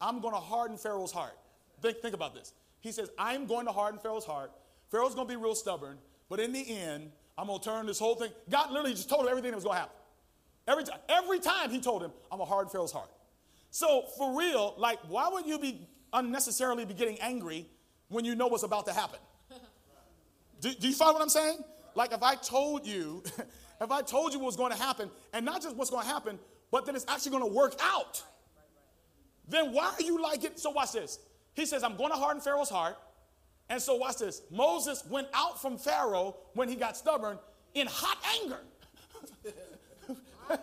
I'm 0.00 0.20
going 0.20 0.34
to 0.34 0.40
harden 0.40 0.76
Pharaoh's 0.76 1.12
heart. 1.12 1.36
Think, 1.82 1.98
think 1.98 2.14
about 2.14 2.34
this. 2.34 2.52
He 2.80 2.92
says, 2.92 3.10
I'm 3.18 3.46
going 3.46 3.66
to 3.66 3.72
harden 3.72 4.00
Pharaoh's 4.00 4.24
heart. 4.24 4.52
Pharaoh's 4.90 5.14
going 5.14 5.28
to 5.28 5.32
be 5.32 5.40
real 5.40 5.54
stubborn, 5.54 5.98
but 6.28 6.40
in 6.40 6.52
the 6.52 6.78
end, 6.78 7.12
I'm 7.38 7.46
going 7.46 7.58
to 7.58 7.64
turn 7.64 7.86
this 7.86 7.98
whole 7.98 8.14
thing. 8.14 8.30
God 8.48 8.70
literally 8.70 8.92
just 8.92 9.08
told 9.08 9.22
him 9.22 9.28
everything 9.28 9.50
that 9.50 9.56
was 9.56 9.64
going 9.64 9.76
to 9.76 9.80
happen. 9.80 9.96
Every 10.66 10.84
time, 10.84 10.98
every 11.08 11.40
time 11.40 11.70
he 11.70 11.80
told 11.80 12.02
him, 12.02 12.10
I'm 12.30 12.38
going 12.38 12.48
to 12.48 12.52
harden 12.52 12.70
Pharaoh's 12.70 12.92
heart. 12.92 13.10
So 13.70 14.04
for 14.18 14.36
real, 14.38 14.74
like, 14.78 14.98
why 15.08 15.28
would 15.28 15.46
you 15.46 15.58
be 15.58 15.86
unnecessarily 16.12 16.84
be 16.84 16.94
getting 16.94 17.18
angry 17.20 17.66
when 18.08 18.24
you 18.24 18.34
know 18.34 18.48
what's 18.48 18.62
about 18.62 18.86
to 18.86 18.92
happen? 18.92 19.18
do, 20.60 20.72
do 20.74 20.88
you 20.88 20.94
follow 20.94 21.14
what 21.14 21.22
I'm 21.22 21.28
saying? 21.28 21.58
Like 21.94 22.12
if 22.12 22.22
I 22.22 22.34
told 22.34 22.86
you, 22.86 23.22
if 23.80 23.90
I 23.90 24.02
told 24.02 24.32
you 24.32 24.38
what 24.38 24.46
was 24.46 24.56
going 24.56 24.72
to 24.72 24.78
happen, 24.78 25.10
and 25.32 25.44
not 25.44 25.62
just 25.62 25.76
what's 25.76 25.90
going 25.90 26.04
to 26.04 26.08
happen, 26.08 26.38
but 26.70 26.86
that 26.86 26.94
it's 26.94 27.04
actually 27.08 27.32
going 27.32 27.44
to 27.44 27.54
work 27.54 27.74
out 27.82 28.22
then 29.50 29.72
why 29.72 29.92
are 29.98 30.02
you 30.02 30.22
like 30.22 30.44
it? 30.44 30.58
So 30.58 30.70
watch 30.70 30.92
this. 30.92 31.18
He 31.60 31.66
says, 31.66 31.84
I'm 31.84 31.96
going 31.96 32.10
to 32.10 32.16
harden 32.16 32.40
Pharaoh's 32.40 32.70
heart. 32.70 32.96
And 33.68 33.80
so 33.80 33.94
watch 33.96 34.16
this. 34.16 34.40
Moses 34.50 35.04
went 35.08 35.28
out 35.34 35.60
from 35.60 35.76
Pharaoh 35.76 36.36
when 36.54 36.70
he 36.70 36.74
got 36.74 36.96
stubborn 36.96 37.38
in 37.74 37.86
hot 37.86 38.18
anger. 38.42 38.60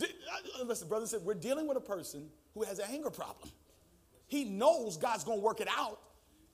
Uh, 0.00 0.64
listen, 0.64 0.86
brother 0.86 1.06
said, 1.06 1.20
we're 1.22 1.34
dealing 1.34 1.66
with 1.66 1.76
a 1.76 1.80
person 1.80 2.28
who 2.54 2.62
has 2.62 2.78
an 2.78 2.84
anger 2.88 3.10
problem. 3.10 3.50
He 4.28 4.44
knows 4.44 4.96
God's 4.96 5.24
going 5.24 5.38
to 5.38 5.44
work 5.44 5.60
it 5.60 5.66
out. 5.76 5.98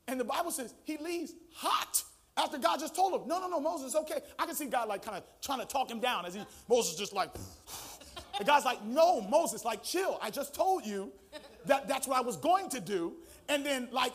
And 0.08 0.18
the 0.18 0.24
Bible 0.24 0.50
says 0.50 0.72
he 0.84 0.96
leaves 0.96 1.34
hot 1.52 2.02
after 2.38 2.56
God 2.56 2.80
just 2.80 2.94
told 2.94 3.12
him, 3.12 3.28
no, 3.28 3.40
no, 3.40 3.48
no, 3.48 3.60
Moses, 3.60 3.94
okay. 3.94 4.20
I 4.38 4.46
can 4.46 4.54
see 4.54 4.66
God 4.66 4.88
like 4.88 5.04
kind 5.04 5.18
of 5.18 5.24
trying 5.42 5.60
to 5.60 5.66
talk 5.66 5.90
him 5.90 6.00
down 6.00 6.24
as 6.24 6.34
he, 6.34 6.42
Moses 6.68 6.96
just 6.96 7.12
like, 7.12 7.30
the 8.38 8.44
God's 8.44 8.64
like, 8.64 8.82
no, 8.84 9.20
Moses, 9.20 9.64
like 9.64 9.82
chill. 9.82 10.18
I 10.22 10.30
just 10.30 10.54
told 10.54 10.86
you 10.86 11.12
that 11.66 11.88
that's 11.88 12.06
what 12.06 12.16
I 12.16 12.20
was 12.20 12.36
going 12.36 12.68
to 12.70 12.80
do. 12.80 13.12
And 13.48 13.64
then 13.64 13.88
like 13.92 14.12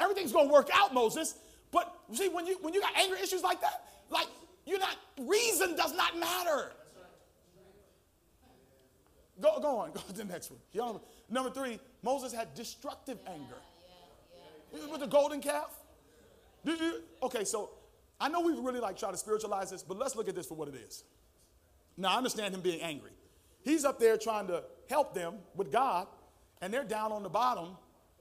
everything's 0.00 0.32
going 0.32 0.48
to 0.48 0.52
work 0.52 0.68
out, 0.72 0.94
Moses. 0.94 1.34
But 1.70 1.92
see, 2.12 2.28
when 2.28 2.46
you 2.46 2.58
when 2.60 2.74
you 2.74 2.80
got 2.80 2.96
anger 2.96 3.16
issues 3.16 3.42
like 3.42 3.60
that, 3.60 3.84
like 4.10 4.28
you're 4.66 4.78
not 4.78 4.96
reason 5.20 5.76
does 5.76 5.94
not 5.94 6.18
matter. 6.18 6.72
Go, 9.40 9.58
go 9.60 9.78
on, 9.78 9.92
go 9.94 10.00
to 10.00 10.12
the 10.12 10.24
next 10.24 10.50
one. 10.50 11.00
Number 11.28 11.50
three, 11.50 11.80
Moses 12.02 12.32
had 12.32 12.54
destructive 12.54 13.18
anger. 13.26 13.56
With 14.90 15.00
the 15.00 15.06
golden 15.06 15.40
calf. 15.40 15.72
Okay, 17.22 17.44
so 17.44 17.70
I 18.20 18.28
know 18.28 18.40
we 18.40 18.52
really 18.52 18.80
like 18.80 18.96
try 18.96 19.10
to 19.10 19.16
spiritualize 19.16 19.70
this, 19.70 19.82
but 19.82 19.98
let's 19.98 20.16
look 20.16 20.28
at 20.28 20.34
this 20.34 20.46
for 20.46 20.54
what 20.54 20.68
it 20.68 20.74
is. 20.74 21.04
Now 21.96 22.14
I 22.14 22.16
understand 22.16 22.54
him 22.54 22.60
being 22.60 22.80
angry. 22.80 23.12
He's 23.62 23.84
up 23.84 23.98
there 23.98 24.16
trying 24.16 24.48
to 24.48 24.64
help 24.90 25.14
them 25.14 25.34
with 25.54 25.70
God, 25.70 26.06
and 26.60 26.72
they're 26.72 26.84
down 26.84 27.12
on 27.12 27.22
the 27.22 27.28
bottom, 27.28 27.76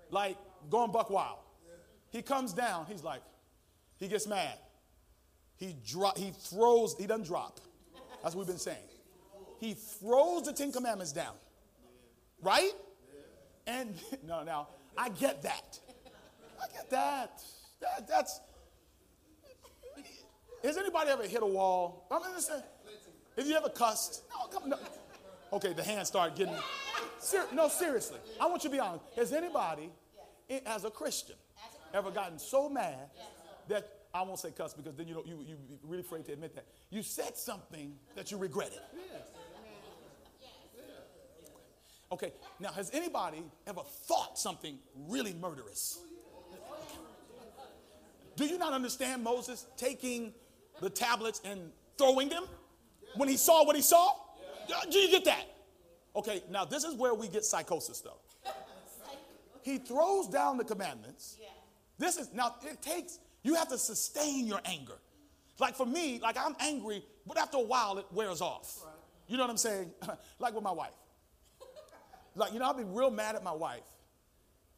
like 0.10 0.38
going 0.70 0.92
buck 0.92 1.10
wild. 1.10 1.40
He 2.12 2.22
comes 2.22 2.54
down, 2.54 2.86
he's 2.88 3.04
like, 3.04 3.22
he 3.98 4.08
gets 4.08 4.28
mad. 4.28 4.58
He 5.58 5.76
drop, 5.88 6.18
he 6.18 6.32
throws, 6.32 6.96
he 7.00 7.08
doesn't 7.08 7.26
drop. 7.26 7.60
That's 8.22 8.36
what 8.36 8.46
we've 8.46 8.48
been 8.48 8.60
saying. 8.60 8.78
He 9.60 9.74
throws 9.74 10.44
the 10.44 10.54
Ten 10.54 10.72
Commandments 10.72 11.12
down. 11.12 11.34
Right? 12.42 12.72
And 13.66 13.96
no, 14.28 14.44
now 14.44 14.68
I 14.98 15.10
get 15.10 15.42
that. 15.44 15.80
I 16.62 16.68
get 16.72 16.90
that. 16.90 17.42
that 17.82 18.08
that's. 18.08 18.42
Has 20.64 20.78
anybody 20.78 21.10
ever 21.10 21.24
hit 21.24 21.44
a 21.44 21.46
wall? 21.46 22.08
I 22.10 22.20
mean, 22.20 22.36
listen, 22.36 22.64
have 23.38 23.48
you 23.48 23.56
ever 23.56 23.70
cussed? 23.70 24.24
No, 24.30 24.48
come 24.48 24.70
no. 24.70 24.78
Okay, 25.54 25.72
the 25.72 25.84
hands 25.84 26.08
start 26.08 26.36
getting. 26.36 26.56
Ser- 27.20 27.46
no, 27.54 27.68
seriously. 27.68 28.18
I 28.42 28.48
want 28.48 28.64
you 28.64 28.72
to 28.72 28.76
be 28.76 28.80
honest. 28.80 29.06
Has 29.16 29.32
anybody, 29.32 29.92
as 30.66 30.84
a 30.84 30.90
Christian, 30.90 31.36
ever 31.94 32.10
gotten 32.10 32.40
so 32.40 32.68
mad 32.68 33.12
that 33.68 33.88
I 34.16 34.24
won't 34.24 34.40
say 34.40 34.50
cuss 34.50 34.74
because 34.74 34.96
then 34.96 35.08
you 35.08 35.14
know 35.14 35.24
you 35.26 35.46
you 35.48 35.58
really 35.84 36.02
afraid 36.02 36.26
to 36.26 36.34
admit 36.34 36.56
that 36.56 36.66
you 36.90 37.04
said 37.04 37.38
something 37.38 37.94
that 38.16 38.32
you 38.32 38.38
regretted. 38.38 38.80
Okay, 42.12 42.34
now 42.60 42.72
has 42.72 42.90
anybody 42.92 43.44
ever 43.68 43.82
thought 44.08 44.40
something 44.40 44.80
really 45.08 45.34
murderous? 45.34 46.00
Do 48.36 48.46
you 48.46 48.58
not 48.58 48.74
understand 48.74 49.24
Moses 49.24 49.68
taking 49.78 50.34
the 50.82 50.90
tablets 50.90 51.42
and 51.46 51.72
throwing 52.00 52.30
them 52.30 52.46
when 53.16 53.30
he 53.30 53.38
saw 53.38 53.64
what 53.66 53.76
he 53.76 53.84
saw? 53.84 54.16
Do 54.90 54.98
you 54.98 55.10
get 55.10 55.26
that? 55.26 55.46
Okay, 56.16 56.44
now 56.50 56.66
this 56.66 56.84
is 56.84 56.96
where 56.96 57.14
we 57.14 57.28
get 57.28 57.44
psychosis 57.44 58.02
though. 58.02 58.20
He 59.64 59.78
throws 59.78 60.28
down 60.28 60.58
the 60.58 60.64
commandments. 60.64 61.38
This 61.98 62.18
is 62.18 62.34
now 62.34 62.56
it 62.64 62.82
takes 62.82 63.20
you 63.44 63.56
have 63.56 63.70
to 63.70 63.78
sustain 63.78 64.48
your 64.48 64.60
anger. 64.66 64.98
Like 65.60 65.76
for 65.76 65.86
me, 65.86 66.20
like 66.22 66.38
I'm 66.38 66.56
angry, 66.60 67.04
but 67.26 67.38
after 67.38 67.58
a 67.58 67.62
while 67.62 67.98
it 67.98 68.06
wears 68.12 68.42
off. 68.42 68.84
You 69.28 69.38
know 69.38 69.44
what 69.44 69.52
I'm 69.52 69.58
saying? 69.58 69.92
like 70.40 70.54
with 70.54 70.64
my 70.64 70.72
wife. 70.72 70.94
Like, 72.36 72.52
you 72.52 72.58
know, 72.58 72.66
I'll 72.66 72.74
be 72.74 72.84
real 72.84 73.12
mad 73.12 73.36
at 73.36 73.44
my 73.44 73.52
wife, 73.52 73.84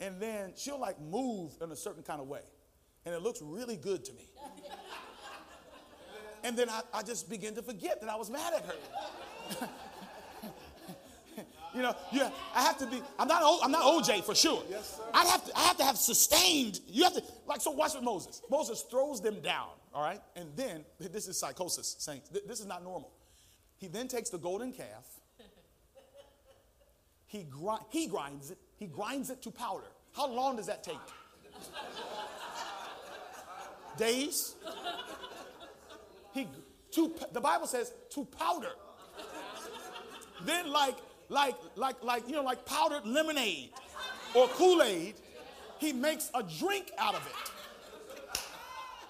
and 0.02 0.20
then 0.20 0.52
she'll 0.58 0.78
like 0.78 1.00
move 1.00 1.54
in 1.62 1.72
a 1.72 1.76
certain 1.76 2.04
kind 2.04 2.20
of 2.20 2.28
way, 2.28 2.42
and 3.06 3.16
it 3.16 3.22
looks 3.22 3.42
really 3.42 3.78
good 3.78 4.04
to 4.04 4.14
me. 4.14 4.28
and 6.44 6.58
then 6.58 6.70
I, 6.70 6.82
I 6.94 7.02
just 7.02 7.30
begin 7.30 7.56
to 7.56 7.62
forget 7.62 8.02
that 8.02 8.10
I 8.10 8.18
was 8.18 8.30
mad 8.30 8.56
at 8.56 8.66
her. 8.66 8.74
you 11.76 11.82
know, 11.82 11.96
yeah, 12.12 12.30
I 12.54 12.64
have 12.64 12.78
to 12.80 12.88
be. 12.88 13.02
I'm 13.20 13.28
not. 13.28 13.60
I'm 13.64 13.72
not 13.72 13.84
OJ 13.84 14.24
for 14.24 14.36
sure. 14.36 14.64
Yes, 14.70 14.98
sir. 14.98 15.04
I 15.14 15.26
have 15.26 15.46
to. 15.46 15.58
I 15.58 15.62
have 15.62 15.78
to 15.78 15.84
have 15.84 15.98
sustained. 15.98 16.82
You 16.88 17.04
have 17.04 17.14
to 17.14 17.24
like. 17.48 17.62
So 17.62 17.72
watch 17.72 17.96
with 17.96 18.04
Moses. 18.04 18.41
Moses 18.50 18.82
throws 18.89 19.22
them 19.22 19.39
down. 19.41 19.70
All 19.93 20.04
right, 20.04 20.22
and 20.36 20.50
then 20.56 20.84
this 21.00 21.28
is 21.28 21.38
psychosis, 21.38 21.96
saints. 22.00 22.30
This 22.30 22.60
is 22.60 22.66
not 22.66 22.84
normal. 22.84 23.12
He 23.78 23.88
then 23.88 24.08
takes 24.08 24.30
the 24.30 24.38
golden 24.38 24.74
calf 24.74 25.06
he, 27.36 27.43
gri- 27.43 27.86
he 27.89 28.08
grinds 28.08 28.52
it. 28.52 28.58
He 28.78 28.88
grinds 28.88 29.30
it 29.30 29.41
to 29.43 29.52
powder. 29.52 29.88
How 30.14 30.28
long 30.28 30.56
does 30.56 30.68
that 30.68 30.84
take? 30.84 30.98
Days. 33.98 34.56
He 36.34 36.48
to 36.91 37.14
the 37.34 37.41
Bible 37.41 37.68
says 37.68 37.93
to 38.12 38.26
powder. 38.26 38.72
Then 40.46 40.72
like 40.72 40.96
like 41.30 41.56
like 41.76 42.04
like 42.04 42.28
you 42.28 42.36
know 42.36 42.43
like 42.43 42.66
powdered 42.66 43.06
lemonade 43.06 43.70
or 44.34 44.48
Kool-Aid, 44.50 45.16
he 45.80 45.93
makes 45.93 46.30
a 46.34 46.43
drink 46.43 46.91
out 46.98 47.16
of 47.16 47.26
it. 47.26 47.52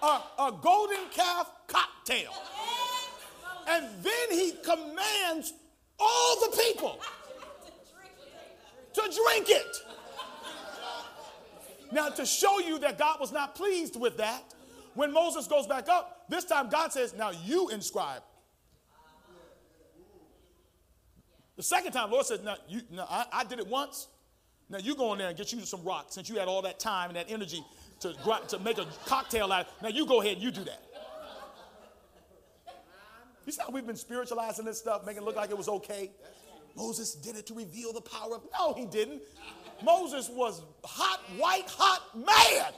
A, 0.03 0.43
a 0.43 0.53
golden 0.61 1.09
calf 1.11 1.49
cocktail. 1.67 2.31
And 3.67 3.87
then 4.03 4.31
he 4.31 4.53
commands 4.63 5.53
all 5.99 6.39
the 6.41 6.57
people 6.63 6.99
to 8.93 9.01
drink 9.01 9.49
it. 9.49 9.77
Now, 11.91 12.09
to 12.09 12.25
show 12.25 12.59
you 12.59 12.77
that 12.79 12.97
God 12.97 13.19
was 13.19 13.31
not 13.31 13.55
pleased 13.55 13.99
with 13.99 14.17
that, 14.17 14.43
when 14.95 15.11
Moses 15.11 15.47
goes 15.47 15.67
back 15.67 15.87
up, 15.89 16.25
this 16.29 16.45
time 16.45 16.69
God 16.69 16.91
says, 16.91 17.13
Now 17.13 17.31
you 17.31 17.69
inscribe. 17.69 18.21
The 21.55 21.63
second 21.63 21.93
time, 21.93 22.11
Lord 22.11 22.25
says, 22.25 22.41
Now, 22.43 22.57
you, 22.67 22.81
now 22.91 23.07
I, 23.09 23.25
I 23.31 23.43
did 23.43 23.59
it 23.59 23.67
once. 23.67 24.07
Now 24.69 24.79
you 24.79 24.95
go 24.95 25.13
in 25.13 25.19
there 25.19 25.29
and 25.29 25.37
get 25.37 25.53
you 25.53 25.59
some 25.61 25.83
rocks 25.83 26.15
since 26.15 26.27
you 26.27 26.37
had 26.37 26.47
all 26.47 26.61
that 26.63 26.79
time 26.79 27.09
and 27.09 27.17
that 27.17 27.29
energy 27.29 27.63
to, 27.99 28.13
to 28.47 28.59
make 28.59 28.77
a 28.77 28.87
cocktail 29.05 29.51
out. 29.51 29.61
of 29.61 29.67
it. 29.67 29.83
Now 29.83 29.89
you 29.89 30.05
go 30.05 30.21
ahead 30.21 30.33
and 30.33 30.41
you 30.41 30.51
do 30.51 30.63
that. 30.63 30.81
You 33.45 33.51
see 33.51 33.61
how 33.61 33.69
we've 33.69 33.85
been 33.85 33.95
spiritualizing 33.95 34.65
this 34.65 34.79
stuff, 34.79 35.05
making 35.05 35.21
it 35.21 35.25
look 35.25 35.35
like 35.35 35.51
it 35.51 35.57
was 35.57 35.69
okay? 35.69 36.09
Moses 36.75 37.13
did 37.13 37.35
it 37.35 37.45
to 37.47 37.53
reveal 37.53 37.93
the 37.93 38.01
power 38.01 38.35
of. 38.35 38.43
No, 38.57 38.73
he 38.73 38.85
didn't. 38.85 39.21
Moses 39.83 40.29
was 40.29 40.63
hot, 40.83 41.19
white, 41.37 41.67
hot, 41.67 42.01
mad. 42.17 42.73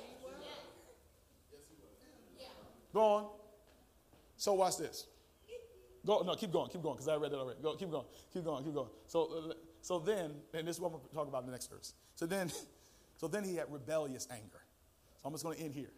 Go 2.93 3.01
on. 3.01 3.27
So 4.35 4.53
watch 4.53 4.77
this. 4.77 5.07
Go 6.07 6.23
no, 6.25 6.35
keep 6.35 6.53
going, 6.53 6.69
keep 6.69 6.81
going, 6.81 6.95
because 6.95 7.09
I 7.09 7.17
read 7.17 7.33
it 7.33 7.35
already. 7.35 7.59
Go, 7.61 7.75
keep 7.75 7.91
going, 7.91 8.05
keep 8.33 8.45
going, 8.45 8.63
keep 8.63 8.73
going. 8.73 8.87
So, 9.07 9.53
so 9.81 9.99
then, 9.99 10.31
and 10.53 10.65
this 10.65 10.77
is 10.77 10.81
what 10.81 10.87
I'm 10.87 10.93
going 10.93 11.09
to 11.09 11.13
talk 11.13 11.27
about 11.27 11.41
in 11.41 11.47
the 11.47 11.51
next 11.51 11.69
verse. 11.69 11.93
So 12.15 12.25
then, 12.25 12.49
so 13.17 13.27
then 13.27 13.43
he 13.43 13.57
had 13.57 13.65
rebellious 13.69 14.25
anger. 14.31 14.63
So 15.21 15.27
I'm 15.27 15.33
just 15.33 15.43
going 15.43 15.57
to 15.57 15.63
end 15.63 15.73
here. 15.73 15.91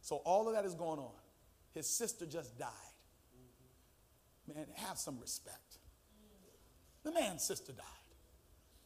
So 0.00 0.16
all 0.18 0.46
of 0.46 0.54
that 0.54 0.64
is 0.64 0.74
going 0.74 1.00
on. 1.00 1.10
His 1.74 1.88
sister 1.88 2.24
just 2.24 2.56
died. 2.56 2.70
Man, 4.54 4.64
have 4.74 4.96
some 4.96 5.18
respect. 5.18 5.78
The 7.02 7.10
man's 7.10 7.42
sister 7.42 7.72
died. 7.72 7.84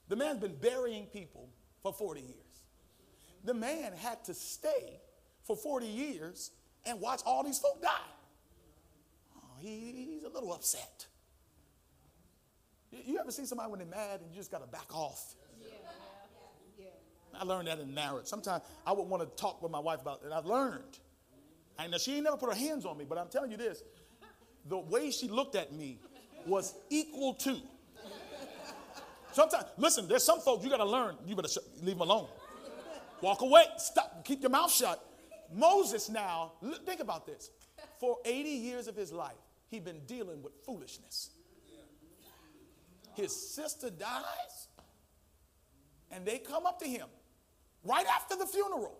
The 0.09 0.17
man's 0.17 0.41
been 0.41 0.57
burying 0.57 1.05
people 1.07 1.51
for 1.83 1.93
40 1.93 2.23
years. 2.23 2.35
The 3.45 3.53
man 3.53 3.93
had 3.93 4.25
to 4.25 4.35
stay 4.35 5.01
for 5.45 5.55
40 5.55 5.87
years 5.87 6.51
and 6.87 6.99
watch 6.99 7.21
all 7.27 7.45
these 7.45 7.59
folk 7.59 7.83
die. 7.83 7.89
He, 9.61 10.09
he's 10.15 10.25
a 10.25 10.29
little 10.29 10.53
upset. 10.53 11.07
You 12.91 13.19
ever 13.21 13.31
see 13.31 13.47
somebody 13.47 13.71
when 13.71 13.79
they're 13.79 13.89
mad 13.89 14.21
and 14.21 14.31
you 14.31 14.37
just 14.37 14.51
got 14.51 14.63
to 14.63 14.67
back 14.67 14.95
off? 14.95 15.35
Yeah. 15.63 16.87
I 17.39 17.45
learned 17.45 17.69
that 17.69 17.79
in 17.79 17.95
marriage. 17.95 18.27
Sometimes 18.27 18.63
I 18.87 18.93
would 18.93 19.07
want 19.07 19.23
to 19.23 19.43
talk 19.43 19.63
with 19.63 19.71
my 19.71 19.79
wife 19.79 20.01
about 20.01 20.21
it, 20.23 20.27
and 20.27 20.35
I've 20.35 20.47
learned. 20.47 20.99
And 21.79 21.95
she 22.01 22.17
ain't 22.17 22.25
never 22.25 22.37
put 22.37 22.53
her 22.53 22.59
hands 22.59 22.85
on 22.85 22.99
me, 22.99 23.07
but 23.09 23.17
I'm 23.17 23.29
telling 23.29 23.51
you 23.51 23.57
this 23.57 23.83
the 24.69 24.79
way 24.79 25.11
she 25.11 25.29
looked 25.29 25.55
at 25.55 25.73
me 25.73 25.99
was 26.47 26.75
equal 26.91 27.35
to 27.35 27.57
Sometimes, 29.33 29.67
listen, 29.77 30.09
there's 30.09 30.25
some 30.25 30.41
folks 30.41 30.65
you 30.65 30.71
got 30.71 30.79
to 30.79 30.85
learn. 30.85 31.17
You 31.27 31.37
better 31.37 31.49
sh- 31.49 31.59
leave 31.83 31.99
them 31.99 32.09
alone. 32.09 32.29
Walk 33.21 33.43
away. 33.43 33.65
Stop. 33.79 34.25
Keep 34.25 34.43
your 34.43 34.51
mouth 34.51 34.73
shut. 34.73 35.05
Moses 35.53 36.09
now, 36.09 36.53
think 36.85 37.01
about 37.01 37.27
this. 37.27 37.51
For 37.99 38.19
80 38.25 38.49
years 38.49 38.89
of 38.89 38.97
his 38.97 39.13
life, 39.13 39.37
he'd 39.71 39.85
been 39.85 40.01
dealing 40.07 40.43
with 40.43 40.53
foolishness. 40.67 41.31
his 43.15 43.35
sister 43.35 43.91
dies, 43.91 44.69
and 46.11 46.27
they 46.27 46.39
come 46.39 46.67
up 46.67 46.79
to 46.81 46.87
him 46.87 47.07
right 47.85 48.07
after 48.07 48.37
the 48.37 48.47
funeral. 48.47 48.99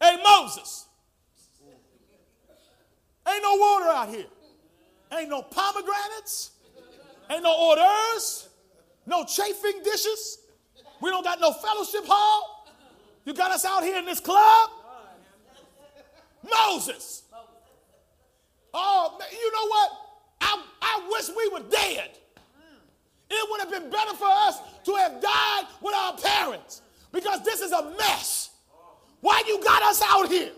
Hey, 0.00 0.16
Moses, 0.22 0.86
ain't 3.28 3.42
no 3.42 3.54
water 3.56 3.86
out 3.86 4.08
here. 4.08 4.26
Ain't 5.12 5.28
no 5.28 5.42
pomegranates. 5.42 6.52
Ain't 7.30 7.42
no 7.42 7.54
hors 7.54 7.76
d'oeuvres. 7.76 8.48
No 9.06 9.24
chafing 9.24 9.82
dishes. 9.82 10.38
We 11.00 11.10
don't 11.10 11.24
got 11.24 11.40
no 11.40 11.52
fellowship 11.52 12.04
hall. 12.06 12.68
You 13.24 13.34
got 13.34 13.50
us 13.50 13.64
out 13.64 13.82
here 13.82 13.98
in 13.98 14.04
this 14.04 14.20
club. 14.20 14.70
Moses. 16.42 17.21
Oh, 18.74 19.18
you 19.30 19.52
know 19.52 19.68
what? 19.68 19.90
I, 20.40 20.62
I 20.80 21.08
wish 21.10 21.28
we 21.36 21.48
were 21.48 21.68
dead. 21.68 22.18
It 23.30 23.48
would 23.50 23.60
have 23.60 23.70
been 23.70 23.90
better 23.90 24.14
for 24.14 24.28
us 24.28 24.60
to 24.84 24.94
have 24.96 25.20
died 25.20 25.64
with 25.80 25.94
our 25.94 26.16
parents 26.18 26.82
because 27.12 27.42
this 27.44 27.60
is 27.60 27.72
a 27.72 27.94
mess. 27.96 28.50
Why 29.20 29.42
you 29.46 29.62
got 29.62 29.82
us 29.82 30.02
out 30.06 30.28
here? 30.28 30.50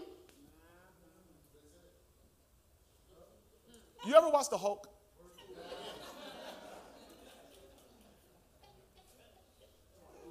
You 4.07 4.15
ever 4.15 4.29
watch 4.29 4.51
the 4.51 4.59
Hulk? 4.59 4.89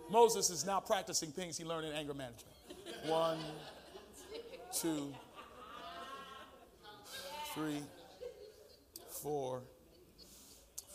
Moses 0.10 0.50
is 0.52 0.66
now 0.66 0.80
practicing 0.80 1.32
things 1.32 1.58
he 1.58 1.64
learned 1.64 1.88
in 1.88 1.94
anger 1.94 2.14
management. 2.14 2.46
One, 3.08 3.40
two, 4.72 5.14
three, 7.54 7.82
four, 9.10 9.62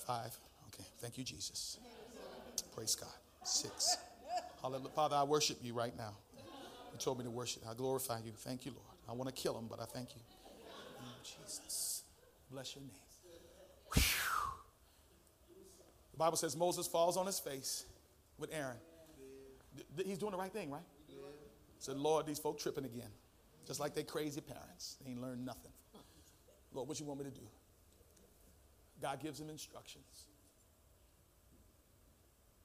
five. 0.07 0.37
Okay, 0.69 0.87
thank 0.99 1.17
you, 1.19 1.25
Jesus. 1.25 1.79
Praise 2.75 2.95
God. 2.95 3.09
Six. 3.45 3.97
Hallelujah. 4.61 4.91
Father, 4.91 5.17
I 5.17 5.23
worship 5.23 5.59
you 5.63 5.73
right 5.73 5.97
now. 5.97 6.15
You 6.93 6.99
told 6.99 7.19
me 7.19 7.25
to 7.25 7.31
worship. 7.31 7.63
I 7.69 7.75
glorify 7.75 8.19
you. 8.25 8.33
Thank 8.37 8.67
you, 8.67 8.73
Lord. 8.73 8.85
I 9.09 9.13
want 9.13 9.35
to 9.35 9.43
kill 9.43 9.57
him, 9.57 9.67
but 9.71 9.81
I 9.81 9.85
thank 9.85 10.15
you. 10.15 10.21
Oh, 11.01 11.05
Jesus. 11.23 12.03
Bless 12.51 12.75
your 12.75 12.83
name. 12.83 12.91
Whew. 13.95 14.03
The 16.13 16.19
Bible 16.19 16.37
says 16.37 16.57
Moses 16.57 16.87
falls 16.87 17.17
on 17.17 17.27
his 17.27 17.39
face 17.39 17.85
with 18.39 18.53
Aaron. 18.53 18.77
He's 20.05 20.19
doing 20.19 20.33
the 20.33 20.39
right 20.39 20.53
thing, 20.53 20.71
right? 20.71 20.83
Said, 21.79 21.97
Lord, 21.97 22.27
these 22.27 22.41
folk 22.41 22.59
tripping 22.59 22.85
again. 22.85 23.11
Just 23.67 23.79
like 23.79 23.95
they 23.95 24.03
crazy 24.03 24.41
parents. 24.41 24.97
They 25.05 25.13
ain't 25.13 25.23
learned 25.23 25.45
nothing. 25.45 25.71
Lord, 26.73 26.89
what 26.89 27.01
you 27.01 27.07
want 27.07 27.21
me 27.21 27.27
to 27.27 27.31
do? 27.31 27.47
God 29.01 29.21
gives 29.21 29.41
him 29.41 29.49
instructions. 29.49 30.27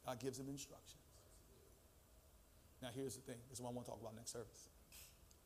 God 0.05 0.19
gives 0.19 0.39
him 0.39 0.49
instructions. 0.49 0.99
Now, 2.81 2.89
here's 2.93 3.15
the 3.15 3.21
thing. 3.21 3.37
This 3.49 3.59
is 3.59 3.61
what 3.61 3.69
I 3.69 3.73
want 3.73 3.85
to 3.85 3.91
talk 3.91 4.01
about 4.01 4.15
next 4.15 4.33
service. 4.33 4.67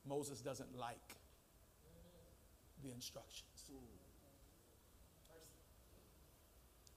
Moses 0.08 0.42
doesn't 0.42 0.76
like 0.76 1.16
the 2.84 2.92
instructions. 2.92 3.72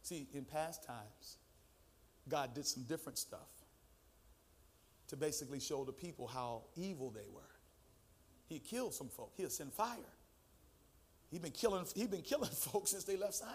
See, 0.02 0.26
in 0.32 0.44
past 0.44 0.82
times, 0.84 1.38
God 2.28 2.54
did 2.54 2.66
some 2.66 2.84
different 2.84 3.18
stuff 3.18 3.48
to 5.08 5.16
basically 5.16 5.60
show 5.60 5.84
the 5.84 5.92
people 5.92 6.26
how 6.26 6.62
evil 6.76 7.10
they 7.10 7.28
were. 7.32 7.42
He 8.48 8.58
killed 8.58 8.94
some 8.94 9.08
folk. 9.08 9.32
He'll 9.36 9.50
send 9.50 9.72
fire. 9.72 9.96
He's 11.30 11.40
been 11.40 11.52
killing, 11.52 11.84
he 11.94 12.06
been 12.06 12.22
killing 12.22 12.50
folks 12.52 12.90
since 12.90 13.04
they 13.04 13.16
left 13.16 13.34
Sinai. 13.34 13.54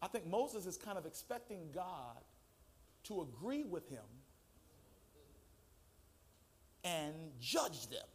I 0.00 0.08
think 0.08 0.26
Moses 0.26 0.66
is 0.66 0.76
kind 0.76 0.98
of 0.98 1.06
expecting 1.06 1.70
God 1.74 2.18
to 3.04 3.22
agree 3.22 3.64
with 3.64 3.88
him 3.88 4.04
and 6.84 7.14
judge 7.40 7.88
them. 7.88 8.06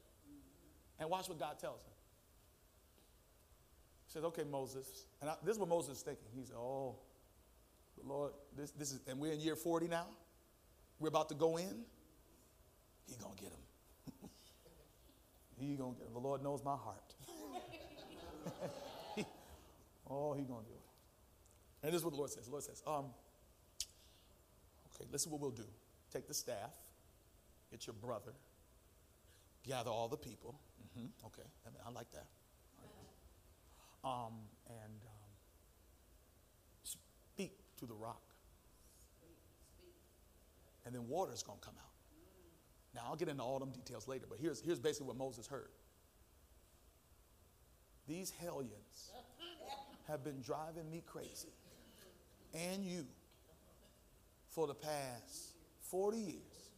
And 1.00 1.10
watch 1.10 1.28
what 1.28 1.40
God 1.40 1.58
tells 1.60 1.82
him. 1.82 1.94
He 4.08 4.14
says, 4.14 4.24
okay, 4.26 4.44
Moses. 4.44 5.06
And 5.20 5.30
I, 5.30 5.36
this 5.44 5.54
is 5.56 5.60
what 5.60 5.70
Moses 5.70 5.98
is 5.98 6.04
thinking. 6.04 6.26
He 6.36 6.46
said, 6.46 6.56
oh, 6.56 6.96
Lord, 8.04 8.34
this, 8.56 8.72
this 8.72 8.92
is, 8.92 9.00
and 9.08 9.20
we're 9.20 9.34
in 9.34 9.40
year 9.40 9.56
40 9.56 9.88
now. 9.88 10.06
We're 11.00 11.08
about 11.08 11.30
to 11.30 11.36
go 11.36 11.58
in. 11.58 11.84
He 13.08 13.16
gonna 13.22 13.36
get 13.36 13.50
him. 13.50 14.30
he 15.60 15.76
gonna 15.76 15.96
get 15.96 16.08
him. 16.08 16.14
The 16.14 16.20
Lord 16.20 16.44
knows 16.44 16.64
my 16.64 16.76
heart. 16.76 17.16
oh, 20.10 20.34
he 20.34 20.44
gonna 20.44 20.64
do 20.64 20.74
it. 20.74 20.82
And 21.84 21.92
this 21.92 22.00
is 22.00 22.06
what 22.06 22.12
the 22.12 22.18
Lord 22.18 22.30
says. 22.30 22.46
The 22.46 22.52
Lord 22.52 22.64
says, 22.64 22.84
um, 22.86 23.06
okay, 24.94 25.06
listen 25.12 25.32
what 25.32 25.42
we'll 25.42 25.52
do. 25.52 25.66
Take 26.14 26.28
the 26.28 26.34
staff, 26.34 26.72
get 27.72 27.88
your 27.88 27.94
brother, 27.94 28.34
gather 29.68 29.90
all 29.90 30.08
the 30.08 30.18
people. 30.18 30.56
Mm-hmm, 30.98 31.08
okay, 31.28 31.48
I 31.86 31.92
like 31.92 32.12
that. 32.12 32.26
Um, 34.04 34.34
and 34.68 35.02
um, 35.06 35.32
speak 36.84 37.54
to 37.80 37.86
the 37.86 37.94
rock. 37.94 38.22
And 40.86 40.96
then 40.96 41.08
water's 41.08 41.44
going 41.44 41.60
to 41.60 41.66
come 41.66 41.76
out. 41.80 41.92
Now, 42.96 43.02
I'll 43.08 43.16
get 43.16 43.30
into 43.30 43.44
all 43.44 43.60
them 43.60 43.72
details 43.72 44.08
later, 44.08 44.26
but 44.28 44.40
here's, 44.42 44.60
here's 44.60 44.80
basically 44.80 45.08
what 45.08 45.18
Moses 45.18 45.48
heard. 45.48 45.70
These 48.12 48.34
hellions 48.42 49.14
have 50.10 50.22
been 50.22 50.42
driving 50.42 50.92
me 50.92 51.02
crazy, 51.08 51.54
and 52.54 52.84
you, 52.84 53.06
for 54.50 54.68
the 54.68 54.74
past 54.74 55.54
40 55.90 56.18
years. 56.18 56.72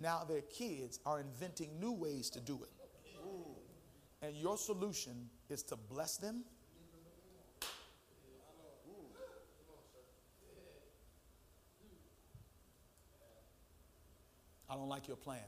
Now 0.00 0.24
their 0.24 0.40
kids 0.40 0.98
are 1.06 1.20
inventing 1.20 1.78
new 1.78 1.92
ways 1.92 2.28
to 2.30 2.40
do 2.40 2.58
it. 2.64 2.72
And 4.20 4.34
your 4.36 4.58
solution 4.58 5.30
is 5.48 5.62
to 5.64 5.76
bless 5.76 6.16
them 6.16 6.42
I 14.68 14.74
don't 14.74 14.88
like 14.88 15.06
your 15.06 15.16
plan. 15.18 15.38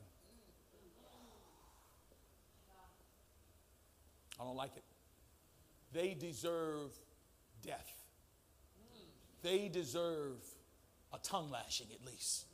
I 4.39 4.45
don't 4.45 4.55
like 4.55 4.77
it. 4.77 4.85
They 5.93 6.15
deserve 6.15 6.91
death. 7.65 7.93
They 9.43 9.69
deserve 9.69 10.39
a 11.13 11.19
tongue 11.19 11.51
lashing 11.51 11.87
at 11.93 12.05
least. 12.05 12.47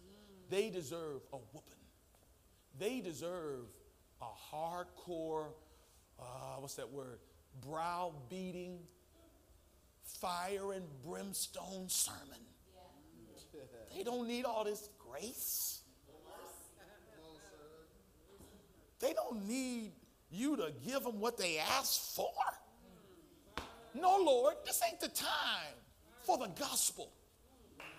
They 0.50 0.70
deserve 0.70 1.22
a 1.32 1.36
whooping. 1.36 1.72
They 2.78 3.00
deserve 3.00 3.66
a 4.20 4.54
hardcore, 4.54 5.46
uh, 6.18 6.56
what's 6.58 6.74
that 6.74 6.90
word? 6.90 7.18
Brow 7.66 8.12
beating, 8.28 8.78
fire 10.04 10.72
and 10.72 10.84
brimstone 11.04 11.88
sermon. 11.88 12.40
They 13.94 14.02
don't 14.02 14.26
need 14.26 14.44
all 14.44 14.64
this 14.64 14.88
grace. 14.98 15.80
They 19.00 19.12
don't 19.12 19.46
need 19.48 19.92
you 20.30 20.56
to 20.56 20.72
give 20.86 21.02
them 21.02 21.20
what 21.20 21.36
they 21.36 21.58
asked 21.58 22.14
for. 22.16 22.32
No, 23.94 24.18
Lord, 24.24 24.54
this 24.64 24.80
ain't 24.88 25.00
the 25.00 25.08
time 25.08 25.74
for 26.22 26.38
the 26.38 26.48
gospel. 26.58 27.12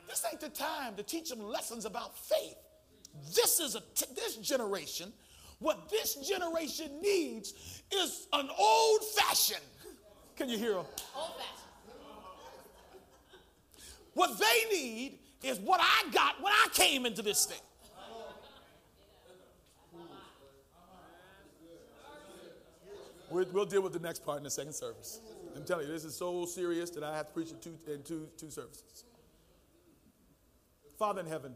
This 0.08 0.26
ain't 0.30 0.41
the 0.41 0.50
time 0.50 0.96
to 0.96 1.04
teach 1.04 1.30
them 1.30 1.41
lessons 1.44 1.86
about 1.86 2.18
faith. 2.18 2.56
This 3.36 3.60
is 3.60 3.76
a 3.76 3.82
t- 3.96 4.06
this 4.16 4.38
generation. 4.38 5.14
What 5.60 5.89
this 5.89 6.16
generation 6.16 6.89
needs 7.02 7.84
is 7.91 8.28
an 8.34 8.50
old 8.58 9.04
fashioned. 9.16 9.62
Can 10.36 10.50
you 10.50 10.58
hear 10.58 10.74
them? 10.74 10.86
Old 11.16 11.32
fashioned. 11.38 11.64
What 14.14 14.39
they 14.39 14.76
need 14.76 15.20
is 15.44 15.60
what 15.60 15.80
I 15.82 16.10
got 16.12 16.41
when 16.41 16.54
I 16.54 16.68
came 16.74 17.06
into 17.06 17.22
this 17.22 17.46
thing. 17.46 17.60
We'll, 23.30 23.46
we'll 23.52 23.66
deal 23.66 23.82
with 23.82 23.94
the 23.94 24.00
next 24.00 24.24
part 24.24 24.38
in 24.38 24.44
the 24.44 24.52
second 24.52 24.74
service. 24.74 25.20
I'm 25.56 25.66
telling 25.66 25.88
you, 25.88 25.93
this 25.93 26.04
is 26.04 26.16
so 26.16 26.45
serious 26.45 26.89
that 26.91 27.04
I 27.04 27.16
have 27.16 27.28
to 27.28 27.34
preach 27.34 27.51
it 27.51 27.62
two, 27.62 27.78
in 27.88 28.04
two, 28.04 28.28
two 28.38 28.49
services. 28.49 29.06
Father 30.97 31.22
in 31.22 31.28
heaven, 31.28 31.54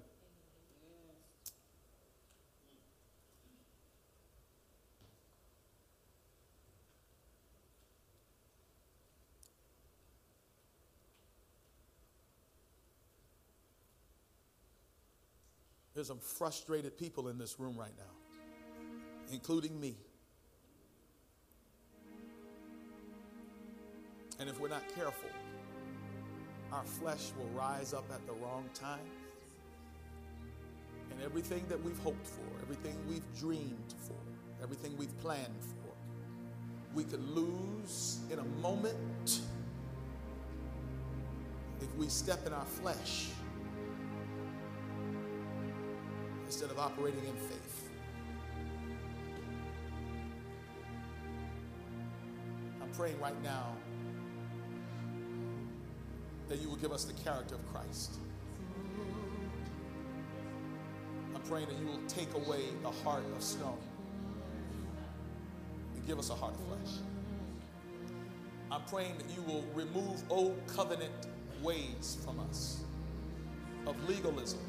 There's 15.98 16.10
some 16.10 16.20
frustrated 16.20 16.96
people 16.96 17.28
in 17.28 17.40
this 17.40 17.60
room 17.60 17.76
right 17.76 17.90
now, 17.98 19.34
including 19.34 19.80
me. 19.82 19.96
And 24.40 24.50
if 24.50 24.60
we're 24.60 24.70
not 24.70 24.84
careful, 24.94 25.30
our 26.72 26.84
flesh 26.84 27.32
will 27.38 27.50
rise 27.60 27.94
up 27.94 28.06
at 28.12 28.26
the 28.28 28.34
wrong 28.34 28.70
time. 28.74 29.00
And 31.12 31.22
everything 31.24 31.66
that 31.70 31.84
we've 31.84 31.98
hoped 32.00 32.28
for, 32.28 32.44
everything 32.62 32.96
we've 33.08 33.26
dreamed 33.40 33.96
for, 34.08 34.16
everything 34.62 34.96
we've 34.98 35.18
planned 35.20 35.62
for, 35.62 35.78
we 36.94 37.04
could 37.04 37.24
lose 37.36 38.20
in 38.32 38.40
a 38.40 38.44
moment 38.62 39.42
if 41.82 41.96
we 41.96 42.08
step 42.08 42.46
in 42.46 42.54
our 42.54 42.66
flesh 42.66 43.28
instead 46.46 46.70
of 46.70 46.80
operating 46.80 47.24
in 47.26 47.36
faith. 47.36 47.90
I'm 52.82 52.90
praying 52.90 53.20
right 53.20 53.42
now 53.44 53.76
that 56.50 56.62
you 56.62 56.70
will 56.70 56.78
give 56.78 56.92
us 56.92 57.04
the 57.04 57.14
character 57.24 57.56
of 57.56 57.74
Christ. 57.74 58.14
I'm 61.36 61.42
praying 61.42 61.68
that 61.68 61.78
you 61.78 61.86
will 61.88 62.02
take 62.08 62.34
away 62.34 62.62
the 62.82 62.92
heart 62.92 63.24
of 63.36 63.44
stone 63.44 63.78
and 65.96 66.08
give 66.08 66.20
us 66.20 66.30
a 66.30 66.36
heart 66.36 66.54
of 66.54 66.62
flesh. 66.68 66.98
I'm 68.72 68.84
praying 68.84 69.18
that 69.18 69.30
you 69.36 69.42
will 69.44 69.64
remove 69.74 70.24
old 70.30 70.60
covenant 70.68 71.28
ways 71.62 72.18
from 72.24 72.40
us 72.40 72.82
of 73.86 74.10
legalism, 74.10 74.60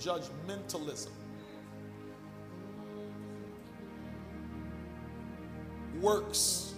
judgmentalism, 0.00 1.10
works, 6.00 6.74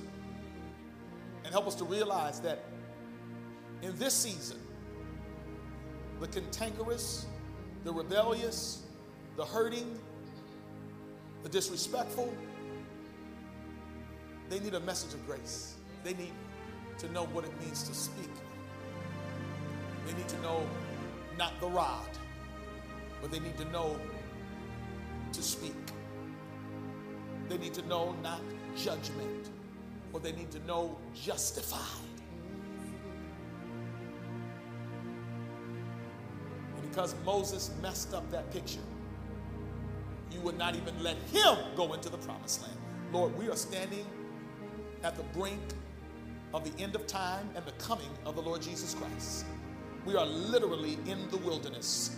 and 1.44 1.52
help 1.52 1.66
us 1.66 1.74
to 1.76 1.84
realize 1.84 2.40
that 2.40 2.64
in 3.82 3.98
this 3.98 4.14
season, 4.14 4.58
the 6.20 6.28
cantankerous, 6.28 7.26
the 7.84 7.92
rebellious, 7.92 8.82
the 9.36 9.44
hurting, 9.44 9.98
the 11.42 11.48
disrespectful, 11.48 12.32
they 14.48 14.60
need 14.60 14.74
a 14.74 14.80
message 14.80 15.14
of 15.14 15.26
grace. 15.26 15.74
They 16.04 16.14
need 16.14 16.32
to 16.98 17.10
know 17.10 17.24
what 17.26 17.44
it 17.44 17.60
means 17.60 17.82
to 17.88 17.94
speak. 17.94 18.30
They 20.06 20.12
need 20.14 20.28
to 20.28 20.40
know 20.42 20.66
not 21.36 21.58
the 21.60 21.66
rod, 21.66 22.08
but 23.20 23.30
they 23.30 23.40
need 23.40 23.56
to 23.58 23.64
know 23.66 23.96
to 25.32 25.42
speak. 25.42 25.74
They 27.48 27.58
need 27.58 27.74
to 27.74 27.86
know 27.86 28.14
not 28.22 28.40
judgment, 28.76 29.50
but 30.12 30.22
they 30.22 30.32
need 30.32 30.50
to 30.52 30.58
know 30.66 30.96
justified. 31.14 32.11
Because 36.92 37.14
Moses 37.24 37.70
messed 37.80 38.12
up 38.12 38.30
that 38.30 38.52
picture, 38.52 38.82
you 40.30 40.42
would 40.42 40.58
not 40.58 40.76
even 40.76 41.02
let 41.02 41.16
him 41.32 41.56
go 41.74 41.94
into 41.94 42.10
the 42.10 42.18
promised 42.18 42.60
land. 42.60 42.76
Lord, 43.14 43.34
we 43.38 43.48
are 43.48 43.56
standing 43.56 44.04
at 45.02 45.16
the 45.16 45.22
brink 45.38 45.62
of 46.52 46.70
the 46.70 46.82
end 46.82 46.94
of 46.94 47.06
time 47.06 47.48
and 47.56 47.64
the 47.64 47.72
coming 47.72 48.10
of 48.26 48.36
the 48.36 48.42
Lord 48.42 48.60
Jesus 48.60 48.92
Christ. 48.92 49.46
We 50.04 50.16
are 50.16 50.26
literally 50.26 50.98
in 51.06 51.30
the 51.30 51.38
wilderness. 51.38 52.14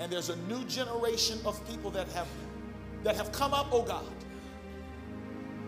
And 0.00 0.12
there's 0.12 0.28
a 0.28 0.36
new 0.36 0.62
generation 0.64 1.38
of 1.46 1.66
people 1.66 1.90
that 1.92 2.06
have 2.08 2.28
that 3.02 3.16
have 3.16 3.32
come 3.32 3.54
up, 3.54 3.68
oh 3.72 3.82
God. 3.82 4.04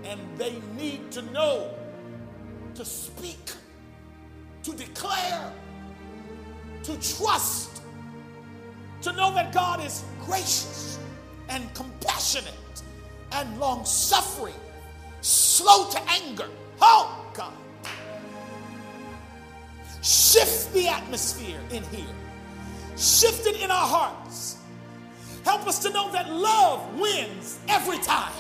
And 0.05 0.21
they 0.37 0.61
need 0.77 1.11
to 1.13 1.23
know 1.33 1.71
to 2.75 2.85
speak, 2.85 3.53
to 4.63 4.75
declare, 4.75 5.51
to 6.83 7.17
trust, 7.17 7.72
to 9.03 9.13
know 9.13 9.35
that 9.35 9.53
God 9.53 9.85
is 9.85 10.05
gracious 10.25 10.99
and 11.49 11.73
compassionate 11.75 12.55
and 13.33 13.59
long 13.59 13.85
suffering, 13.85 14.55
slow 15.21 15.89
to 15.91 16.01
anger. 16.09 16.49
Oh, 16.81 17.27
God. 17.35 17.53
Shift 20.03 20.73
the 20.73 20.89
atmosphere 20.89 21.61
in 21.71 21.83
here, 21.85 22.15
shift 22.97 23.47
it 23.47 23.61
in 23.61 23.71
our 23.71 23.87
hearts. 23.87 24.57
Help 25.45 25.67
us 25.67 25.79
to 25.81 25.91
know 25.91 26.11
that 26.13 26.31
love 26.31 26.99
wins 26.99 27.59
every 27.69 27.99
time. 27.99 28.33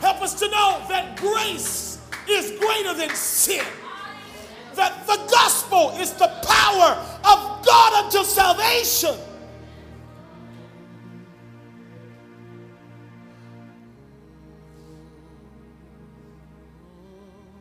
Help 0.00 0.22
us 0.22 0.34
to 0.40 0.46
know 0.48 0.82
that 0.88 1.16
grace 1.16 1.98
is 2.28 2.58
greater 2.58 2.94
than 2.94 3.10
sin. 3.10 3.64
That 4.74 5.06
the 5.06 5.16
gospel 5.30 5.90
is 5.98 6.12
the 6.14 6.28
power 6.46 7.09
of 7.24 7.64
God 7.64 8.04
unto 8.04 8.24
salvation. 8.24 9.16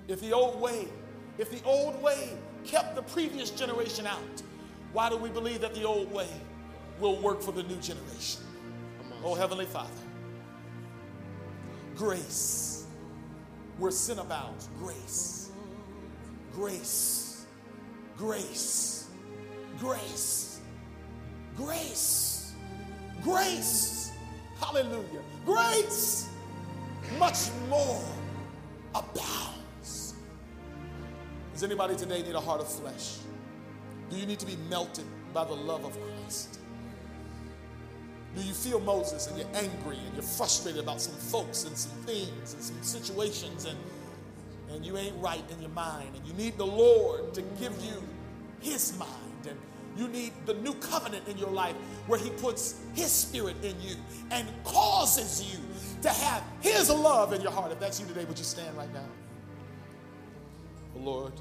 If 0.08 0.22
the 0.22 0.34
old 0.34 0.60
way, 0.60 0.88
if 1.38 1.52
the 1.52 1.64
old 1.64 2.02
way 2.02 2.34
kept 2.66 2.96
the 2.96 3.04
previous 3.04 3.52
generation 3.52 4.08
out, 4.08 4.42
why 4.92 5.10
do 5.10 5.18
we 5.18 5.30
believe 5.30 5.62
that 5.62 5.76
the 5.76 5.84
old 5.84 6.12
way 6.12 6.28
will 7.00 7.22
work 7.22 7.42
for 7.42 7.52
the 7.52 7.64
new 7.64 7.78
generation? 7.78 8.42
Oh, 9.24 9.36
Heavenly 9.36 9.66
Father, 9.66 9.90
grace. 11.96 12.86
Where 13.78 13.92
sin 13.92 14.20
abounds, 14.20 14.70
grace. 14.78 15.52
Grace. 16.54 17.46
Grace. 18.18 19.09
Grace. 19.80 20.60
Grace. 21.56 22.54
Grace. 23.24 24.12
Hallelujah. 24.60 25.22
Grace. 25.46 26.30
Much 27.18 27.50
more 27.70 28.04
abounds. 28.94 30.16
Does 31.54 31.64
anybody 31.64 31.96
today 31.96 32.22
need 32.22 32.36
a 32.36 32.40
heart 32.40 32.60
of 32.60 32.72
flesh? 32.72 33.18
Do 34.10 34.18
you 34.18 34.26
need 34.26 34.40
to 34.40 34.46
be 34.46 34.58
melted 34.70 35.06
by 35.34 35.46
the 35.46 35.54
love 35.54 35.86
of 35.86 35.98
Christ? 36.00 36.60
Do 38.36 38.44
you 38.44 38.54
feel 38.54 38.80
Moses 38.80 39.28
and 39.28 39.38
you're 39.38 39.48
angry 39.56 39.98
and 39.98 40.14
you're 40.14 40.24
frustrated 40.24 40.82
about 40.84 41.02
some 41.02 41.16
folks 41.16 41.64
and 41.64 41.76
some 41.76 41.92
things 42.04 42.54
and 42.54 42.62
some 42.62 42.82
situations 42.82 43.66
and, 43.66 43.78
and 44.72 44.86
you 44.86 44.98
ain't 44.98 45.16
right 45.18 45.44
in 45.52 45.62
your 45.62 45.72
mind 45.72 46.16
and 46.16 46.26
you 46.28 46.34
need 46.34 46.58
the 46.58 46.66
Lord 46.66 47.34
to 47.34 47.42
give 47.60 47.74
you 47.84 48.04
his 48.60 48.98
mind 48.98 49.29
you 50.00 50.08
need 50.08 50.32
the 50.46 50.54
new 50.56 50.74
covenant 50.76 51.28
in 51.28 51.38
your 51.38 51.50
life 51.50 51.76
where 52.08 52.20
he 52.20 52.30
puts 52.30 52.82
his 52.94 53.12
spirit 53.12 53.56
in 53.64 53.80
you 53.82 53.96
and 54.32 54.48
causes 54.64 55.44
you 55.52 55.60
to 56.02 56.10
have 56.10 56.44
his 56.62 56.90
love 56.90 57.34
in 57.34 57.42
your 57.42 57.52
heart. 57.52 57.72
If 57.72 57.80
that's 57.80 58.00
you 58.00 58.08
today, 58.08 58.26
would 58.26 58.38
you 58.38 58.46
stand 58.46 58.76
right 58.78 58.92
now? 58.94 59.06
Lord. 60.96 61.34